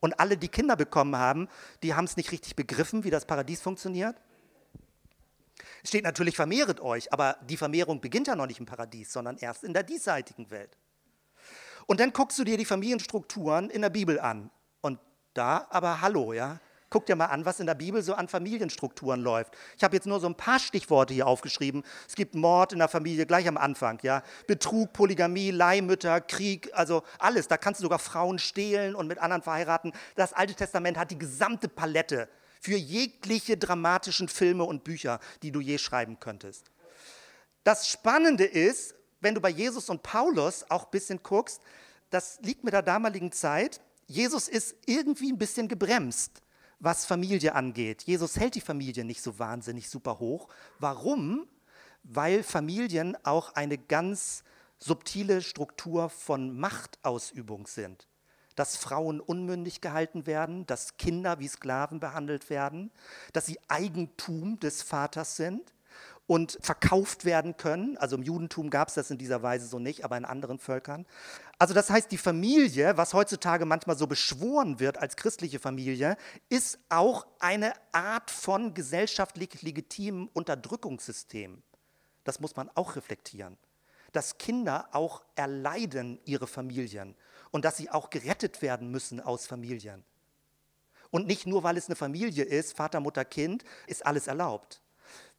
Und 0.00 0.18
alle, 0.18 0.36
die 0.36 0.48
Kinder 0.48 0.76
bekommen 0.76 1.16
haben, 1.16 1.48
die 1.82 1.94
haben 1.94 2.04
es 2.04 2.16
nicht 2.16 2.32
richtig 2.32 2.56
begriffen, 2.56 3.04
wie 3.04 3.10
das 3.10 3.24
Paradies 3.24 3.60
funktioniert? 3.60 4.16
Es 5.82 5.90
steht 5.90 6.04
natürlich, 6.04 6.36
vermehret 6.36 6.80
euch, 6.80 7.12
aber 7.12 7.36
die 7.48 7.56
Vermehrung 7.56 8.00
beginnt 8.00 8.26
ja 8.26 8.36
noch 8.36 8.46
nicht 8.46 8.60
im 8.60 8.66
Paradies, 8.66 9.12
sondern 9.12 9.36
erst 9.38 9.64
in 9.64 9.72
der 9.72 9.82
diesseitigen 9.82 10.50
Welt. 10.50 10.76
Und 11.86 12.00
dann 12.00 12.12
guckst 12.12 12.38
du 12.38 12.44
dir 12.44 12.56
die 12.56 12.64
Familienstrukturen 12.64 13.70
in 13.70 13.82
der 13.82 13.90
Bibel 13.90 14.20
an. 14.20 14.50
Und 14.80 14.98
da 15.34 15.66
aber 15.70 16.00
hallo, 16.00 16.32
ja. 16.32 16.60
Guck 16.92 17.06
dir 17.06 17.16
mal 17.16 17.26
an, 17.26 17.46
was 17.46 17.58
in 17.58 17.64
der 17.64 17.74
Bibel 17.74 18.02
so 18.02 18.12
an 18.12 18.28
Familienstrukturen 18.28 19.22
läuft. 19.22 19.54
Ich 19.78 19.82
habe 19.82 19.96
jetzt 19.96 20.06
nur 20.06 20.20
so 20.20 20.26
ein 20.26 20.34
paar 20.34 20.58
Stichworte 20.58 21.14
hier 21.14 21.26
aufgeschrieben. 21.26 21.84
Es 22.06 22.14
gibt 22.14 22.34
Mord 22.34 22.74
in 22.74 22.80
der 22.80 22.88
Familie 22.88 23.24
gleich 23.24 23.48
am 23.48 23.56
Anfang, 23.56 23.98
ja. 24.02 24.22
Betrug, 24.46 24.92
Polygamie, 24.92 25.52
Leihmütter, 25.52 26.20
Krieg, 26.20 26.68
also 26.74 27.02
alles. 27.18 27.48
Da 27.48 27.56
kannst 27.56 27.80
du 27.80 27.84
sogar 27.86 27.98
Frauen 27.98 28.38
stehlen 28.38 28.94
und 28.94 29.06
mit 29.06 29.20
anderen 29.20 29.40
verheiraten. 29.40 29.94
Das 30.16 30.34
Alte 30.34 30.54
Testament 30.54 30.98
hat 30.98 31.10
die 31.10 31.18
gesamte 31.18 31.66
Palette 31.66 32.28
für 32.60 32.76
jegliche 32.76 33.56
dramatischen 33.56 34.28
Filme 34.28 34.64
und 34.64 34.84
Bücher, 34.84 35.18
die 35.42 35.50
du 35.50 35.60
je 35.60 35.78
schreiben 35.78 36.20
könntest. 36.20 36.70
Das 37.64 37.88
Spannende 37.88 38.44
ist, 38.44 38.94
wenn 39.22 39.34
du 39.34 39.40
bei 39.40 39.48
Jesus 39.48 39.88
und 39.88 40.02
Paulus 40.02 40.66
auch 40.68 40.84
ein 40.84 40.90
bisschen 40.90 41.22
guckst, 41.22 41.62
das 42.10 42.38
liegt 42.42 42.64
mit 42.64 42.74
der 42.74 42.82
damaligen 42.82 43.32
Zeit, 43.32 43.80
Jesus 44.08 44.46
ist 44.46 44.76
irgendwie 44.84 45.32
ein 45.32 45.38
bisschen 45.38 45.68
gebremst, 45.68 46.42
was 46.82 47.06
Familie 47.06 47.54
angeht. 47.54 48.02
Jesus 48.02 48.36
hält 48.36 48.56
die 48.56 48.60
Familie 48.60 49.04
nicht 49.04 49.22
so 49.22 49.38
wahnsinnig 49.38 49.88
super 49.88 50.18
hoch. 50.18 50.48
Warum? 50.80 51.46
Weil 52.02 52.42
Familien 52.42 53.16
auch 53.24 53.54
eine 53.54 53.78
ganz 53.78 54.42
subtile 54.78 55.42
Struktur 55.42 56.10
von 56.10 56.58
Machtausübung 56.58 57.66
sind. 57.66 58.08
dass 58.54 58.76
Frauen 58.76 59.20
unmündig 59.20 59.80
gehalten 59.80 60.26
werden, 60.26 60.66
dass 60.66 60.98
Kinder 60.98 61.38
wie 61.38 61.48
Sklaven 61.48 62.00
behandelt 62.00 62.50
werden, 62.50 62.90
dass 63.32 63.46
sie 63.46 63.58
Eigentum 63.68 64.60
des 64.60 64.82
Vaters 64.82 65.36
sind 65.36 65.72
und 66.26 66.58
verkauft 66.60 67.24
werden 67.24 67.56
können. 67.56 67.96
Also 67.98 68.16
im 68.16 68.22
Judentum 68.22 68.70
gab 68.70 68.88
es 68.88 68.94
das 68.94 69.10
in 69.10 69.18
dieser 69.18 69.42
Weise 69.42 69.66
so 69.66 69.78
nicht, 69.78 70.04
aber 70.04 70.16
in 70.16 70.24
anderen 70.24 70.58
Völkern. 70.58 71.06
Also 71.58 71.74
das 71.74 71.90
heißt, 71.90 72.10
die 72.10 72.18
Familie, 72.18 72.96
was 72.96 73.14
heutzutage 73.14 73.66
manchmal 73.66 73.96
so 73.96 74.06
beschworen 74.06 74.80
wird 74.80 74.98
als 74.98 75.16
christliche 75.16 75.58
Familie, 75.58 76.16
ist 76.48 76.78
auch 76.88 77.26
eine 77.38 77.72
Art 77.92 78.30
von 78.30 78.74
gesellschaftlich 78.74 79.62
legitimem 79.62 80.28
Unterdrückungssystem. 80.32 81.62
Das 82.24 82.40
muss 82.40 82.56
man 82.56 82.70
auch 82.74 82.96
reflektieren. 82.96 83.58
Dass 84.12 84.38
Kinder 84.38 84.88
auch 84.92 85.22
erleiden 85.34 86.20
ihre 86.24 86.46
Familien 86.46 87.16
und 87.50 87.64
dass 87.64 87.76
sie 87.76 87.90
auch 87.90 88.10
gerettet 88.10 88.62
werden 88.62 88.90
müssen 88.90 89.20
aus 89.20 89.46
Familien. 89.46 90.04
Und 91.10 91.26
nicht 91.26 91.46
nur, 91.46 91.62
weil 91.62 91.76
es 91.76 91.88
eine 91.88 91.96
Familie 91.96 92.44
ist, 92.44 92.76
Vater, 92.76 93.00
Mutter, 93.00 93.24
Kind, 93.24 93.64
ist 93.86 94.06
alles 94.06 94.26
erlaubt. 94.26 94.80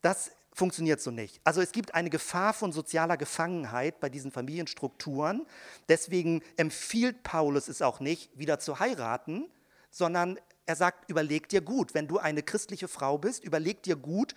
Das 0.02 0.32
funktioniert 0.54 1.02
so 1.02 1.12
nicht. 1.12 1.42
Also 1.44 1.62
es 1.62 1.72
gibt 1.72 1.96
eine 1.96 2.10
Gefahr 2.10 2.54
von 2.54 2.72
sozialer 2.72 3.18
Gefangenheit 3.18 4.00
bei 4.00 4.10
diesen 4.10 4.32
Familienstrukturen. 4.32 5.46
Deswegen 5.90 6.42
empfiehlt 6.58 7.24
Paulus 7.24 7.68
es 7.68 7.82
auch 7.82 8.00
nicht, 8.00 8.38
wieder 8.38 8.60
zu 8.60 8.80
heiraten, 8.80 9.50
sondern 9.90 10.40
er 10.66 10.76
sagt, 10.76 11.10
überleg 11.10 11.50
dir 11.50 11.62
gut, 11.62 11.94
wenn 11.94 12.08
du 12.08 12.20
eine 12.20 12.44
christliche 12.44 12.88
Frau 12.88 13.18
bist, 13.18 13.44
überleg 13.44 13.84
dir 13.84 13.96
gut 13.96 14.34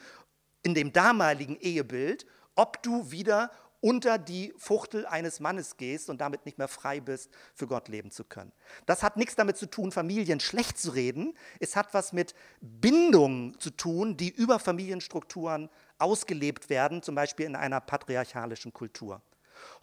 in 0.63 0.75
dem 0.75 0.93
damaligen 0.93 1.57
Ehebild, 1.61 2.27
ob 2.57 2.83
du 2.83 3.11
wieder 3.11 3.51
unter 3.81 4.19
die 4.19 4.53
Fuchtel 4.57 5.07
eines 5.07 5.39
Mannes 5.39 5.77
gehst 5.77 6.11
und 6.11 6.21
damit 6.21 6.45
nicht 6.45 6.59
mehr 6.59 6.67
frei 6.67 6.99
bist, 6.99 7.31
für 7.55 7.67
Gott 7.67 7.89
leben 7.89 8.11
zu 8.11 8.25
können. 8.25 8.53
Das 8.87 9.03
hat 9.03 9.17
nichts 9.17 9.37
damit 9.37 9.57
zu 9.57 9.67
tun, 9.67 9.93
Familien 9.93 10.41
schlecht 10.41 10.79
zu 10.79 10.91
reden. 10.91 11.35
Es 11.61 11.77
hat 11.77 11.95
was 11.95 12.13
mit 12.13 12.35
Bindungen 12.61 13.59
zu 13.61 13.71
tun, 13.71 14.17
die 14.17 14.31
über 14.31 14.59
Familienstrukturen 14.59 15.69
ausgelebt 15.99 16.69
werden, 16.71 17.03
zum 17.03 17.15
Beispiel 17.15 17.47
in 17.47 17.57
einer 17.57 17.81
patriarchalischen 17.81 18.73
Kultur. 18.73 19.23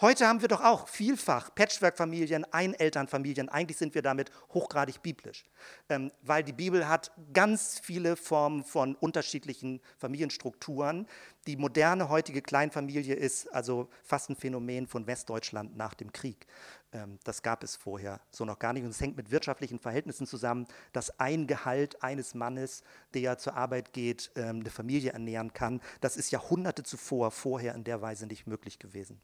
Heute 0.01 0.27
haben 0.27 0.41
wir 0.41 0.47
doch 0.47 0.61
auch 0.61 0.87
vielfach 0.87 1.53
Patchwork-Familien, 1.55 2.45
Einelternfamilien. 2.51 3.49
Eigentlich 3.49 3.77
sind 3.77 3.95
wir 3.95 4.01
damit 4.01 4.31
hochgradig 4.53 5.01
biblisch, 5.01 5.45
ähm, 5.89 6.11
weil 6.21 6.43
die 6.43 6.53
Bibel 6.53 6.87
hat 6.87 7.11
ganz 7.33 7.79
viele 7.79 8.15
Formen 8.15 8.63
von 8.63 8.95
unterschiedlichen 8.95 9.81
Familienstrukturen. 9.97 11.07
Die 11.47 11.57
moderne 11.57 12.09
heutige 12.09 12.41
Kleinfamilie 12.41 13.15
ist 13.15 13.53
also 13.53 13.89
fast 14.03 14.29
ein 14.29 14.35
Phänomen 14.35 14.87
von 14.87 15.07
Westdeutschland 15.07 15.75
nach 15.77 15.93
dem 15.93 16.11
Krieg. 16.11 16.47
Ähm, 16.93 17.19
das 17.23 17.41
gab 17.41 17.63
es 17.63 17.75
vorher 17.75 18.21
so 18.31 18.45
noch 18.45 18.59
gar 18.59 18.73
nicht. 18.73 18.83
Und 18.83 18.91
es 18.91 19.01
hängt 19.01 19.17
mit 19.17 19.31
wirtschaftlichen 19.31 19.79
Verhältnissen 19.79 20.27
zusammen, 20.27 20.67
dass 20.93 21.19
ein 21.19 21.47
Gehalt 21.47 22.01
eines 22.03 22.33
Mannes, 22.33 22.83
der 23.13 23.37
zur 23.37 23.55
Arbeit 23.55 23.93
geht, 23.93 24.31
ähm, 24.35 24.61
eine 24.61 24.69
Familie 24.69 25.11
ernähren 25.11 25.53
kann. 25.53 25.81
Das 26.01 26.17
ist 26.17 26.31
Jahrhunderte 26.31 26.83
zuvor, 26.83 27.31
vorher 27.31 27.75
in 27.75 27.83
der 27.83 28.01
Weise 28.01 28.27
nicht 28.27 28.47
möglich 28.47 28.79
gewesen. 28.79 29.21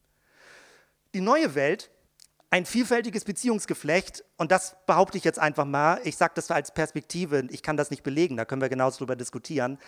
Die 1.15 1.21
neue 1.21 1.55
Welt, 1.55 1.89
ein 2.51 2.65
vielfältiges 2.65 3.25
Beziehungsgeflecht, 3.25 4.23
und 4.37 4.51
das 4.51 4.75
behaupte 4.85 5.17
ich 5.17 5.23
jetzt 5.23 5.39
einfach 5.39 5.65
mal, 5.65 5.99
ich 6.03 6.17
sage 6.17 6.33
das 6.35 6.51
als 6.51 6.71
Perspektive, 6.71 7.47
ich 7.49 7.63
kann 7.63 7.77
das 7.77 7.89
nicht 7.89 8.03
belegen, 8.03 8.37
da 8.37 8.45
können 8.45 8.61
wir 8.61 8.69
genauso 8.69 8.99
drüber 8.99 9.15
diskutieren, 9.15 9.79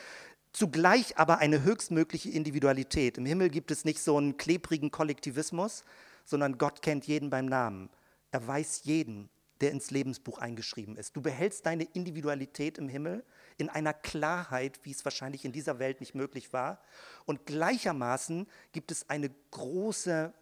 zugleich 0.52 1.18
aber 1.18 1.38
eine 1.38 1.64
höchstmögliche 1.64 2.30
Individualität. 2.30 3.18
Im 3.18 3.26
Himmel 3.26 3.50
gibt 3.50 3.70
es 3.70 3.86
nicht 3.86 4.02
so 4.02 4.18
einen 4.18 4.38
klebrigen 4.38 4.90
Kollektivismus, 4.90 5.84
sondern 6.26 6.58
Gott 6.58 6.82
kennt 6.82 7.06
jeden 7.06 7.30
beim 7.30 7.46
Namen. 7.46 7.90
Er 8.32 8.46
weiß 8.48 8.82
jeden, 8.84 9.30
der 9.62 9.72
ins 9.72 9.92
Lebensbuch 9.92 10.40
eingeschrieben 10.40 10.96
ist. 10.96 11.16
Du 11.16 11.22
behältst 11.22 11.68
deine 11.68 11.84
Individualität 11.84 12.80
im 12.80 12.90
Himmel 12.90 13.24
in 13.58 13.70
einer 13.70 13.94
Klarheit, 13.94 14.80
wie 14.84 14.92
es 14.92 15.06
wahrscheinlich 15.06 15.46
in 15.46 15.52
dieser 15.52 15.78
Welt 15.78 16.00
nicht 16.00 16.16
möglich 16.16 16.52
war. 16.52 16.82
Und 17.26 17.46
gleichermaßen 17.46 18.48
gibt 18.72 18.92
es 18.92 19.08
eine 19.10 19.30
große 19.52 20.34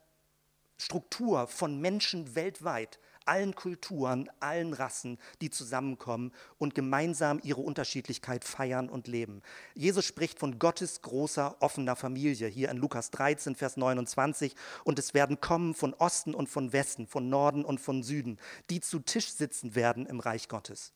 Struktur 0.80 1.47
von 1.47 1.80
Menschen 1.80 2.36
weltweit, 2.36 2.99
allen 3.25 3.53
Kulturen, 3.53 4.30
allen 4.39 4.73
Rassen, 4.73 5.19
die 5.41 5.51
zusammenkommen 5.51 6.32
und 6.57 6.73
gemeinsam 6.73 7.39
ihre 7.43 7.61
Unterschiedlichkeit 7.61 8.43
feiern 8.43 8.89
und 8.89 9.07
leben. 9.07 9.43
Jesus 9.75 10.05
spricht 10.05 10.39
von 10.39 10.57
Gottes 10.57 11.01
großer 11.03 11.57
offener 11.59 11.95
Familie, 11.95 12.47
hier 12.47 12.69
in 12.69 12.77
Lukas 12.77 13.11
13, 13.11 13.55
Vers 13.55 13.77
29, 13.77 14.55
und 14.84 14.97
es 14.97 15.13
werden 15.13 15.39
kommen 15.39 15.75
von 15.75 15.93
Osten 15.93 16.34
und 16.34 16.49
von 16.49 16.73
Westen, 16.73 17.05
von 17.05 17.30
Norden 17.30 17.65
und 17.65 17.80
von 17.80 18.01
Süden, 18.01 18.39
die 18.69 18.80
zu 18.80 18.99
Tisch 18.99 19.32
sitzen 19.32 19.75
werden 19.75 20.07
im 20.07 20.19
Reich 20.19 20.47
Gottes. 20.47 20.93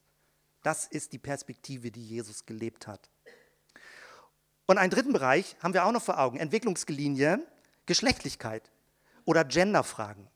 Das 0.64 0.88
ist 0.88 1.12
die 1.12 1.20
Perspektive, 1.20 1.92
die 1.92 2.08
Jesus 2.08 2.46
gelebt 2.46 2.88
hat. 2.88 3.10
Und 4.66 4.78
einen 4.78 4.92
dritten 4.92 5.14
Bereich 5.14 5.58
haben 5.62 5.74
wir 5.74 5.86
auch 5.86 5.92
noch 5.92 6.02
vor 6.02 6.20
Augen, 6.20 6.38
Entwicklungslinie, 6.40 7.46
Geschlechtlichkeit 7.86 8.72
oder 9.26 9.44
Genderfragen. 9.44 10.28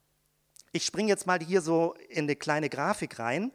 Ich 0.71 0.85
springe 0.85 1.09
jetzt 1.09 1.27
mal 1.27 1.39
hier 1.39 1.61
so 1.61 1.95
in 2.09 2.25
eine 2.25 2.35
kleine 2.35 2.69
Grafik 2.69 3.19
rein. 3.19 3.51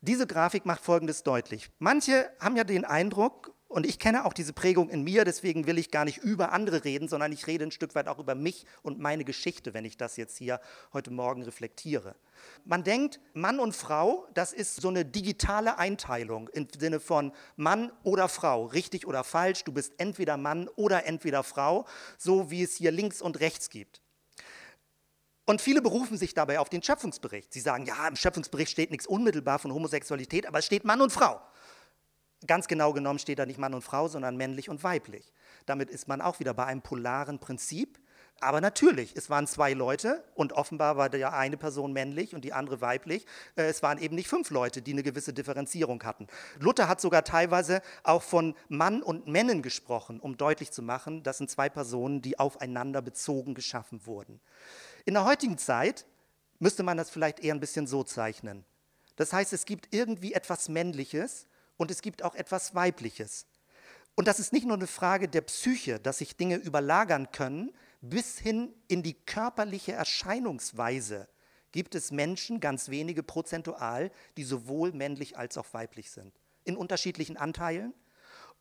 Diese 0.00 0.26
Grafik 0.26 0.66
macht 0.66 0.82
Folgendes 0.82 1.22
deutlich. 1.22 1.70
Manche 1.78 2.30
haben 2.40 2.56
ja 2.56 2.64
den 2.64 2.84
Eindruck, 2.84 3.54
und 3.70 3.86
ich 3.86 4.00
kenne 4.00 4.24
auch 4.24 4.32
diese 4.32 4.52
Prägung 4.52 4.90
in 4.90 5.04
mir, 5.04 5.24
deswegen 5.24 5.68
will 5.68 5.78
ich 5.78 5.92
gar 5.92 6.04
nicht 6.04 6.18
über 6.18 6.50
andere 6.50 6.84
reden, 6.84 7.06
sondern 7.06 7.30
ich 7.30 7.46
rede 7.46 7.64
ein 7.64 7.70
Stück 7.70 7.94
weit 7.94 8.08
auch 8.08 8.18
über 8.18 8.34
mich 8.34 8.66
und 8.82 8.98
meine 8.98 9.24
Geschichte, 9.24 9.74
wenn 9.74 9.84
ich 9.84 9.96
das 9.96 10.16
jetzt 10.16 10.36
hier 10.36 10.60
heute 10.92 11.12
Morgen 11.12 11.42
reflektiere. 11.42 12.16
Man 12.64 12.82
denkt, 12.82 13.20
Mann 13.32 13.60
und 13.60 13.76
Frau, 13.76 14.26
das 14.34 14.52
ist 14.52 14.80
so 14.80 14.88
eine 14.88 15.04
digitale 15.04 15.78
Einteilung 15.78 16.48
im 16.48 16.66
Sinne 16.76 16.98
von 16.98 17.32
Mann 17.54 17.92
oder 18.02 18.28
Frau, 18.28 18.66
richtig 18.66 19.06
oder 19.06 19.22
falsch, 19.22 19.62
du 19.62 19.70
bist 19.70 19.92
entweder 19.98 20.36
Mann 20.36 20.66
oder 20.74 21.06
entweder 21.06 21.44
Frau, 21.44 21.86
so 22.18 22.50
wie 22.50 22.64
es 22.64 22.74
hier 22.74 22.90
links 22.90 23.22
und 23.22 23.38
rechts 23.38 23.70
gibt. 23.70 24.02
Und 25.50 25.60
viele 25.60 25.82
berufen 25.82 26.16
sich 26.16 26.32
dabei 26.32 26.60
auf 26.60 26.68
den 26.68 26.80
Schöpfungsbericht. 26.80 27.52
Sie 27.52 27.58
sagen, 27.58 27.84
ja, 27.84 28.06
im 28.06 28.14
Schöpfungsbericht 28.14 28.70
steht 28.70 28.92
nichts 28.92 29.08
unmittelbar 29.08 29.58
von 29.58 29.74
Homosexualität, 29.74 30.46
aber 30.46 30.60
es 30.60 30.66
steht 30.66 30.84
Mann 30.84 31.00
und 31.00 31.10
Frau. 31.12 31.40
Ganz 32.46 32.68
genau 32.68 32.92
genommen 32.92 33.18
steht 33.18 33.40
da 33.40 33.46
nicht 33.46 33.58
Mann 33.58 33.74
und 33.74 33.82
Frau, 33.82 34.06
sondern 34.06 34.36
männlich 34.36 34.68
und 34.68 34.84
weiblich. 34.84 35.32
Damit 35.66 35.90
ist 35.90 36.06
man 36.06 36.20
auch 36.20 36.38
wieder 36.38 36.54
bei 36.54 36.66
einem 36.66 36.82
polaren 36.82 37.40
Prinzip. 37.40 37.98
Aber 38.38 38.60
natürlich, 38.60 39.16
es 39.16 39.28
waren 39.28 39.48
zwei 39.48 39.72
Leute 39.72 40.22
und 40.36 40.52
offenbar 40.52 40.96
war 40.96 41.10
der 41.10 41.32
eine 41.32 41.56
Person 41.56 41.92
männlich 41.92 42.32
und 42.32 42.44
die 42.44 42.52
andere 42.52 42.80
weiblich. 42.80 43.26
Äh, 43.56 43.64
es 43.64 43.82
waren 43.82 43.98
eben 43.98 44.14
nicht 44.14 44.28
fünf 44.28 44.50
Leute, 44.50 44.82
die 44.82 44.92
eine 44.92 45.02
gewisse 45.02 45.32
Differenzierung 45.32 46.04
hatten. 46.04 46.28
Luther 46.60 46.86
hat 46.86 47.00
sogar 47.00 47.24
teilweise 47.24 47.82
auch 48.04 48.22
von 48.22 48.54
Mann 48.68 49.02
und 49.02 49.26
Männen 49.26 49.62
gesprochen, 49.62 50.20
um 50.20 50.36
deutlich 50.36 50.70
zu 50.70 50.80
machen, 50.80 51.24
das 51.24 51.38
sind 51.38 51.50
zwei 51.50 51.68
Personen, 51.68 52.22
die 52.22 52.38
aufeinander 52.38 53.02
bezogen 53.02 53.54
geschaffen 53.54 54.06
wurden. 54.06 54.40
In 55.04 55.14
der 55.14 55.24
heutigen 55.24 55.58
Zeit 55.58 56.06
müsste 56.58 56.82
man 56.82 56.96
das 56.96 57.10
vielleicht 57.10 57.40
eher 57.40 57.54
ein 57.54 57.60
bisschen 57.60 57.86
so 57.86 58.02
zeichnen. 58.04 58.64
Das 59.16 59.32
heißt, 59.32 59.52
es 59.52 59.64
gibt 59.64 59.94
irgendwie 59.94 60.34
etwas 60.34 60.68
Männliches 60.68 61.46
und 61.76 61.90
es 61.90 62.02
gibt 62.02 62.22
auch 62.22 62.34
etwas 62.34 62.74
Weibliches. 62.74 63.46
Und 64.14 64.28
das 64.28 64.38
ist 64.40 64.52
nicht 64.52 64.66
nur 64.66 64.76
eine 64.76 64.86
Frage 64.86 65.28
der 65.28 65.40
Psyche, 65.42 65.98
dass 65.98 66.18
sich 66.18 66.36
Dinge 66.36 66.56
überlagern 66.56 67.30
können, 67.32 67.72
bis 68.00 68.38
hin 68.38 68.74
in 68.88 69.02
die 69.02 69.14
körperliche 69.14 69.92
Erscheinungsweise 69.92 71.28
gibt 71.72 71.94
es 71.94 72.10
Menschen, 72.10 72.60
ganz 72.60 72.88
wenige 72.88 73.22
prozentual, 73.22 74.10
die 74.36 74.44
sowohl 74.44 74.92
männlich 74.92 75.38
als 75.38 75.56
auch 75.56 75.66
weiblich 75.72 76.10
sind. 76.10 76.32
In 76.64 76.76
unterschiedlichen 76.76 77.36
Anteilen. 77.36 77.94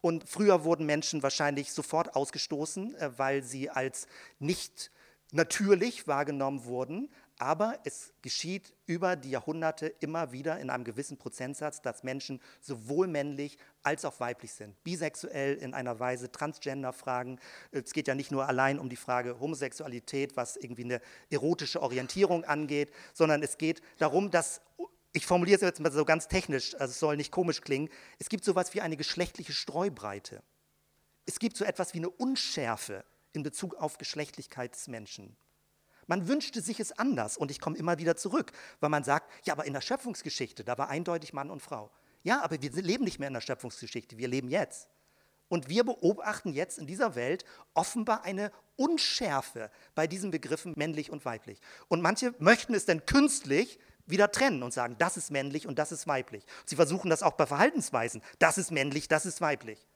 Und 0.01 0.29
früher 0.29 0.63
wurden 0.63 0.85
Menschen 0.85 1.23
wahrscheinlich 1.23 1.73
sofort 1.73 2.15
ausgestoßen, 2.15 2.95
äh, 2.95 3.17
weil 3.17 3.43
sie 3.43 3.69
als 3.69 4.07
nicht 4.39 4.91
natürlich 5.31 6.07
wahrgenommen 6.07 6.65
wurden, 6.65 7.09
aber 7.37 7.79
es 7.85 8.11
geschieht 8.21 8.73
über 8.85 9.15
die 9.15 9.31
Jahrhunderte 9.31 9.87
immer 9.87 10.33
wieder 10.33 10.59
in 10.59 10.69
einem 10.69 10.83
gewissen 10.83 11.17
Prozentsatz, 11.17 11.81
dass 11.81 12.03
Menschen 12.03 12.41
sowohl 12.59 13.07
männlich 13.07 13.57
als 13.81 14.03
auch 14.03 14.19
weiblich 14.19 14.51
sind, 14.51 14.83
bisexuell 14.83 15.55
in 15.55 15.73
einer 15.73 15.99
Weise, 16.01 16.31
Transgender-Fragen. 16.31 17.39
Es 17.71 17.93
geht 17.93 18.09
ja 18.09 18.15
nicht 18.15 18.31
nur 18.31 18.47
allein 18.47 18.77
um 18.77 18.89
die 18.89 18.97
Frage 18.97 19.39
Homosexualität, 19.39 20.35
was 20.35 20.57
irgendwie 20.57 20.83
eine 20.83 21.01
erotische 21.29 21.81
Orientierung 21.81 22.43
angeht, 22.43 22.91
sondern 23.13 23.41
es 23.41 23.57
geht 23.57 23.81
darum, 23.99 24.31
dass 24.31 24.61
ich 25.13 25.25
formuliere 25.25 25.55
es 25.55 25.61
jetzt 25.61 25.79
mal 25.79 25.91
so 25.91 26.05
ganz 26.05 26.27
technisch, 26.27 26.75
also 26.75 26.91
es 26.91 26.99
soll 26.99 27.15
nicht 27.15 27.31
komisch 27.31 27.61
klingen, 27.61 27.89
es 28.19 28.29
gibt 28.29 28.43
so 28.43 28.51
etwas 28.51 28.73
wie 28.73 28.81
eine 28.81 28.97
geschlechtliche 28.97 29.53
Streubreite. 29.53 30.43
Es 31.25 31.39
gibt 31.39 31.57
so 31.57 31.63
etwas 31.63 31.93
wie 31.93 31.99
eine 31.99 32.09
Unschärfe 32.09 33.05
in 33.33 33.43
Bezug 33.43 33.75
auf 33.75 33.97
Geschlechtlichkeit 33.97 34.75
des 34.75 34.87
Menschen. 34.87 35.35
Man 36.07 36.27
wünschte 36.27 36.61
sich 36.61 36.79
es 36.79 36.91
anders 36.97 37.37
und 37.37 37.51
ich 37.51 37.61
komme 37.61 37.77
immer 37.77 37.99
wieder 37.99 38.15
zurück, 38.15 38.51
weil 38.79 38.89
man 38.89 39.03
sagt, 39.03 39.31
ja, 39.45 39.53
aber 39.53 39.65
in 39.65 39.73
der 39.73 39.81
Schöpfungsgeschichte, 39.81 40.63
da 40.63 40.77
war 40.77 40.89
eindeutig 40.89 41.33
Mann 41.33 41.51
und 41.51 41.61
Frau. 41.61 41.91
Ja, 42.23 42.41
aber 42.41 42.61
wir 42.61 42.71
leben 42.71 43.03
nicht 43.03 43.19
mehr 43.19 43.27
in 43.27 43.33
der 43.33 43.41
Schöpfungsgeschichte, 43.41 44.17
wir 44.17 44.27
leben 44.27 44.49
jetzt. 44.49 44.89
Und 45.49 45.67
wir 45.67 45.83
beobachten 45.83 46.53
jetzt 46.53 46.77
in 46.77 46.87
dieser 46.87 47.15
Welt 47.15 47.43
offenbar 47.73 48.23
eine 48.23 48.51
Unschärfe 48.75 49.71
bei 49.95 50.07
diesen 50.07 50.31
Begriffen 50.31 50.73
männlich 50.77 51.11
und 51.11 51.25
weiblich. 51.25 51.59
Und 51.87 52.01
manche 52.01 52.33
möchten 52.39 52.73
es 52.73 52.85
dann 52.85 53.05
künstlich 53.05 53.79
wieder 54.05 54.31
trennen 54.31 54.63
und 54.63 54.73
sagen, 54.73 54.95
das 54.97 55.17
ist 55.17 55.31
männlich 55.31 55.67
und 55.67 55.77
das 55.79 55.91
ist 55.91 56.07
weiblich. 56.07 56.45
Sie 56.65 56.75
versuchen 56.75 57.09
das 57.09 57.23
auch 57.23 57.33
bei 57.33 57.45
Verhaltensweisen. 57.45 58.21
Das 58.39 58.57
ist 58.57 58.71
männlich, 58.71 59.07
das 59.07 59.25
ist 59.25 59.41
weiblich. 59.41 59.87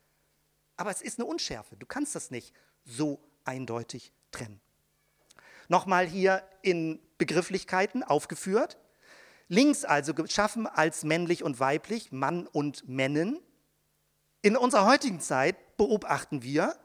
Aber 0.76 0.92
es 0.92 1.02
ist 1.02 1.20
eine 1.20 1.26
Unschärfe. 1.26 1.76
Du 1.78 1.86
kannst 1.86 2.16
das 2.16 2.32
nicht 2.32 2.54
so 2.86 3.20
eindeutig 3.46 4.12
trennen. 4.32 4.60
Nochmal 5.68 6.06
hier 6.06 6.44
in 6.62 7.00
Begrifflichkeiten 7.18 8.04
aufgeführt. 8.04 8.78
Links 9.48 9.86
also 9.86 10.14
geschaffen 10.14 10.68
als 10.68 11.04
männlich 11.04 11.44
und 11.44 11.60
weiblich, 11.60 12.12
Mann 12.12 12.48
und 12.48 12.88
Männen. 12.88 13.40
In 14.42 14.58
unserer 14.58 14.86
heutigen 14.86 15.20
Zeit 15.20 15.78
beobachten 15.78 16.44
wir 16.44 16.76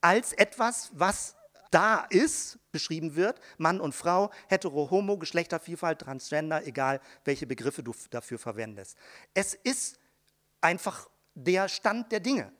als 0.00 0.32
etwas, 0.32 0.90
was 0.94 1.36
da 1.70 2.06
ist, 2.10 2.58
beschrieben 2.70 3.16
wird, 3.16 3.40
Mann 3.58 3.80
und 3.80 3.94
Frau, 3.94 4.30
hetero, 4.48 4.90
homo, 4.90 5.18
Geschlechtervielfalt, 5.18 6.00
Transgender, 6.00 6.66
egal 6.66 7.00
welche 7.24 7.46
Begriffe 7.46 7.82
du 7.82 7.92
dafür 8.10 8.38
verwendest. 8.38 8.96
Es 9.32 9.54
ist 9.54 9.98
einfach 10.60 11.08
der 11.34 11.68
Stand 11.68 12.12
der 12.12 12.20
Dinge. 12.20 12.52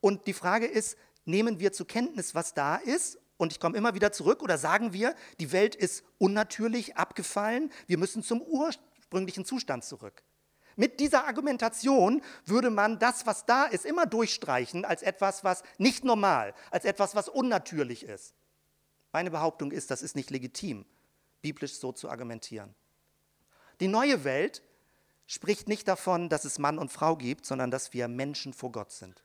Und 0.00 0.26
die 0.26 0.34
Frage 0.34 0.66
ist, 0.66 0.98
nehmen 1.24 1.60
wir 1.60 1.72
zur 1.72 1.86
Kenntnis, 1.86 2.34
was 2.34 2.54
da 2.54 2.76
ist 2.76 3.18
und 3.36 3.52
ich 3.52 3.60
komme 3.60 3.76
immer 3.76 3.94
wieder 3.94 4.12
zurück 4.12 4.42
oder 4.42 4.58
sagen 4.58 4.92
wir, 4.92 5.14
die 5.40 5.52
Welt 5.52 5.74
ist 5.74 6.04
unnatürlich 6.18 6.96
abgefallen, 6.96 7.70
wir 7.86 7.98
müssen 7.98 8.22
zum 8.22 8.40
ursprünglichen 8.42 9.44
Zustand 9.44 9.84
zurück. 9.84 10.22
Mit 10.76 10.98
dieser 10.98 11.26
Argumentation 11.26 12.22
würde 12.46 12.70
man 12.70 12.98
das, 12.98 13.26
was 13.26 13.46
da 13.46 13.64
ist, 13.64 13.86
immer 13.86 14.06
durchstreichen 14.06 14.84
als 14.84 15.02
etwas, 15.02 15.44
was 15.44 15.62
nicht 15.78 16.04
normal, 16.04 16.54
als 16.70 16.84
etwas, 16.84 17.14
was 17.14 17.28
unnatürlich 17.28 18.04
ist. 18.04 18.34
Meine 19.12 19.30
Behauptung 19.30 19.70
ist, 19.70 19.90
das 19.90 20.02
ist 20.02 20.16
nicht 20.16 20.30
legitim, 20.30 20.84
biblisch 21.42 21.78
so 21.78 21.92
zu 21.92 22.10
argumentieren. 22.10 22.74
Die 23.80 23.88
neue 23.88 24.24
Welt 24.24 24.62
spricht 25.26 25.68
nicht 25.68 25.86
davon, 25.86 26.28
dass 26.28 26.44
es 26.44 26.58
Mann 26.58 26.78
und 26.78 26.90
Frau 26.90 27.16
gibt, 27.16 27.46
sondern 27.46 27.70
dass 27.70 27.92
wir 27.92 28.08
Menschen 28.08 28.52
vor 28.52 28.72
Gott 28.72 28.90
sind. 28.90 29.22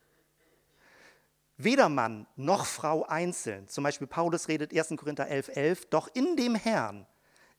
Weder 1.61 1.89
Mann 1.89 2.25
noch 2.37 2.65
Frau 2.65 3.03
einzeln, 3.03 3.67
zum 3.67 3.83
Beispiel 3.83 4.07
Paulus 4.07 4.47
redet 4.47 4.73
1. 4.73 4.95
Korinther 4.95 5.27
11, 5.27 5.49
11, 5.49 5.85
doch 5.87 6.07
in 6.13 6.37
dem 6.37 6.55
Herrn 6.55 7.05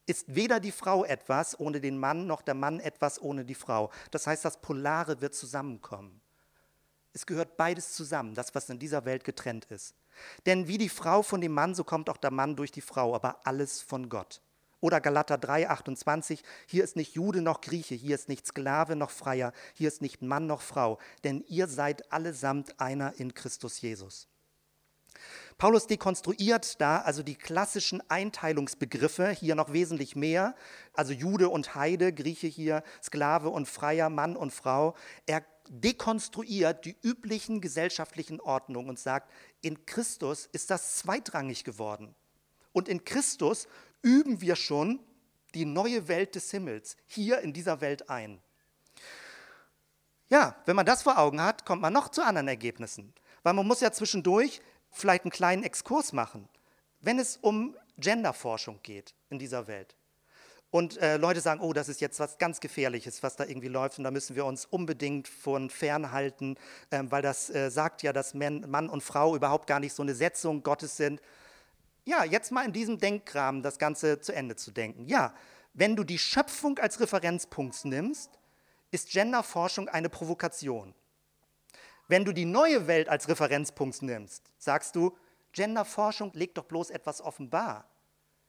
ist 0.06 0.34
weder 0.34 0.58
die 0.58 0.72
Frau 0.72 1.04
etwas 1.04 1.60
ohne 1.60 1.82
den 1.82 1.98
Mann, 1.98 2.26
noch 2.26 2.40
der 2.40 2.54
Mann 2.54 2.80
etwas 2.80 3.20
ohne 3.20 3.44
die 3.44 3.54
Frau. 3.54 3.90
Das 4.10 4.26
heißt, 4.26 4.42
das 4.42 4.62
Polare 4.62 5.20
wird 5.20 5.34
zusammenkommen. 5.34 6.22
Es 7.12 7.26
gehört 7.26 7.58
beides 7.58 7.92
zusammen, 7.92 8.34
das, 8.34 8.54
was 8.54 8.70
in 8.70 8.78
dieser 8.78 9.04
Welt 9.04 9.22
getrennt 9.22 9.66
ist. 9.66 9.94
Denn 10.46 10.66
wie 10.66 10.78
die 10.78 10.88
Frau 10.88 11.20
von 11.22 11.42
dem 11.42 11.52
Mann, 11.52 11.74
so 11.74 11.84
kommt 11.84 12.08
auch 12.08 12.16
der 12.16 12.30
Mann 12.30 12.56
durch 12.56 12.72
die 12.72 12.80
Frau, 12.80 13.14
aber 13.14 13.46
alles 13.46 13.82
von 13.82 14.08
Gott. 14.08 14.40
Oder 14.80 15.00
Galater 15.00 15.36
3, 15.36 15.68
28, 15.68 16.42
hier 16.66 16.84
ist 16.84 16.96
nicht 16.96 17.14
Jude 17.14 17.42
noch 17.42 17.60
Grieche, 17.60 17.94
hier 17.94 18.14
ist 18.14 18.28
nicht 18.28 18.46
Sklave 18.46 18.96
noch 18.96 19.10
Freier, 19.10 19.52
hier 19.74 19.88
ist 19.88 20.00
nicht 20.00 20.22
Mann 20.22 20.46
noch 20.46 20.62
Frau, 20.62 20.98
denn 21.22 21.44
ihr 21.48 21.66
seid 21.66 22.12
allesamt 22.12 22.80
einer 22.80 23.14
in 23.18 23.34
Christus 23.34 23.80
Jesus. 23.80 24.26
Paulus 25.58 25.86
dekonstruiert 25.86 26.80
da 26.80 27.02
also 27.02 27.22
die 27.22 27.34
klassischen 27.34 28.02
Einteilungsbegriffe, 28.08 29.28
hier 29.28 29.54
noch 29.54 29.74
wesentlich 29.74 30.16
mehr, 30.16 30.54
also 30.94 31.12
Jude 31.12 31.50
und 31.50 31.74
Heide, 31.74 32.14
Grieche 32.14 32.46
hier, 32.46 32.82
Sklave 33.02 33.50
und 33.50 33.68
Freier, 33.68 34.08
Mann 34.08 34.36
und 34.36 34.52
Frau. 34.52 34.94
Er 35.26 35.44
dekonstruiert 35.68 36.86
die 36.86 36.96
üblichen 37.02 37.60
gesellschaftlichen 37.60 38.40
Ordnungen 38.40 38.88
und 38.88 38.98
sagt, 38.98 39.30
in 39.60 39.84
Christus 39.84 40.48
ist 40.50 40.70
das 40.70 40.96
zweitrangig 40.96 41.64
geworden. 41.64 42.14
Und 42.72 42.88
in 42.88 43.04
Christus 43.04 43.68
üben 44.02 44.40
wir 44.40 44.56
schon 44.56 45.00
die 45.54 45.64
neue 45.64 46.08
Welt 46.08 46.34
des 46.34 46.50
Himmels 46.50 46.96
hier 47.06 47.40
in 47.40 47.52
dieser 47.52 47.80
Welt 47.80 48.08
ein. 48.08 48.40
Ja, 50.28 50.56
wenn 50.64 50.76
man 50.76 50.86
das 50.86 51.02
vor 51.02 51.18
Augen 51.18 51.42
hat, 51.42 51.64
kommt 51.64 51.82
man 51.82 51.92
noch 51.92 52.08
zu 52.08 52.22
anderen 52.24 52.48
Ergebnissen. 52.48 53.12
Weil 53.42 53.54
man 53.54 53.66
muss 53.66 53.80
ja 53.80 53.90
zwischendurch 53.90 54.60
vielleicht 54.90 55.24
einen 55.24 55.32
kleinen 55.32 55.64
Exkurs 55.64 56.12
machen, 56.12 56.48
wenn 57.00 57.18
es 57.18 57.36
um 57.36 57.76
Genderforschung 57.98 58.78
geht 58.82 59.14
in 59.28 59.38
dieser 59.38 59.66
Welt. 59.66 59.96
Und 60.70 60.98
äh, 60.98 61.16
Leute 61.16 61.40
sagen, 61.40 61.60
oh, 61.60 61.72
das 61.72 61.88
ist 61.88 62.00
jetzt 62.00 62.20
was 62.20 62.38
ganz 62.38 62.60
Gefährliches, 62.60 63.24
was 63.24 63.34
da 63.34 63.44
irgendwie 63.44 63.66
läuft 63.66 63.98
und 63.98 64.04
da 64.04 64.12
müssen 64.12 64.36
wir 64.36 64.44
uns 64.44 64.66
unbedingt 64.66 65.26
von 65.26 65.68
fernhalten, 65.68 66.56
äh, 66.90 67.02
weil 67.06 67.22
das 67.22 67.50
äh, 67.50 67.70
sagt 67.70 68.04
ja, 68.04 68.12
dass 68.12 68.34
Mann 68.34 68.88
und 68.88 69.02
Frau 69.02 69.34
überhaupt 69.34 69.66
gar 69.66 69.80
nicht 69.80 69.94
so 69.94 70.02
eine 70.02 70.14
Setzung 70.14 70.62
Gottes 70.62 70.96
sind 70.96 71.20
ja, 72.04 72.24
jetzt 72.24 72.50
mal 72.52 72.64
in 72.64 72.72
diesem 72.72 72.98
Denkrahmen 72.98 73.62
das 73.62 73.78
Ganze 73.78 74.20
zu 74.20 74.32
Ende 74.32 74.56
zu 74.56 74.70
denken. 74.70 75.06
Ja, 75.06 75.34
wenn 75.72 75.96
du 75.96 76.04
die 76.04 76.18
Schöpfung 76.18 76.78
als 76.78 77.00
Referenzpunkt 77.00 77.84
nimmst, 77.84 78.38
ist 78.90 79.10
Genderforschung 79.10 79.88
eine 79.88 80.08
Provokation. 80.08 80.94
Wenn 82.08 82.24
du 82.24 82.32
die 82.32 82.44
neue 82.44 82.86
Welt 82.88 83.08
als 83.08 83.28
Referenzpunkt 83.28 84.02
nimmst, 84.02 84.50
sagst 84.58 84.96
du, 84.96 85.16
Genderforschung 85.52 86.32
legt 86.34 86.58
doch 86.58 86.64
bloß 86.64 86.90
etwas 86.90 87.20
offenbar, 87.20 87.88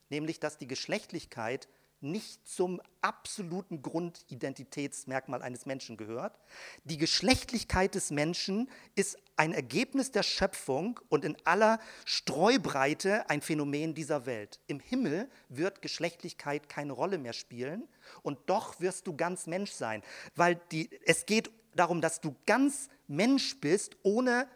nämlich 0.10 0.39
dass 0.39 0.58
die 0.58 0.68
Geschlechtlichkeit 0.68 1.68
nicht 2.02 2.47
zum 2.47 2.82
absoluten 3.02 3.82
Grundidentitätsmerkmal 3.82 5.41
eines 5.41 5.66
Menschen 5.66 5.97
gehört. 5.97 6.39
Die 6.84 6.97
Geschlechtlichkeit 6.97 7.95
des 7.95 8.12
Menschen 8.12 8.70
ist 8.95 9.18
ein 9.36 9.54
Ergebnis 9.54 10.12
der 10.12 10.24
Schöpfung 10.24 10.99
und 11.10 11.26
in 11.26 11.38
aller 11.45 11.80
Streubreite 12.06 13.30
ein 13.30 13.41
Phänomen 13.41 13.93
dieser 13.93 14.26
Welt. 14.26 14.60
Im 14.68 14.80
Himmel 14.80 15.30
wird 15.49 15.82
Geschlechtlichkeit 15.82 16.70
keine 16.70 16.93
Rolle 16.93 17.18
mehr 17.18 17.34
spielen 17.34 17.88
und 18.22 18.39
doch 18.47 18.80
wirst 18.80 19.08
du 19.08 19.16
ganz 19.16 19.47
Mensch 19.47 19.72
sein, 19.72 20.04
weil 20.36 20.60
die, 20.72 20.89
es 21.06 21.26
geht 21.26 21.49
darum, 21.76 22.02
dass 22.02 22.22
du 22.22 22.36
ganz 22.45 22.89
Mensch 23.08 23.60
bist, 23.60 23.97
ohne 24.04 24.47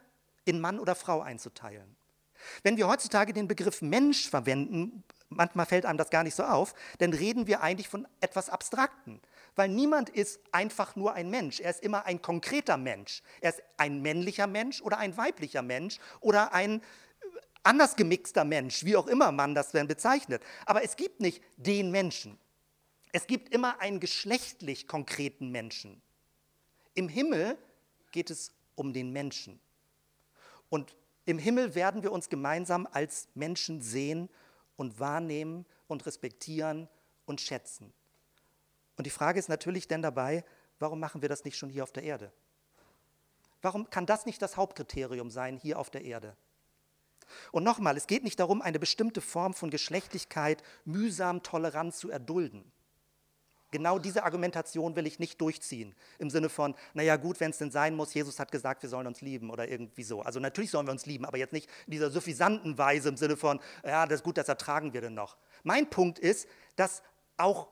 in 0.46 0.60
Mann 0.60 0.80
oder 0.80 0.96
Frau 0.96 1.22
einzuteilen. 1.22 1.96
Wenn 2.64 2.78
wir 2.78 2.88
heutzutage 2.88 3.34
den 3.34 3.48
Begriff 3.48 3.82
Mensch 3.82 4.30
verwenden, 4.30 5.04
manchmal 5.36 5.66
fällt 5.66 5.86
einem 5.86 5.98
das 5.98 6.10
gar 6.10 6.24
nicht 6.24 6.36
so 6.36 6.44
auf, 6.44 6.74
dann 7.00 7.14
reden 7.14 7.48
wir 7.48 7.62
eigentlich 7.62 7.88
von 7.88 8.08
etwas 8.22 8.50
Abstrakten. 8.50 9.22
Weil 9.56 9.70
niemand 9.70 10.10
ist 10.10 10.40
einfach 10.52 10.96
nur 10.96 11.14
ein 11.14 11.30
Mensch. 11.30 11.60
Er 11.60 11.70
ist 11.70 11.84
immer 11.84 12.06
ein 12.06 12.22
konkreter 12.22 12.78
Mensch. 12.78 13.22
Er 13.42 13.52
ist 13.52 13.64
ein 13.78 14.02
männlicher 14.02 14.48
Mensch 14.48 14.82
oder 14.82 14.98
ein 14.98 15.16
weiblicher 15.16 15.62
Mensch 15.62 16.00
oder 16.20 16.54
ein 16.54 16.82
äh, 16.82 16.84
anders 17.64 17.96
gemixter 17.96 18.44
Mensch, 18.44 18.84
wie 18.84 18.98
auch 18.98 19.08
immer 19.08 19.32
man 19.32 19.56
das 19.56 19.72
dann 19.72 19.88
bezeichnet. 19.88 20.44
Aber 20.66 20.84
es 20.84 20.96
gibt 20.96 21.22
nicht 21.22 21.42
den 21.58 21.92
Menschen. 21.92 22.38
Es 23.14 23.28
gibt 23.28 23.54
immer 23.54 23.80
einen 23.80 24.02
geschlechtlich 24.02 24.88
konkreten 24.88 25.50
Menschen. 25.50 26.02
Im 26.96 27.08
Himmel 27.08 27.58
geht 28.12 28.30
es 28.30 28.52
um 28.76 28.92
den 28.92 29.12
Menschen. 29.12 29.60
Und 30.70 30.96
im 31.26 31.40
Himmel 31.40 31.76
werden 31.76 32.04
wir 32.04 32.12
uns 32.12 32.30
gemeinsam 32.30 32.88
als 32.92 33.30
Menschen 33.34 33.82
sehen 33.82 34.30
und 34.78 35.00
wahrnehmen 35.00 35.66
und 35.88 36.06
respektieren 36.06 36.88
und 37.26 37.42
schätzen. 37.42 37.94
Und 38.98 39.06
die 39.06 39.12
Frage 39.12 39.40
ist 39.40 39.50
natürlich 39.50 39.88
denn 39.88 40.02
dabei, 40.02 40.44
warum 40.80 41.00
machen 41.00 41.22
wir 41.22 41.30
das 41.30 41.44
nicht 41.44 41.58
schon 41.58 41.70
hier 41.70 41.84
auf 41.84 41.92
der 41.92 42.04
Erde? 42.04 42.32
Warum 43.62 43.90
kann 43.90 44.06
das 44.06 44.26
nicht 44.26 44.42
das 44.42 44.58
Hauptkriterium 44.58 45.32
sein 45.32 45.58
hier 45.58 45.80
auf 45.80 45.90
der 45.90 46.04
Erde? 46.04 46.36
Und 47.52 47.64
nochmal, 47.64 47.98
es 47.98 48.08
geht 48.08 48.24
nicht 48.24 48.40
darum, 48.40 48.62
eine 48.62 48.80
bestimmte 48.80 49.22
Form 49.22 49.54
von 49.54 49.70
Geschlechtlichkeit 49.72 50.62
mühsam 50.86 51.42
tolerant 51.42 51.96
zu 51.96 52.10
erdulden. 52.10 52.72
Genau 53.76 54.00
diese 54.00 54.24
Argumentation 54.24 54.96
will 54.96 55.06
ich 55.06 55.20
nicht 55.20 55.42
durchziehen. 55.42 55.94
Im 56.18 56.30
Sinne 56.30 56.48
von, 56.48 56.76
naja 56.94 57.18
gut, 57.18 57.42
wenn 57.42 57.52
es 57.52 57.58
denn 57.58 57.72
sein 57.72 57.94
muss, 57.94 58.14
Jesus 58.14 58.40
hat 58.40 58.50
gesagt, 58.50 58.84
wir 58.84 58.90
sollen 58.90 59.06
uns 59.06 59.20
lieben 59.20 59.50
oder 59.50 59.68
irgendwie 59.68 60.04
so. 60.04 60.22
Also 60.22 60.40
natürlich 60.40 60.72
sollen 60.72 60.88
wir 60.88 60.94
uns 60.94 61.06
lieben, 61.06 61.26
aber 61.26 61.38
jetzt 61.38 61.52
nicht 61.52 61.70
in 61.86 61.92
dieser 61.92 62.10
suffisanten 62.10 62.78
Weise 62.78 63.10
im 63.10 63.18
Sinne 63.18 63.36
von, 63.36 63.60
ja, 63.84 64.06
das 64.06 64.22
ist 64.22 64.24
gut, 64.24 64.38
das 64.38 64.48
ertragen 64.48 64.94
wir 64.94 65.02
denn 65.02 65.14
noch. 65.14 65.36
Mein 65.64 65.90
Punkt 65.90 66.20
ist, 66.20 66.48
dass 66.78 67.04
auch 67.36 67.68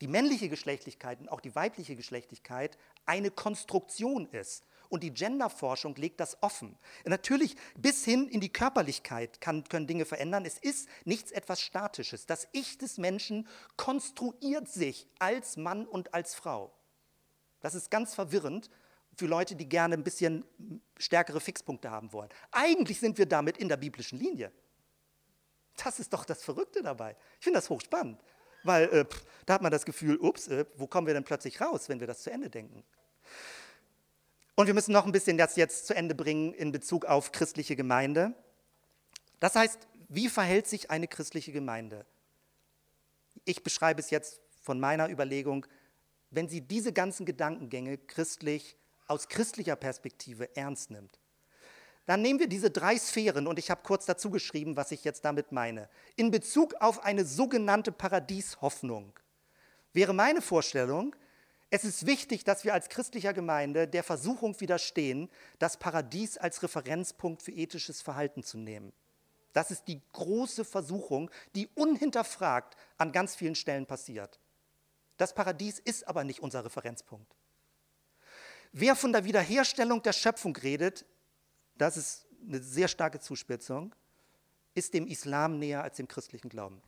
die 0.00 0.08
männliche 0.08 0.48
Geschlechtlichkeit 0.48 1.20
und 1.20 1.28
auch 1.28 1.42
die 1.42 1.54
weibliche 1.54 1.94
Geschlechtlichkeit 1.94 2.78
eine 3.04 3.30
Konstruktion 3.30 4.26
ist. 4.30 4.64
Und 4.94 5.02
die 5.02 5.12
Genderforschung 5.12 5.96
legt 5.96 6.20
das 6.20 6.40
offen. 6.40 6.78
Natürlich 7.04 7.56
bis 7.76 8.04
hin 8.04 8.28
in 8.28 8.40
die 8.40 8.52
Körperlichkeit 8.52 9.40
kann, 9.40 9.64
können 9.64 9.88
Dinge 9.88 10.04
verändern. 10.04 10.44
Es 10.44 10.56
ist 10.56 10.88
nichts 11.04 11.32
etwas 11.32 11.60
Statisches. 11.60 12.26
Das 12.26 12.46
Ich 12.52 12.78
des 12.78 12.96
Menschen 12.96 13.48
konstruiert 13.76 14.68
sich 14.68 15.08
als 15.18 15.56
Mann 15.56 15.84
und 15.84 16.14
als 16.14 16.36
Frau. 16.36 16.72
Das 17.58 17.74
ist 17.74 17.90
ganz 17.90 18.14
verwirrend 18.14 18.70
für 19.16 19.26
Leute, 19.26 19.56
die 19.56 19.68
gerne 19.68 19.96
ein 19.96 20.04
bisschen 20.04 20.44
stärkere 20.96 21.40
Fixpunkte 21.40 21.90
haben 21.90 22.12
wollen. 22.12 22.30
Eigentlich 22.52 23.00
sind 23.00 23.18
wir 23.18 23.26
damit 23.26 23.58
in 23.58 23.68
der 23.68 23.78
biblischen 23.78 24.20
Linie. 24.20 24.52
Das 25.82 25.98
ist 25.98 26.12
doch 26.12 26.24
das 26.24 26.44
Verrückte 26.44 26.84
dabei. 26.84 27.16
Ich 27.40 27.42
finde 27.42 27.58
das 27.58 27.68
hochspannend, 27.68 28.22
weil 28.62 28.84
äh, 28.90 29.04
pff, 29.04 29.24
da 29.44 29.54
hat 29.54 29.62
man 29.62 29.72
das 29.72 29.84
Gefühl, 29.84 30.18
ups, 30.18 30.46
äh, 30.46 30.64
wo 30.76 30.86
kommen 30.86 31.08
wir 31.08 31.14
denn 31.14 31.24
plötzlich 31.24 31.60
raus, 31.60 31.88
wenn 31.88 31.98
wir 31.98 32.06
das 32.06 32.22
zu 32.22 32.30
Ende 32.30 32.48
denken? 32.48 32.84
Und 34.54 34.66
wir 34.66 34.74
müssen 34.74 34.92
noch 34.92 35.06
ein 35.06 35.12
bisschen 35.12 35.36
das 35.36 35.56
jetzt 35.56 35.86
zu 35.86 35.94
Ende 35.94 36.14
bringen 36.14 36.54
in 36.54 36.70
Bezug 36.70 37.06
auf 37.06 37.32
christliche 37.32 37.76
Gemeinde. 37.76 38.34
Das 39.40 39.56
heißt, 39.56 39.88
wie 40.08 40.28
verhält 40.28 40.66
sich 40.66 40.90
eine 40.90 41.08
christliche 41.08 41.52
Gemeinde? 41.52 42.06
Ich 43.44 43.62
beschreibe 43.64 44.00
es 44.00 44.10
jetzt 44.10 44.40
von 44.60 44.78
meiner 44.78 45.10
Überlegung, 45.10 45.66
wenn 46.30 46.48
sie 46.48 46.60
diese 46.60 46.92
ganzen 46.92 47.26
Gedankengänge 47.26 47.98
christlich, 47.98 48.76
aus 49.06 49.28
christlicher 49.28 49.76
Perspektive 49.76 50.56
ernst 50.56 50.90
nimmt. 50.90 51.18
Dann 52.06 52.22
nehmen 52.22 52.38
wir 52.38 52.48
diese 52.48 52.70
drei 52.70 52.98
Sphären 52.98 53.46
und 53.46 53.58
ich 53.58 53.70
habe 53.70 53.82
kurz 53.82 54.04
dazu 54.06 54.30
geschrieben, 54.30 54.76
was 54.76 54.90
ich 54.92 55.04
jetzt 55.04 55.24
damit 55.24 55.52
meine. 55.52 55.88
In 56.16 56.30
Bezug 56.30 56.74
auf 56.80 57.02
eine 57.02 57.24
sogenannte 57.24 57.92
Paradieshoffnung 57.92 59.12
wäre 59.92 60.12
meine 60.12 60.42
Vorstellung, 60.42 61.16
es 61.74 61.82
ist 61.82 62.06
wichtig, 62.06 62.44
dass 62.44 62.62
wir 62.62 62.72
als 62.72 62.88
christlicher 62.88 63.32
Gemeinde 63.32 63.88
der 63.88 64.04
Versuchung 64.04 64.60
widerstehen, 64.60 65.28
das 65.58 65.76
Paradies 65.76 66.38
als 66.38 66.62
Referenzpunkt 66.62 67.42
für 67.42 67.50
ethisches 67.50 68.00
Verhalten 68.00 68.44
zu 68.44 68.58
nehmen. 68.58 68.92
Das 69.54 69.72
ist 69.72 69.88
die 69.88 70.00
große 70.12 70.64
Versuchung, 70.64 71.32
die 71.56 71.66
unhinterfragt 71.74 72.76
an 72.96 73.10
ganz 73.10 73.34
vielen 73.34 73.56
Stellen 73.56 73.86
passiert. 73.86 74.38
Das 75.16 75.34
Paradies 75.34 75.80
ist 75.80 76.06
aber 76.06 76.22
nicht 76.22 76.38
unser 76.38 76.64
Referenzpunkt. 76.64 77.34
Wer 78.70 78.94
von 78.94 79.12
der 79.12 79.24
Wiederherstellung 79.24 80.00
der 80.00 80.12
Schöpfung 80.12 80.54
redet, 80.54 81.04
das 81.76 81.96
ist 81.96 82.28
eine 82.46 82.62
sehr 82.62 82.86
starke 82.86 83.18
Zuspitzung, 83.18 83.96
ist 84.76 84.94
dem 84.94 85.08
Islam 85.08 85.58
näher 85.58 85.82
als 85.82 85.96
dem 85.96 86.06
christlichen 86.06 86.50
Glauben. 86.50 86.80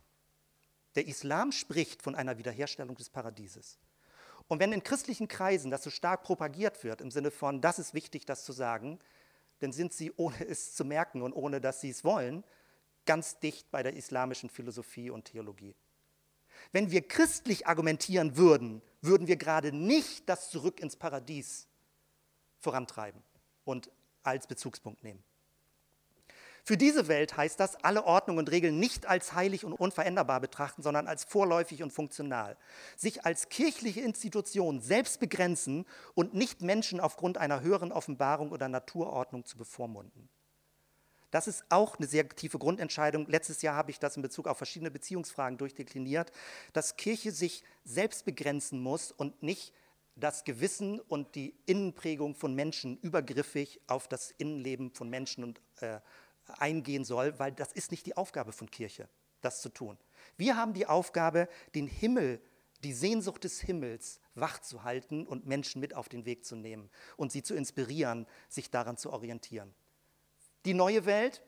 Der 0.95 1.07
Islam 1.07 1.51
spricht 1.51 2.01
von 2.01 2.15
einer 2.15 2.37
Wiederherstellung 2.37 2.95
des 2.95 3.09
Paradieses. 3.09 3.77
Und 4.47 4.59
wenn 4.59 4.71
in 4.71 4.83
christlichen 4.83 5.27
Kreisen 5.27 5.71
das 5.71 5.83
so 5.83 5.89
stark 5.89 6.23
propagiert 6.23 6.83
wird, 6.83 7.01
im 7.01 7.11
Sinne 7.11 7.31
von, 7.31 7.61
das 7.61 7.79
ist 7.79 7.93
wichtig, 7.93 8.25
das 8.25 8.45
zu 8.45 8.53
sagen, 8.53 8.99
dann 9.59 9.71
sind 9.71 9.93
sie, 9.93 10.11
ohne 10.15 10.47
es 10.47 10.75
zu 10.75 10.85
merken 10.85 11.21
und 11.21 11.33
ohne 11.33 11.59
dass 11.59 11.81
sie 11.81 11.89
es 11.89 12.03
wollen, 12.03 12.43
ganz 13.05 13.39
dicht 13.39 13.71
bei 13.71 13.83
der 13.83 13.93
islamischen 13.93 14.49
Philosophie 14.49 15.09
und 15.09 15.25
Theologie. 15.25 15.75
Wenn 16.71 16.91
wir 16.91 17.07
christlich 17.07 17.67
argumentieren 17.67 18.37
würden, 18.37 18.81
würden 19.01 19.27
wir 19.27 19.37
gerade 19.37 19.71
nicht 19.71 20.27
das 20.29 20.49
Zurück 20.49 20.79
ins 20.79 20.95
Paradies 20.95 21.67
vorantreiben 22.59 23.21
und 23.63 23.91
als 24.23 24.47
Bezugspunkt 24.47 25.03
nehmen. 25.03 25.23
Für 26.67 26.75
diese 26.75 27.07
Welt 27.07 27.37
heißt 27.37 27.61
das, 27.61 27.81
alle 27.81 28.03
Ordnung 28.03 28.39
und 28.39 28.51
Regeln 28.51 28.77
nicht 28.77 29.05
als 29.05 29.31
heilig 29.31 29.63
und 29.63 29.71
unveränderbar 29.71 30.41
betrachten, 30.41 30.81
sondern 30.81 31.07
als 31.07 31.23
vorläufig 31.23 31.81
und 31.81 31.93
funktional. 31.93 32.57
Sich 32.97 33.25
als 33.25 33.47
kirchliche 33.47 34.01
Institution 34.01 34.81
selbst 34.81 35.21
begrenzen 35.21 35.85
und 36.13 36.33
nicht 36.33 36.61
Menschen 36.61 36.99
aufgrund 36.99 37.37
einer 37.37 37.61
höheren 37.61 37.93
Offenbarung 37.93 38.51
oder 38.51 38.67
Naturordnung 38.67 39.45
zu 39.45 39.57
bevormunden. 39.57 40.27
Das 41.31 41.47
ist 41.47 41.63
auch 41.69 41.99
eine 41.99 42.07
sehr 42.07 42.27
tiefe 42.27 42.59
Grundentscheidung. 42.59 43.27
Letztes 43.27 43.61
Jahr 43.61 43.77
habe 43.77 43.91
ich 43.91 43.99
das 43.99 44.17
in 44.17 44.21
Bezug 44.21 44.45
auf 44.45 44.57
verschiedene 44.57 44.91
Beziehungsfragen 44.91 45.57
durchdekliniert, 45.57 46.33
dass 46.73 46.97
Kirche 46.97 47.31
sich 47.31 47.63
selbst 47.85 48.25
begrenzen 48.25 48.81
muss 48.81 49.13
und 49.13 49.41
nicht 49.41 49.73
das 50.17 50.43
Gewissen 50.43 50.99
und 50.99 51.35
die 51.35 51.55
Innenprägung 51.65 52.35
von 52.35 52.53
Menschen 52.55 52.97
übergriffig 52.97 53.79
auf 53.87 54.09
das 54.09 54.31
Innenleben 54.31 54.91
von 54.91 55.09
Menschen 55.09 55.45
und 55.45 55.61
äh, 55.79 55.99
eingehen 56.47 57.05
soll, 57.05 57.37
weil 57.39 57.51
das 57.51 57.71
ist 57.71 57.91
nicht 57.91 58.05
die 58.05 58.17
Aufgabe 58.17 58.51
von 58.51 58.69
Kirche, 58.69 59.09
das 59.41 59.61
zu 59.61 59.69
tun. 59.69 59.97
Wir 60.37 60.57
haben 60.57 60.73
die 60.73 60.85
Aufgabe, 60.85 61.47
den 61.75 61.87
Himmel, 61.87 62.41
die 62.83 62.93
Sehnsucht 62.93 63.43
des 63.43 63.59
Himmels 63.61 64.19
wach 64.35 64.59
zu 64.59 64.83
halten 64.83 65.25
und 65.25 65.47
Menschen 65.47 65.79
mit 65.79 65.95
auf 65.95 66.09
den 66.09 66.25
Weg 66.25 66.45
zu 66.45 66.55
nehmen 66.55 66.89
und 67.15 67.31
sie 67.31 67.43
zu 67.43 67.55
inspirieren, 67.55 68.27
sich 68.49 68.69
daran 68.69 68.97
zu 68.97 69.11
orientieren. 69.11 69.73
Die 70.65 70.73
neue 70.73 71.05
Welt, 71.05 71.41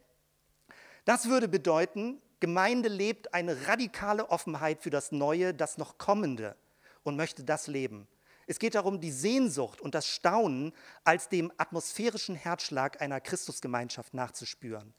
das 1.06 1.28
würde 1.28 1.48
bedeuten, 1.48 2.22
Gemeinde 2.40 2.90
lebt 2.90 3.34
eine 3.34 3.68
radikale 3.68 4.30
Offenheit 4.30 4.82
für 4.82 4.90
das 4.90 5.12
Neue, 5.12 5.54
das 5.54 5.78
noch 5.78 5.98
Kommende 5.98 6.56
und 7.04 7.16
möchte 7.16 7.44
das 7.44 7.68
leben. 7.68 8.08
Es 8.50 8.58
geht 8.58 8.74
darum, 8.74 9.00
die 9.00 9.12
Sehnsucht 9.12 9.80
und 9.80 9.94
das 9.94 10.08
Staunen 10.08 10.74
als 11.04 11.30
dem 11.30 11.54
atmosphärischen 11.58 12.34
Herzschlag 12.34 13.00
einer 13.00 13.22
Christusgemeinschaft 13.22 14.16
nachzuspüren. 14.16 14.96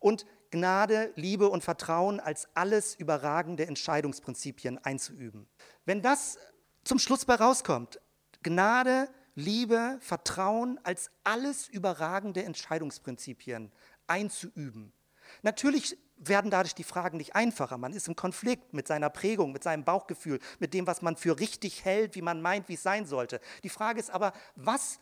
Und 0.00 0.26
Gnade, 0.50 1.10
Liebe 1.16 1.48
und 1.48 1.64
Vertrauen 1.64 2.20
als 2.20 2.46
alles 2.52 2.94
überragende 2.94 3.66
Entscheidungsprinzipien 3.66 4.76
einzuüben. 4.84 5.48
Wenn 5.86 6.02
das 6.02 6.36
zum 6.84 6.98
Schluss 6.98 7.24
bei 7.24 7.36
rauskommt, 7.36 8.02
Gnade, 8.42 9.08
Liebe, 9.34 9.96
Vertrauen 10.02 10.78
als 10.82 11.10
alles 11.24 11.68
überragende 11.68 12.44
Entscheidungsprinzipien 12.44 13.72
einzuüben. 14.08 14.92
Natürlich 15.40 15.96
werden 16.16 16.50
dadurch 16.50 16.74
die 16.74 16.84
Fragen 16.84 17.16
nicht 17.16 17.34
einfacher. 17.34 17.78
Man 17.78 17.92
ist 17.92 18.08
im 18.08 18.16
Konflikt 18.16 18.72
mit 18.72 18.86
seiner 18.86 19.10
Prägung, 19.10 19.52
mit 19.52 19.62
seinem 19.62 19.84
Bauchgefühl, 19.84 20.38
mit 20.58 20.74
dem, 20.74 20.86
was 20.86 21.02
man 21.02 21.16
für 21.16 21.38
richtig 21.38 21.84
hält, 21.84 22.14
wie 22.14 22.22
man 22.22 22.40
meint, 22.40 22.68
wie 22.68 22.74
es 22.74 22.82
sein 22.82 23.06
sollte. 23.06 23.40
Die 23.62 23.68
Frage 23.68 24.00
ist 24.00 24.10
aber, 24.10 24.32
was 24.54 25.00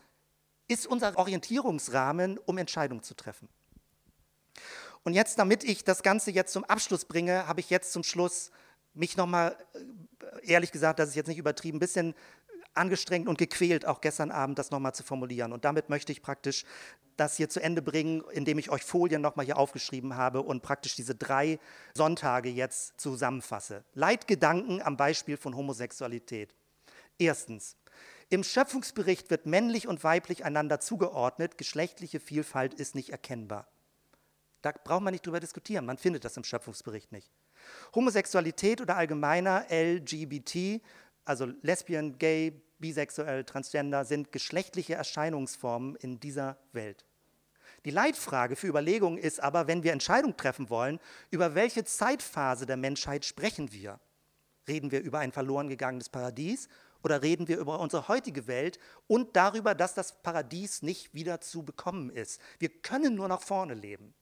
ist 0.69 0.87
unser 0.87 1.17
Orientierungsrahmen, 1.19 2.39
um 2.39 2.59
Entscheidungen 2.59 3.03
zu 3.03 3.15
treffen? 3.15 3.49
Und 5.05 5.15
jetzt, 5.15 5.39
damit 5.39 5.65
ich 5.65 5.85
das 5.85 6.03
Ganze 6.03 6.31
jetzt 6.31 6.53
zum 6.53 6.65
Abschluss 6.65 7.05
bringe, 7.05 7.47
habe 7.47 7.61
ich 7.61 7.71
jetzt 7.71 7.93
zum 7.93 8.05
Schluss 8.05 8.51
mich 8.95 9.17
nochmal, 9.17 9.57
äh, 9.75 10.53
ehrlich 10.53 10.71
gesagt, 10.73 10.99
das 10.99 11.11
ist 11.11 11.15
jetzt 11.15 11.27
nicht 11.27 11.39
übertrieben, 11.39 11.79
ein 11.79 11.81
bisschen 11.81 12.15
angestrengt 12.75 13.29
und 13.29 13.39
gequält, 13.39 13.87
auch 13.87 14.01
gestern 14.01 14.31
Abend 14.31 14.59
das 14.59 14.71
nochmal 14.71 14.95
zu 14.95 15.03
formulieren. 15.03 15.53
Und 15.53 15.65
damit 15.65 15.89
möchte 15.89 16.13
ich 16.13 16.23
praktisch 16.23 16.65
das 17.17 17.37
hier 17.37 17.49
zu 17.49 17.61
Ende 17.61 17.83
bringen, 17.83 18.23
indem 18.33 18.59
ich 18.59 18.71
euch 18.71 18.83
Folien 18.83 19.21
nochmal 19.21 19.45
hier 19.45 19.59
aufgeschrieben 19.59 20.17
habe 20.17 20.43
und 20.43 20.63
praktisch 20.63 20.97
diese 20.97 21.15
drei 21.15 21.59
Sonntage 21.95 22.49
jetzt 22.49 23.01
zusammenfasse. 23.01 23.85
Leitgedanken 23.95 24.81
am 24.81 24.97
Beispiel 24.97 25.37
von 25.37 25.57
Homosexualität. 25.57 26.55
Erstens, 27.19 27.77
im 28.31 28.43
Schöpfungsbericht 28.43 29.29
wird 29.31 29.45
männlich 29.45 29.87
und 29.87 30.03
weiblich 30.05 30.45
einander 30.45 30.81
zugeordnet, 30.81 31.59
geschlechtliche 31.59 32.19
Vielfalt 32.19 32.73
ist 32.73 32.95
nicht 32.95 33.11
erkennbar. 33.11 33.69
Da 34.63 34.73
braucht 34.73 35.03
man 35.03 35.13
nicht 35.13 35.27
drüber 35.27 35.41
diskutieren, 35.41 35.85
man 35.85 35.99
findet 35.99 36.25
das 36.25 36.37
im 36.37 36.45
Schöpfungsbericht 36.45 37.13
nicht. 37.13 37.31
Homosexualität 37.95 38.81
oder 38.81 38.97
allgemeiner 38.97 39.67
LGBT 39.71 40.81
also 41.25 41.47
Lesbian, 41.63 42.19
Gay, 42.19 42.63
Bisexuell, 42.79 43.45
Transgender 43.45 44.05
sind 44.05 44.33
geschlechtliche 44.33 44.95
Erscheinungsformen 44.95 45.97
in 45.97 46.21
dieser 46.21 46.59
Welt. 46.73 47.05
Die 47.85 47.91
Leitfrage 47.91 48.57
für 48.57 48.69
Überlegungen 48.69 49.19
ist 49.19 49.41
aber, 49.41 49.67
wenn 49.67 49.83
wir 49.83 49.93
Entscheidungen 49.93 50.37
treffen 50.37 50.71
wollen, 50.71 51.01
über 51.31 51.55
welche 51.55 51.85
Zeitphase 51.85 52.67
der 52.67 52.77
Menschheit 52.77 53.25
sprechen 53.25 53.73
wir? 53.73 53.99
Reden 54.69 54.93
wir 54.93 55.01
über 55.01 55.19
ein 55.19 55.33
verloren 55.33 55.69
gegangenes 55.69 56.09
Paradies 56.09 56.69
oder 57.03 57.23
reden 57.23 57.49
wir 57.49 57.59
über 57.59 57.81
unsere 57.81 58.07
heutige 58.07 58.47
Welt 58.47 58.79
und 59.09 59.35
darüber, 59.35 59.75
dass 59.75 59.95
das 59.95 60.23
Paradies 60.23 60.83
nicht 60.83 61.15
wieder 61.15 61.41
zu 61.41 61.65
bekommen 61.65 62.11
ist? 62.11 62.41
Wir 62.61 62.69
können 62.69 63.17
nur 63.17 63.27
nach 63.27 63.43
vorne 63.43 63.75
leben. 63.75 64.15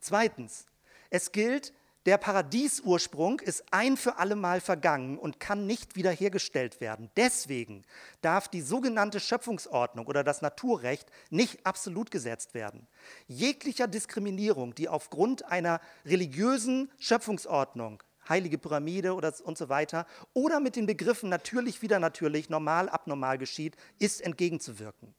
Zweitens, 0.00 0.66
es 1.08 1.32
gilt, 1.32 1.72
der 2.06 2.16
Paradiesursprung 2.16 3.40
ist 3.40 3.62
ein 3.72 3.98
für 3.98 4.16
allemal 4.16 4.60
vergangen 4.60 5.18
und 5.18 5.38
kann 5.38 5.66
nicht 5.66 5.96
wiederhergestellt 5.96 6.80
werden. 6.80 7.10
Deswegen 7.16 7.82
darf 8.22 8.48
die 8.48 8.62
sogenannte 8.62 9.20
Schöpfungsordnung 9.20 10.06
oder 10.06 10.24
das 10.24 10.40
Naturrecht 10.40 11.10
nicht 11.28 11.66
absolut 11.66 12.10
gesetzt 12.10 12.54
werden. 12.54 12.86
Jeglicher 13.28 13.86
Diskriminierung, 13.86 14.74
die 14.74 14.88
aufgrund 14.88 15.44
einer 15.44 15.80
religiösen 16.06 16.90
Schöpfungsordnung 16.98 18.02
heilige 18.28 18.58
Pyramide 18.58 19.14
oder 19.14 19.34
und 19.44 19.58
so 19.58 19.68
weiter 19.68 20.06
oder 20.32 20.60
mit 20.60 20.76
den 20.76 20.86
Begriffen 20.86 21.28
natürlich, 21.28 21.82
wieder 21.82 21.98
natürlich, 21.98 22.48
normal, 22.48 22.88
abnormal 22.88 23.36
geschieht, 23.36 23.76
ist 23.98 24.22
entgegenzuwirken. 24.22 25.14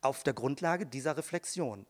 Auf 0.00 0.22
der 0.22 0.34
Grundlage 0.34 0.86
dieser 0.86 1.16
Reflexion. 1.16 1.86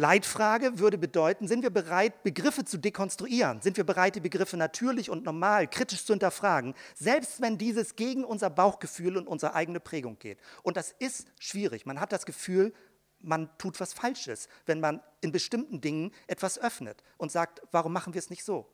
Leitfrage 0.00 0.78
würde 0.78 0.98
bedeuten, 0.98 1.46
sind 1.46 1.62
wir 1.62 1.70
bereit, 1.70 2.22
Begriffe 2.22 2.64
zu 2.64 2.78
dekonstruieren? 2.78 3.60
Sind 3.60 3.76
wir 3.76 3.84
bereit, 3.84 4.16
die 4.16 4.20
Begriffe 4.20 4.56
natürlich 4.56 5.10
und 5.10 5.24
normal 5.24 5.68
kritisch 5.68 6.04
zu 6.04 6.14
hinterfragen, 6.14 6.74
selbst 6.94 7.40
wenn 7.40 7.58
dieses 7.58 7.94
gegen 7.94 8.24
unser 8.24 8.50
Bauchgefühl 8.50 9.16
und 9.16 9.28
unsere 9.28 9.54
eigene 9.54 9.78
Prägung 9.78 10.18
geht? 10.18 10.38
Und 10.62 10.76
das 10.76 10.94
ist 10.98 11.28
schwierig. 11.38 11.86
Man 11.86 12.00
hat 12.00 12.12
das 12.12 12.24
Gefühl, 12.24 12.72
man 13.20 13.50
tut 13.58 13.78
was 13.78 13.92
Falsches, 13.92 14.48
wenn 14.64 14.80
man 14.80 15.02
in 15.20 15.32
bestimmten 15.32 15.80
Dingen 15.80 16.12
etwas 16.26 16.58
öffnet 16.58 17.04
und 17.18 17.30
sagt, 17.30 17.60
warum 17.70 17.92
machen 17.92 18.14
wir 18.14 18.18
es 18.18 18.30
nicht 18.30 18.44
so? 18.44 18.66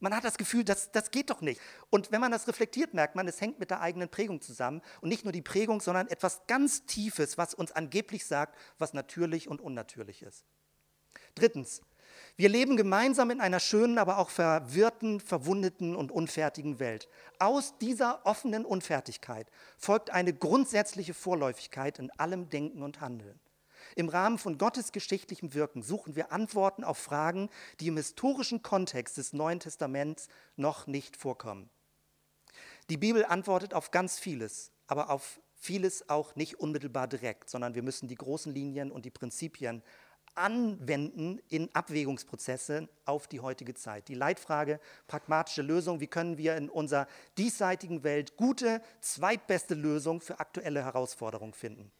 Man 0.00 0.14
hat 0.16 0.24
das 0.24 0.38
Gefühl, 0.38 0.64
das, 0.64 0.90
das 0.92 1.10
geht 1.10 1.30
doch 1.30 1.42
nicht. 1.42 1.60
Und 1.90 2.10
wenn 2.10 2.20
man 2.20 2.32
das 2.32 2.48
reflektiert, 2.48 2.94
merkt 2.94 3.14
man, 3.14 3.28
es 3.28 3.40
hängt 3.40 3.58
mit 3.60 3.70
der 3.70 3.82
eigenen 3.82 4.08
Prägung 4.08 4.40
zusammen. 4.40 4.80
Und 5.02 5.10
nicht 5.10 5.24
nur 5.24 5.32
die 5.32 5.42
Prägung, 5.42 5.80
sondern 5.80 6.08
etwas 6.08 6.46
ganz 6.46 6.86
Tiefes, 6.86 7.36
was 7.36 7.54
uns 7.54 7.70
angeblich 7.72 8.24
sagt, 8.26 8.58
was 8.78 8.94
natürlich 8.94 9.48
und 9.48 9.60
unnatürlich 9.60 10.22
ist. 10.22 10.44
Drittens, 11.34 11.82
wir 12.36 12.48
leben 12.48 12.76
gemeinsam 12.76 13.30
in 13.30 13.40
einer 13.40 13.60
schönen, 13.60 13.98
aber 13.98 14.18
auch 14.18 14.30
verwirrten, 14.30 15.20
verwundeten 15.20 15.94
und 15.94 16.10
unfertigen 16.10 16.78
Welt. 16.78 17.08
Aus 17.38 17.76
dieser 17.78 18.24
offenen 18.24 18.64
Unfertigkeit 18.64 19.50
folgt 19.76 20.10
eine 20.10 20.32
grundsätzliche 20.32 21.14
Vorläufigkeit 21.14 21.98
in 21.98 22.10
allem 22.12 22.48
Denken 22.48 22.82
und 22.82 23.00
Handeln. 23.00 23.38
Im 23.96 24.08
Rahmen 24.08 24.38
von 24.38 24.58
Gottes 24.58 24.92
geschichtlichem 24.92 25.54
Wirken 25.54 25.82
suchen 25.82 26.16
wir 26.16 26.32
Antworten 26.32 26.84
auf 26.84 26.98
Fragen, 26.98 27.50
die 27.80 27.88
im 27.88 27.96
historischen 27.96 28.62
Kontext 28.62 29.16
des 29.16 29.32
Neuen 29.32 29.60
Testaments 29.60 30.28
noch 30.56 30.86
nicht 30.86 31.16
vorkommen. 31.16 31.70
Die 32.88 32.96
Bibel 32.96 33.24
antwortet 33.24 33.74
auf 33.74 33.90
ganz 33.90 34.18
vieles, 34.18 34.72
aber 34.86 35.10
auf 35.10 35.40
vieles 35.54 36.08
auch 36.08 36.34
nicht 36.36 36.58
unmittelbar 36.58 37.06
direkt, 37.06 37.50
sondern 37.50 37.74
wir 37.74 37.82
müssen 37.82 38.08
die 38.08 38.14
großen 38.14 38.52
Linien 38.52 38.90
und 38.90 39.04
die 39.04 39.10
Prinzipien 39.10 39.82
anwenden 40.34 41.40
in 41.48 41.74
Abwägungsprozesse 41.74 42.88
auf 43.04 43.26
die 43.26 43.40
heutige 43.40 43.74
Zeit. 43.74 44.08
Die 44.08 44.14
Leitfrage, 44.14 44.80
pragmatische 45.06 45.62
Lösung, 45.62 46.00
wie 46.00 46.06
können 46.06 46.38
wir 46.38 46.56
in 46.56 46.68
unserer 46.68 47.06
diesseitigen 47.36 48.04
Welt 48.04 48.36
gute, 48.36 48.80
zweitbeste 49.00 49.74
Lösung 49.74 50.20
für 50.20 50.40
aktuelle 50.40 50.84
Herausforderungen 50.84 51.52
finden. 51.52 51.90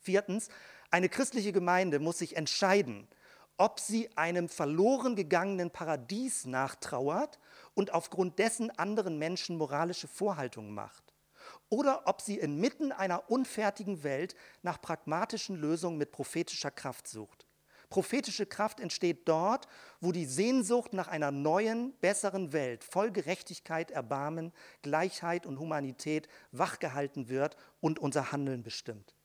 Viertens, 0.00 0.48
eine 0.94 1.08
christliche 1.08 1.50
Gemeinde 1.50 1.98
muss 1.98 2.18
sich 2.18 2.36
entscheiden, 2.36 3.08
ob 3.56 3.80
sie 3.80 4.16
einem 4.16 4.48
verloren 4.48 5.16
gegangenen 5.16 5.72
Paradies 5.72 6.44
nachtrauert 6.44 7.40
und 7.74 7.92
aufgrund 7.92 8.38
dessen 8.38 8.70
anderen 8.78 9.18
Menschen 9.18 9.56
moralische 9.56 10.06
Vorhaltungen 10.06 10.72
macht 10.72 11.12
oder 11.68 12.06
ob 12.06 12.20
sie 12.20 12.38
inmitten 12.38 12.92
einer 12.92 13.28
unfertigen 13.28 14.04
Welt 14.04 14.36
nach 14.62 14.80
pragmatischen 14.80 15.56
Lösungen 15.56 15.98
mit 15.98 16.12
prophetischer 16.12 16.70
Kraft 16.70 17.08
sucht. 17.08 17.44
Prophetische 17.90 18.46
Kraft 18.46 18.78
entsteht 18.78 19.26
dort, 19.26 19.66
wo 20.00 20.12
die 20.12 20.26
Sehnsucht 20.26 20.92
nach 20.92 21.08
einer 21.08 21.32
neuen, 21.32 21.92
besseren 21.94 22.52
Welt 22.52 22.84
voll 22.84 23.10
Gerechtigkeit, 23.10 23.90
Erbarmen, 23.90 24.52
Gleichheit 24.82 25.44
und 25.44 25.58
Humanität 25.58 26.28
wachgehalten 26.52 27.28
wird 27.28 27.56
und 27.80 27.98
unser 27.98 28.30
Handeln 28.30 28.62
bestimmt. 28.62 29.16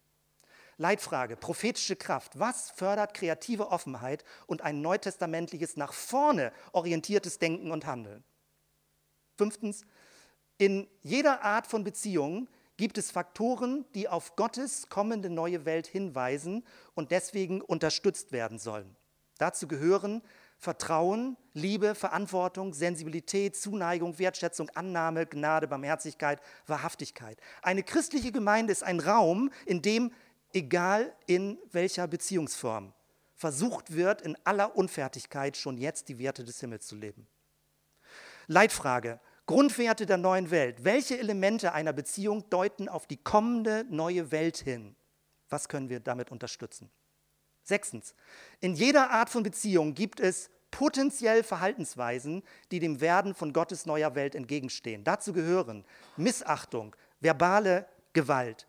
Leitfrage, 0.80 1.36
prophetische 1.36 1.98
Kraft. 1.98 2.40
Was 2.40 2.72
fördert 2.72 3.14
kreative 3.14 3.70
Offenheit 3.70 4.24
und 4.48 4.62
ein 4.62 4.82
neutestamentliches, 4.82 5.76
nach 5.76 5.92
vorne 5.92 6.54
orientiertes 6.72 7.38
Denken 7.38 7.72
und 7.72 7.86
Handeln? 7.86 8.24
Fünftens, 9.38 9.82
in 10.58 10.88
jeder 11.04 11.44
Art 11.44 11.68
von 11.68 11.84
Beziehung 11.84 12.48
gibt 12.78 12.98
es 12.98 13.12
Faktoren, 13.12 13.86
die 13.94 14.08
auf 14.08 14.38
Gottes 14.38 14.88
kommende 14.88 15.30
neue 15.30 15.66
Welt 15.66 15.86
hinweisen 15.86 16.66
und 16.96 17.12
deswegen 17.12 17.62
unterstützt 17.62 18.32
werden 18.32 18.58
sollen. 18.58 18.96
Dazu 19.38 19.68
gehören 19.68 20.22
Vertrauen, 20.58 21.38
Liebe, 21.54 21.96
Verantwortung, 21.96 22.74
Sensibilität, 22.74 23.56
Zuneigung, 23.56 24.18
Wertschätzung, 24.20 24.70
Annahme, 24.76 25.26
Gnade, 25.26 25.68
Barmherzigkeit, 25.68 26.42
Wahrhaftigkeit. 26.68 27.38
Eine 27.62 27.84
christliche 27.84 28.32
Gemeinde 28.34 28.72
ist 28.72 28.84
ein 28.84 29.00
Raum, 29.02 29.52
in 29.66 29.82
dem 29.82 30.12
egal 30.54 31.14
in 31.28 31.58
welcher 31.72 32.08
Beziehungsform, 32.08 32.94
versucht 33.36 33.94
wird, 33.94 34.22
in 34.22 34.38
aller 34.44 34.76
Unfertigkeit 34.76 35.56
schon 35.56 35.78
jetzt 35.78 36.10
die 36.10 36.20
Werte 36.20 36.44
des 36.44 36.60
Himmels 36.60 36.88
zu 36.88 36.96
leben. 36.96 37.28
Leitfrage, 38.48 39.20
Grundwerte 39.46 40.06
der 40.06 40.18
neuen 40.18 40.52
Welt. 40.52 40.84
Welche 40.84 41.18
Elemente 41.18 41.74
einer 41.74 41.94
Beziehung 41.94 42.48
deuten 42.50 42.88
auf 42.88 43.08
die 43.08 43.18
kommende 43.18 43.86
neue 43.90 44.32
Welt 44.32 44.58
hin? 44.58 44.96
Was 45.50 45.70
können 45.70 45.90
wir 45.90 46.00
damit 46.00 46.32
unterstützen? 46.32 46.92
Sechstens, 47.64 48.14
in 48.60 48.76
jeder 48.76 49.10
Art 49.10 49.30
von 49.30 49.44
Beziehung 49.44 49.94
gibt 49.94 50.20
es 50.20 50.50
potenziell 50.72 51.44
Verhaltensweisen, 51.44 52.44
die 52.72 52.80
dem 52.80 53.02
Werden 53.02 53.34
von 53.34 53.54
Gottes 53.54 53.86
neuer 53.86 54.16
Welt 54.16 54.36
entgegenstehen. 54.36 55.04
Dazu 55.04 55.34
gehören 55.34 55.84
Missachtung, 56.16 56.96
verbale 57.20 57.88
Gewalt, 58.14 58.68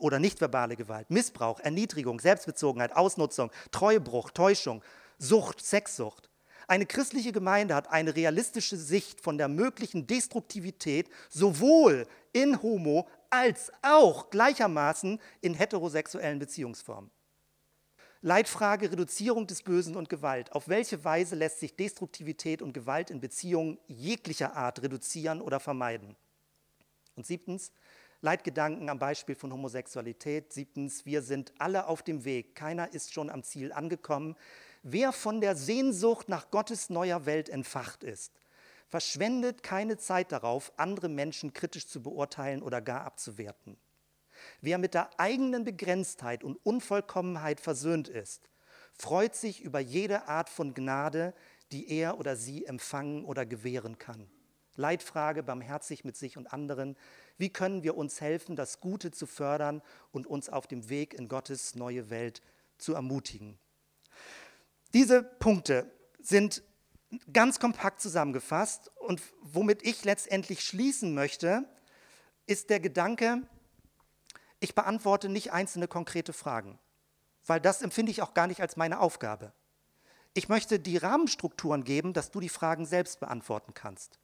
oder 0.00 0.18
nichtverbale 0.18 0.76
Gewalt, 0.76 1.10
Missbrauch, 1.10 1.60
Erniedrigung, 1.60 2.20
Selbstbezogenheit, 2.20 2.96
Ausnutzung, 2.96 3.50
Treuebruch, 3.70 4.30
Täuschung, 4.30 4.82
Sucht, 5.18 5.64
Sexsucht. 5.64 6.28
Eine 6.66 6.86
christliche 6.86 7.32
Gemeinde 7.32 7.74
hat 7.74 7.90
eine 7.90 8.14
realistische 8.14 8.76
Sicht 8.76 9.20
von 9.20 9.38
der 9.38 9.48
möglichen 9.48 10.06
Destruktivität 10.06 11.08
sowohl 11.28 12.06
in 12.32 12.62
Homo 12.62 13.08
als 13.28 13.72
auch 13.82 14.30
gleichermaßen 14.30 15.20
in 15.40 15.54
heterosexuellen 15.54 16.38
Beziehungsformen. 16.38 17.10
Leitfrage 18.22 18.92
Reduzierung 18.92 19.46
des 19.46 19.62
Bösen 19.62 19.96
und 19.96 20.10
Gewalt. 20.10 20.52
Auf 20.52 20.68
welche 20.68 21.04
Weise 21.04 21.36
lässt 21.36 21.58
sich 21.60 21.74
Destruktivität 21.74 22.60
und 22.60 22.74
Gewalt 22.74 23.10
in 23.10 23.20
Beziehungen 23.20 23.78
jeglicher 23.86 24.54
Art 24.54 24.82
reduzieren 24.82 25.40
oder 25.40 25.58
vermeiden? 25.58 26.16
Und 27.16 27.26
siebtens, 27.26 27.72
Leitgedanken 28.22 28.90
am 28.90 28.98
Beispiel 28.98 29.34
von 29.34 29.52
Homosexualität. 29.52 30.52
Siebtens, 30.52 31.06
wir 31.06 31.22
sind 31.22 31.54
alle 31.58 31.86
auf 31.86 32.02
dem 32.02 32.24
Weg. 32.24 32.54
Keiner 32.54 32.92
ist 32.92 33.12
schon 33.12 33.30
am 33.30 33.42
Ziel 33.42 33.72
angekommen. 33.72 34.36
Wer 34.82 35.12
von 35.12 35.40
der 35.40 35.56
Sehnsucht 35.56 36.28
nach 36.28 36.50
Gottes 36.50 36.90
neuer 36.90 37.24
Welt 37.24 37.48
entfacht 37.48 38.04
ist, 38.04 38.32
verschwendet 38.88 39.62
keine 39.62 39.96
Zeit 39.96 40.32
darauf, 40.32 40.72
andere 40.76 41.08
Menschen 41.08 41.52
kritisch 41.52 41.86
zu 41.86 42.02
beurteilen 42.02 42.62
oder 42.62 42.80
gar 42.82 43.04
abzuwerten. 43.04 43.78
Wer 44.60 44.78
mit 44.78 44.94
der 44.94 45.18
eigenen 45.18 45.64
Begrenztheit 45.64 46.44
und 46.44 46.56
Unvollkommenheit 46.64 47.60
versöhnt 47.60 48.08
ist, 48.08 48.50
freut 48.92 49.34
sich 49.34 49.62
über 49.62 49.80
jede 49.80 50.28
Art 50.28 50.48
von 50.48 50.74
Gnade, 50.74 51.34
die 51.72 51.90
er 51.90 52.18
oder 52.18 52.36
sie 52.36 52.66
empfangen 52.66 53.24
oder 53.24 53.46
gewähren 53.46 53.98
kann. 53.98 54.28
Leitfrage, 54.76 55.42
barmherzig 55.42 56.04
mit 56.04 56.16
sich 56.16 56.36
und 56.36 56.52
anderen. 56.52 56.96
Wie 57.40 57.48
können 57.48 57.82
wir 57.82 57.96
uns 57.96 58.20
helfen, 58.20 58.54
das 58.54 58.80
Gute 58.80 59.12
zu 59.12 59.26
fördern 59.26 59.80
und 60.12 60.26
uns 60.26 60.50
auf 60.50 60.66
dem 60.66 60.90
Weg 60.90 61.14
in 61.14 61.26
Gottes 61.26 61.74
neue 61.74 62.10
Welt 62.10 62.42
zu 62.76 62.92
ermutigen? 62.92 63.58
Diese 64.92 65.22
Punkte 65.22 65.90
sind 66.20 66.62
ganz 67.32 67.58
kompakt 67.58 68.02
zusammengefasst 68.02 68.90
und 68.96 69.22
womit 69.40 69.82
ich 69.86 70.04
letztendlich 70.04 70.60
schließen 70.60 71.14
möchte, 71.14 71.64
ist 72.46 72.68
der 72.68 72.78
Gedanke, 72.78 73.40
ich 74.58 74.74
beantworte 74.74 75.30
nicht 75.30 75.50
einzelne 75.50 75.88
konkrete 75.88 76.34
Fragen, 76.34 76.78
weil 77.46 77.58
das 77.58 77.80
empfinde 77.80 78.12
ich 78.12 78.20
auch 78.20 78.34
gar 78.34 78.48
nicht 78.48 78.60
als 78.60 78.76
meine 78.76 79.00
Aufgabe. 79.00 79.54
Ich 80.34 80.50
möchte 80.50 80.78
die 80.78 80.98
Rahmenstrukturen 80.98 81.84
geben, 81.84 82.12
dass 82.12 82.30
du 82.30 82.38
die 82.38 82.50
Fragen 82.50 82.84
selbst 82.84 83.18
beantworten 83.18 83.72
kannst 83.72 84.20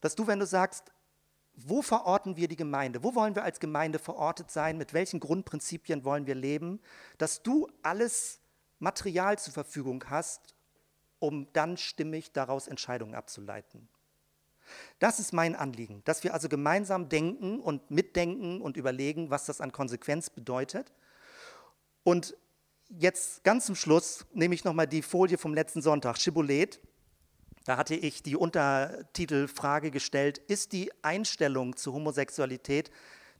dass 0.00 0.14
du, 0.14 0.26
wenn 0.26 0.38
du 0.38 0.46
sagst, 0.46 0.92
wo 1.60 1.82
verorten 1.82 2.36
wir 2.36 2.46
die 2.46 2.56
Gemeinde? 2.56 3.02
Wo 3.02 3.14
wollen 3.14 3.34
wir 3.34 3.42
als 3.42 3.58
Gemeinde 3.58 3.98
verortet 3.98 4.50
sein? 4.50 4.78
Mit 4.78 4.94
welchen 4.94 5.18
Grundprinzipien 5.18 6.04
wollen 6.04 6.26
wir 6.26 6.36
leben? 6.36 6.80
Dass 7.18 7.42
du 7.42 7.68
alles 7.82 8.40
Material 8.78 9.38
zur 9.38 9.52
Verfügung 9.52 10.04
hast, 10.08 10.54
um 11.18 11.52
dann 11.52 11.76
stimmig 11.76 12.32
daraus 12.32 12.68
Entscheidungen 12.68 13.16
abzuleiten. 13.16 13.88
Das 15.00 15.18
ist 15.18 15.32
mein 15.32 15.56
Anliegen, 15.56 16.02
dass 16.04 16.22
wir 16.22 16.34
also 16.34 16.48
gemeinsam 16.48 17.08
denken 17.08 17.60
und 17.60 17.90
mitdenken 17.90 18.60
und 18.60 18.76
überlegen, 18.76 19.30
was 19.30 19.46
das 19.46 19.60
an 19.60 19.72
Konsequenz 19.72 20.30
bedeutet. 20.30 20.92
Und 22.04 22.36
jetzt 22.88 23.42
ganz 23.42 23.66
zum 23.66 23.74
Schluss 23.74 24.26
nehme 24.32 24.54
ich 24.54 24.64
nochmal 24.64 24.86
die 24.86 25.02
Folie 25.02 25.38
vom 25.38 25.54
letzten 25.54 25.82
Sonntag, 25.82 26.18
Schibolet. 26.18 26.80
Da 27.68 27.76
hatte 27.76 27.94
ich 27.94 28.22
die 28.22 28.34
Untertitelfrage 28.34 29.90
gestellt, 29.90 30.38
ist 30.38 30.72
die 30.72 30.90
Einstellung 31.02 31.76
zur 31.76 31.92
Homosexualität 31.92 32.90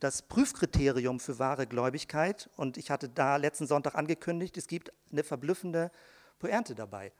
das 0.00 0.20
Prüfkriterium 0.20 1.18
für 1.18 1.38
wahre 1.38 1.66
Gläubigkeit? 1.66 2.50
Und 2.54 2.76
ich 2.76 2.90
hatte 2.90 3.08
da 3.08 3.36
letzten 3.36 3.66
Sonntag 3.66 3.94
angekündigt, 3.94 4.58
es 4.58 4.66
gibt 4.66 4.92
eine 5.10 5.24
verblüffende 5.24 5.90
Pointe 6.38 6.74
dabei. 6.74 7.10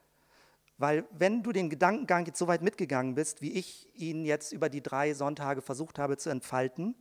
Weil 0.77 1.07
wenn 1.11 1.43
du 1.43 1.53
den 1.53 1.71
Gedankengang 1.71 2.27
jetzt 2.27 2.39
so 2.39 2.47
weit 2.47 2.61
mitgegangen 2.61 3.15
bist, 3.15 3.41
wie 3.41 3.53
ich 3.53 3.89
ihn 3.95 4.27
jetzt 4.27 4.53
über 4.53 4.69
die 4.69 4.83
drei 4.83 5.15
Sonntage 5.15 5.63
versucht 5.63 5.99
habe 5.99 6.19
zu 6.19 6.29
entfalten, 6.29 6.95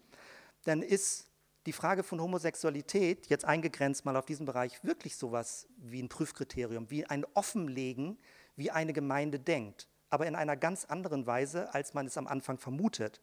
dann 0.63 0.83
ist 0.83 1.29
die 1.65 1.73
Frage 1.73 2.03
von 2.03 2.21
Homosexualität, 2.21 3.27
jetzt 3.27 3.43
eingegrenzt 3.43 4.05
mal 4.05 4.15
auf 4.15 4.25
diesen 4.25 4.45
Bereich, 4.45 4.81
wirklich 4.85 5.17
sowas 5.17 5.67
wie 5.75 6.01
ein 6.01 6.07
Prüfkriterium, 6.07 6.89
wie 6.89 7.05
ein 7.05 7.25
Offenlegen, 7.33 8.17
wie 8.55 8.71
eine 8.71 8.93
Gemeinde 8.93 9.37
denkt 9.37 9.89
aber 10.09 10.25
in 10.25 10.35
einer 10.35 10.55
ganz 10.55 10.85
anderen 10.85 11.25
Weise, 11.25 11.73
als 11.73 11.93
man 11.93 12.07
es 12.07 12.17
am 12.17 12.27
Anfang 12.27 12.57
vermutet. 12.57 13.21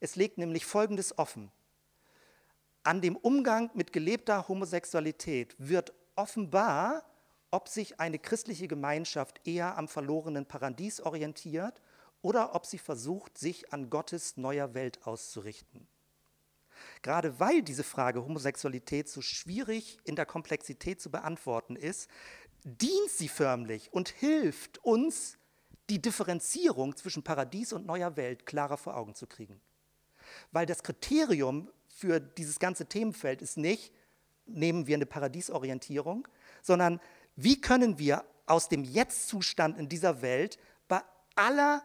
Es 0.00 0.16
legt 0.16 0.38
nämlich 0.38 0.64
Folgendes 0.64 1.18
offen. 1.18 1.52
An 2.82 3.00
dem 3.00 3.16
Umgang 3.16 3.70
mit 3.74 3.92
gelebter 3.92 4.48
Homosexualität 4.48 5.54
wird 5.58 5.92
offenbar, 6.16 7.04
ob 7.50 7.68
sich 7.68 8.00
eine 8.00 8.18
christliche 8.18 8.68
Gemeinschaft 8.68 9.46
eher 9.46 9.76
am 9.76 9.88
verlorenen 9.88 10.46
Paradies 10.46 11.00
orientiert 11.00 11.80
oder 12.22 12.54
ob 12.54 12.64
sie 12.66 12.78
versucht, 12.78 13.36
sich 13.38 13.72
an 13.72 13.90
Gottes 13.90 14.36
neuer 14.36 14.74
Welt 14.74 15.06
auszurichten. 15.06 15.86
Gerade 17.02 17.38
weil 17.38 17.62
diese 17.62 17.84
Frage 17.84 18.24
Homosexualität 18.24 19.08
so 19.08 19.20
schwierig 19.20 19.98
in 20.04 20.16
der 20.16 20.26
Komplexität 20.26 21.00
zu 21.00 21.10
beantworten 21.10 21.76
ist, 21.76 22.08
dient 22.64 23.10
sie 23.10 23.28
förmlich 23.28 23.92
und 23.92 24.08
hilft 24.08 24.78
uns, 24.78 25.38
die 25.90 26.00
Differenzierung 26.00 26.96
zwischen 26.96 27.22
Paradies 27.22 27.72
und 27.72 27.84
neuer 27.84 28.16
Welt 28.16 28.46
klarer 28.46 28.76
vor 28.76 28.96
Augen 28.96 29.14
zu 29.14 29.26
kriegen. 29.26 29.60
Weil 30.52 30.64
das 30.64 30.82
Kriterium 30.82 31.68
für 31.88 32.20
dieses 32.20 32.58
ganze 32.60 32.86
Themenfeld 32.86 33.42
ist 33.42 33.58
nicht, 33.58 33.92
nehmen 34.46 34.86
wir 34.86 34.94
eine 34.94 35.06
Paradiesorientierung, 35.06 36.26
sondern 36.62 37.00
wie 37.36 37.60
können 37.60 37.98
wir 37.98 38.24
aus 38.46 38.68
dem 38.68 38.84
Jetzt-Zustand 38.84 39.78
in 39.78 39.88
dieser 39.88 40.22
Welt 40.22 40.58
bei 40.88 41.02
aller 41.34 41.82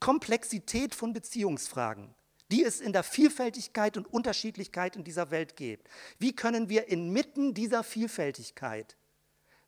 Komplexität 0.00 0.94
von 0.94 1.12
Beziehungsfragen, 1.12 2.14
die 2.50 2.62
es 2.62 2.80
in 2.80 2.92
der 2.92 3.02
Vielfältigkeit 3.02 3.96
und 3.96 4.06
Unterschiedlichkeit 4.06 4.94
in 4.94 5.04
dieser 5.04 5.30
Welt 5.30 5.56
gibt, 5.56 5.88
wie 6.18 6.34
können 6.34 6.68
wir 6.68 6.88
inmitten 6.88 7.54
dieser 7.54 7.82
Vielfältigkeit 7.82 8.96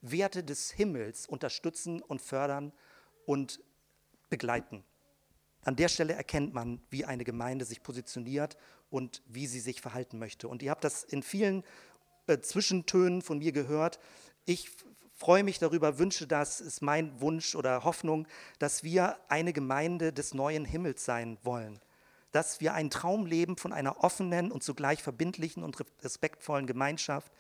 Werte 0.01 0.45
des 0.45 0.71
Himmels 0.71 1.27
unterstützen 1.27 2.01
und 2.03 2.23
fördern 2.23 2.73
und 3.29 3.61
begleiten? 4.31 4.83
An 5.63 5.77
der 5.77 5.89
Stelle 5.89 6.15
erkennt 6.15 6.55
man, 6.55 6.81
wie 6.89 7.05
eine 7.05 7.25
Gemeinde 7.25 7.67
sich 7.67 7.83
positioniert 7.83 8.57
und 8.89 9.23
wie 9.27 9.47
sie 9.47 9.61
sich 9.61 9.83
verhalten 9.83 10.19
möchte. 10.19 10.49
Und 10.49 10.63
ihr 10.63 10.71
habt 10.71 10.83
das 10.83 11.05
in 11.05 11.23
vielen 11.23 11.63
äh, 12.27 12.39
Zwischentönen 12.39 13.21
von 13.21 13.39
mir 13.39 13.53
gehört. 13.53 14.01
Ich 14.47 14.71
freue 15.15 15.45
mich 15.45 15.59
darüber, 15.59 15.99
wünsche 15.99 16.27
das, 16.27 16.63
ist 16.63 16.81
mein 16.81 17.21
Wunsch 17.21 17.55
oder 17.55 17.85
Hoffnung, 17.85 18.27
dass 18.59 18.83
wir 18.83 19.19
eine 19.29 19.53
Gemeinde 19.53 20.11
des 20.11 20.33
neuen 20.33 20.65
Himmels 20.65 21.05
sein 21.05 21.37
wollen. 21.43 21.81
Dass 22.33 22.63
wir 22.63 22.73
einen 22.73 22.89
Traum 22.89 23.27
leben 23.27 23.59
von 23.59 23.75
einer 23.75 24.03
offenen 24.03 24.51
und 24.51 24.63
zugleich 24.63 25.03
verbindlichen 25.03 25.63
und 25.63 25.77
respektvollen 26.03 26.67
Gemeinschaft, 26.67 27.31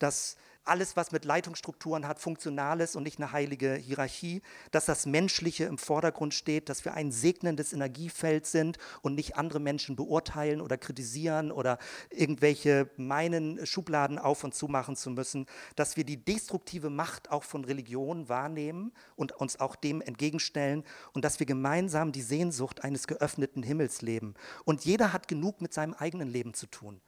dass 0.00 0.36
alles, 0.68 0.96
was 0.96 1.12
mit 1.12 1.24
Leitungsstrukturen 1.24 2.06
hat, 2.06 2.18
funktional 2.18 2.80
ist 2.80 2.96
und 2.96 3.02
nicht 3.02 3.18
eine 3.18 3.32
heilige 3.32 3.74
Hierarchie, 3.74 4.42
dass 4.70 4.86
das 4.86 5.06
Menschliche 5.06 5.64
im 5.64 5.78
Vordergrund 5.78 6.34
steht, 6.34 6.68
dass 6.68 6.84
wir 6.84 6.94
ein 6.94 7.12
segnendes 7.12 7.72
Energiefeld 7.72 8.46
sind 8.46 8.78
und 9.02 9.14
nicht 9.14 9.36
andere 9.36 9.60
Menschen 9.60 9.96
beurteilen 9.96 10.60
oder 10.60 10.78
kritisieren 10.78 11.50
oder 11.50 11.78
irgendwelche 12.10 12.90
meinen, 12.96 13.64
Schubladen 13.66 14.18
auf 14.18 14.44
und 14.44 14.54
zu 14.54 14.68
machen 14.68 14.96
zu 14.96 15.10
müssen, 15.10 15.46
dass 15.76 15.96
wir 15.96 16.04
die 16.04 16.24
destruktive 16.24 16.90
Macht 16.90 17.30
auch 17.30 17.44
von 17.44 17.64
Religion 17.64 18.28
wahrnehmen 18.28 18.92
und 19.16 19.32
uns 19.32 19.60
auch 19.60 19.76
dem 19.76 20.00
entgegenstellen 20.00 20.84
und 21.12 21.24
dass 21.24 21.40
wir 21.40 21.46
gemeinsam 21.46 22.12
die 22.12 22.22
Sehnsucht 22.22 22.84
eines 22.84 23.06
geöffneten 23.06 23.62
Himmels 23.62 24.02
leben. 24.02 24.34
Und 24.64 24.84
jeder 24.84 25.12
hat 25.12 25.28
genug 25.28 25.60
mit 25.60 25.72
seinem 25.72 25.94
eigenen 25.94 26.28
Leben 26.28 26.54
zu 26.54 26.66
tun 26.66 27.00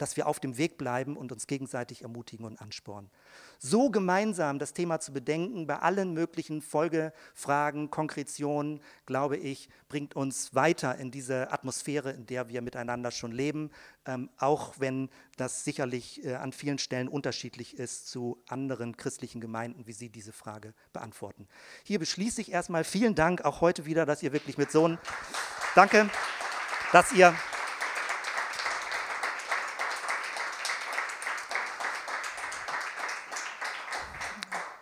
dass 0.00 0.16
wir 0.16 0.26
auf 0.26 0.40
dem 0.40 0.56
Weg 0.56 0.78
bleiben 0.78 1.16
und 1.16 1.30
uns 1.30 1.46
gegenseitig 1.46 2.02
ermutigen 2.02 2.46
und 2.46 2.60
anspornen. 2.60 3.10
So 3.58 3.90
gemeinsam 3.90 4.58
das 4.58 4.72
Thema 4.72 4.98
zu 4.98 5.12
bedenken, 5.12 5.66
bei 5.66 5.78
allen 5.78 6.14
möglichen 6.14 6.62
Folgefragen, 6.62 7.90
Konkretionen, 7.90 8.80
glaube 9.04 9.36
ich, 9.36 9.68
bringt 9.90 10.16
uns 10.16 10.54
weiter 10.54 10.96
in 10.96 11.10
diese 11.10 11.52
Atmosphäre, 11.52 12.12
in 12.12 12.24
der 12.24 12.48
wir 12.48 12.62
miteinander 12.62 13.10
schon 13.10 13.32
leben, 13.32 13.70
ähm, 14.06 14.30
auch 14.38 14.74
wenn 14.78 15.10
das 15.36 15.64
sicherlich 15.64 16.24
äh, 16.24 16.36
an 16.36 16.52
vielen 16.52 16.78
Stellen 16.78 17.08
unterschiedlich 17.08 17.78
ist 17.78 18.08
zu 18.08 18.42
anderen 18.48 18.96
christlichen 18.96 19.42
Gemeinden, 19.42 19.86
wie 19.86 19.92
sie 19.92 20.08
diese 20.08 20.32
Frage 20.32 20.72
beantworten. 20.94 21.46
Hier 21.84 21.98
beschließe 21.98 22.40
ich 22.40 22.52
erstmal 22.52 22.84
vielen 22.84 23.14
Dank 23.14 23.44
auch 23.44 23.60
heute 23.60 23.84
wieder, 23.84 24.06
dass 24.06 24.22
ihr 24.22 24.32
wirklich 24.32 24.56
mit 24.56 24.72
so 24.72 24.86
einem 24.86 24.98
Danke, 25.74 26.08
dass 26.92 27.12
ihr 27.12 27.34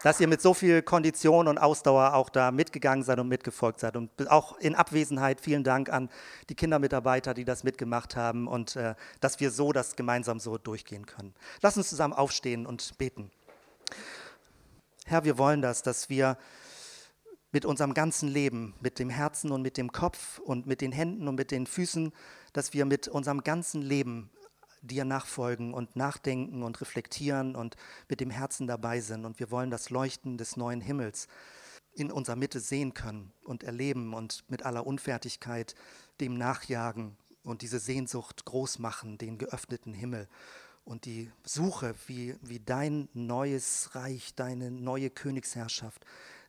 dass 0.02 0.20
ihr 0.20 0.28
mit 0.28 0.40
so 0.40 0.54
viel 0.54 0.82
Kondition 0.82 1.48
und 1.48 1.58
Ausdauer 1.58 2.14
auch 2.14 2.28
da 2.28 2.50
mitgegangen 2.50 3.02
seid 3.02 3.18
und 3.18 3.28
mitgefolgt 3.28 3.80
seid. 3.80 3.96
Und 3.96 4.10
auch 4.30 4.58
in 4.58 4.74
Abwesenheit 4.74 5.40
vielen 5.40 5.64
Dank 5.64 5.88
an 5.90 6.08
die 6.48 6.54
Kindermitarbeiter, 6.54 7.34
die 7.34 7.44
das 7.44 7.64
mitgemacht 7.64 8.16
haben 8.16 8.46
und 8.46 8.76
äh, 8.76 8.94
dass 9.20 9.40
wir 9.40 9.50
so 9.50 9.72
das 9.72 9.96
gemeinsam 9.96 10.40
so 10.40 10.58
durchgehen 10.58 11.06
können. 11.06 11.34
Lass 11.62 11.76
uns 11.76 11.88
zusammen 11.88 12.14
aufstehen 12.14 12.66
und 12.66 12.96
beten. 12.98 13.30
Herr, 15.06 15.24
wir 15.24 15.38
wollen 15.38 15.62
das, 15.62 15.82
dass 15.82 16.08
wir 16.08 16.36
mit 17.50 17.64
unserem 17.64 17.94
ganzen 17.94 18.28
Leben, 18.28 18.74
mit 18.80 18.98
dem 18.98 19.08
Herzen 19.08 19.52
und 19.52 19.62
mit 19.62 19.78
dem 19.78 19.90
Kopf 19.90 20.38
und 20.38 20.66
mit 20.66 20.80
den 20.82 20.92
Händen 20.92 21.28
und 21.28 21.34
mit 21.34 21.50
den 21.50 21.66
Füßen, 21.66 22.12
dass 22.52 22.74
wir 22.74 22.84
mit 22.84 23.08
unserem 23.08 23.42
ganzen 23.42 23.80
Leben 23.80 24.30
dir 24.82 25.04
nachfolgen 25.04 25.74
und 25.74 25.96
nachdenken 25.96 26.62
und 26.62 26.80
reflektieren 26.80 27.56
und 27.56 27.76
mit 28.08 28.20
dem 28.20 28.30
Herzen 28.30 28.66
dabei 28.66 29.00
sind. 29.00 29.24
Und 29.24 29.38
wir 29.38 29.50
wollen 29.50 29.70
das 29.70 29.90
Leuchten 29.90 30.38
des 30.38 30.56
neuen 30.56 30.80
Himmels 30.80 31.28
in 31.94 32.10
unserer 32.10 32.36
Mitte 32.36 32.60
sehen 32.60 32.94
können 32.94 33.32
und 33.44 33.64
erleben 33.64 34.14
und 34.14 34.44
mit 34.48 34.64
aller 34.64 34.86
Unfertigkeit 34.86 35.74
dem 36.20 36.34
nachjagen 36.34 37.16
und 37.42 37.62
diese 37.62 37.78
Sehnsucht 37.78 38.44
groß 38.44 38.78
machen, 38.78 39.18
den 39.18 39.38
geöffneten 39.38 39.94
Himmel 39.94 40.28
und 40.88 41.04
die 41.04 41.30
Suche, 41.44 41.94
wie, 42.06 42.34
wie 42.40 42.60
dein 42.60 43.10
neues 43.12 43.94
Reich, 43.94 44.34
deine 44.34 44.70
neue 44.70 45.10
Königsherrschaft, 45.10 46.04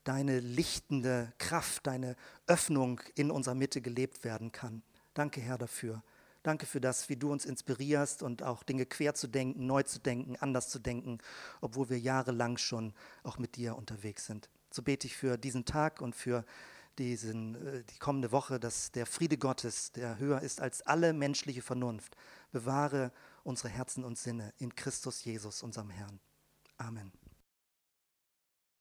deine 0.06 0.40
lichtende 0.40 1.34
Kraft, 1.40 1.86
deine 1.88 2.16
Öffnung 2.48 3.02
in 3.16 3.32
unserer 3.32 3.56
Mitte 3.56 3.82
gelebt 3.82 4.24
werden 4.24 4.54
kann. 4.54 4.82
Danke, 5.14 5.42
Herr, 5.42 5.58
dafür. 5.58 6.02
Danke 6.44 6.66
für 6.66 6.80
das, 6.80 7.10
wie 7.10 7.18
du 7.18 7.32
uns 7.32 7.46
inspirierst 7.46 8.24
und 8.24 8.44
auch 8.44 8.64
Dinge 8.64 8.86
quer 8.86 9.14
zu 9.14 9.28
denken, 9.28 9.66
neu 9.66 9.84
zu 9.84 10.00
denken, 10.00 10.38
anders 10.38 10.70
zu 10.70 10.80
denken, 10.80 11.18
obwohl 11.60 11.90
wir 11.90 12.00
jahrelang 12.00 12.58
schon 12.58 12.94
auch 13.24 13.38
mit 13.38 13.58
dir 13.58 13.76
unterwegs 13.76 14.26
sind. 14.26 14.50
So 14.72 14.82
bete 14.82 15.08
ich 15.08 15.18
für 15.18 15.38
diesen 15.38 15.66
Tag 15.66 16.02
und 16.02 16.16
für 16.16 16.46
diesen, 16.98 17.56
äh, 17.56 17.84
die 17.84 17.98
kommende 17.98 18.32
Woche, 18.32 18.60
dass 18.60 18.92
der 18.92 19.06
Friede 19.06 19.38
Gottes, 19.38 19.92
der 19.92 20.20
höher 20.20 20.42
ist 20.42 20.62
als 20.62 20.82
alle 20.82 21.14
menschliche 21.14 21.62
Vernunft, 21.62 22.16
bewahre 22.52 23.12
unsere 23.44 23.70
Herzen 23.70 24.04
und 24.04 24.18
Sinne 24.18 24.54
in 24.58 24.76
Christus 24.76 25.24
Jesus, 25.24 25.64
unserem 25.64 25.90
Herrn. 25.90 26.20
Amen. 26.78 27.19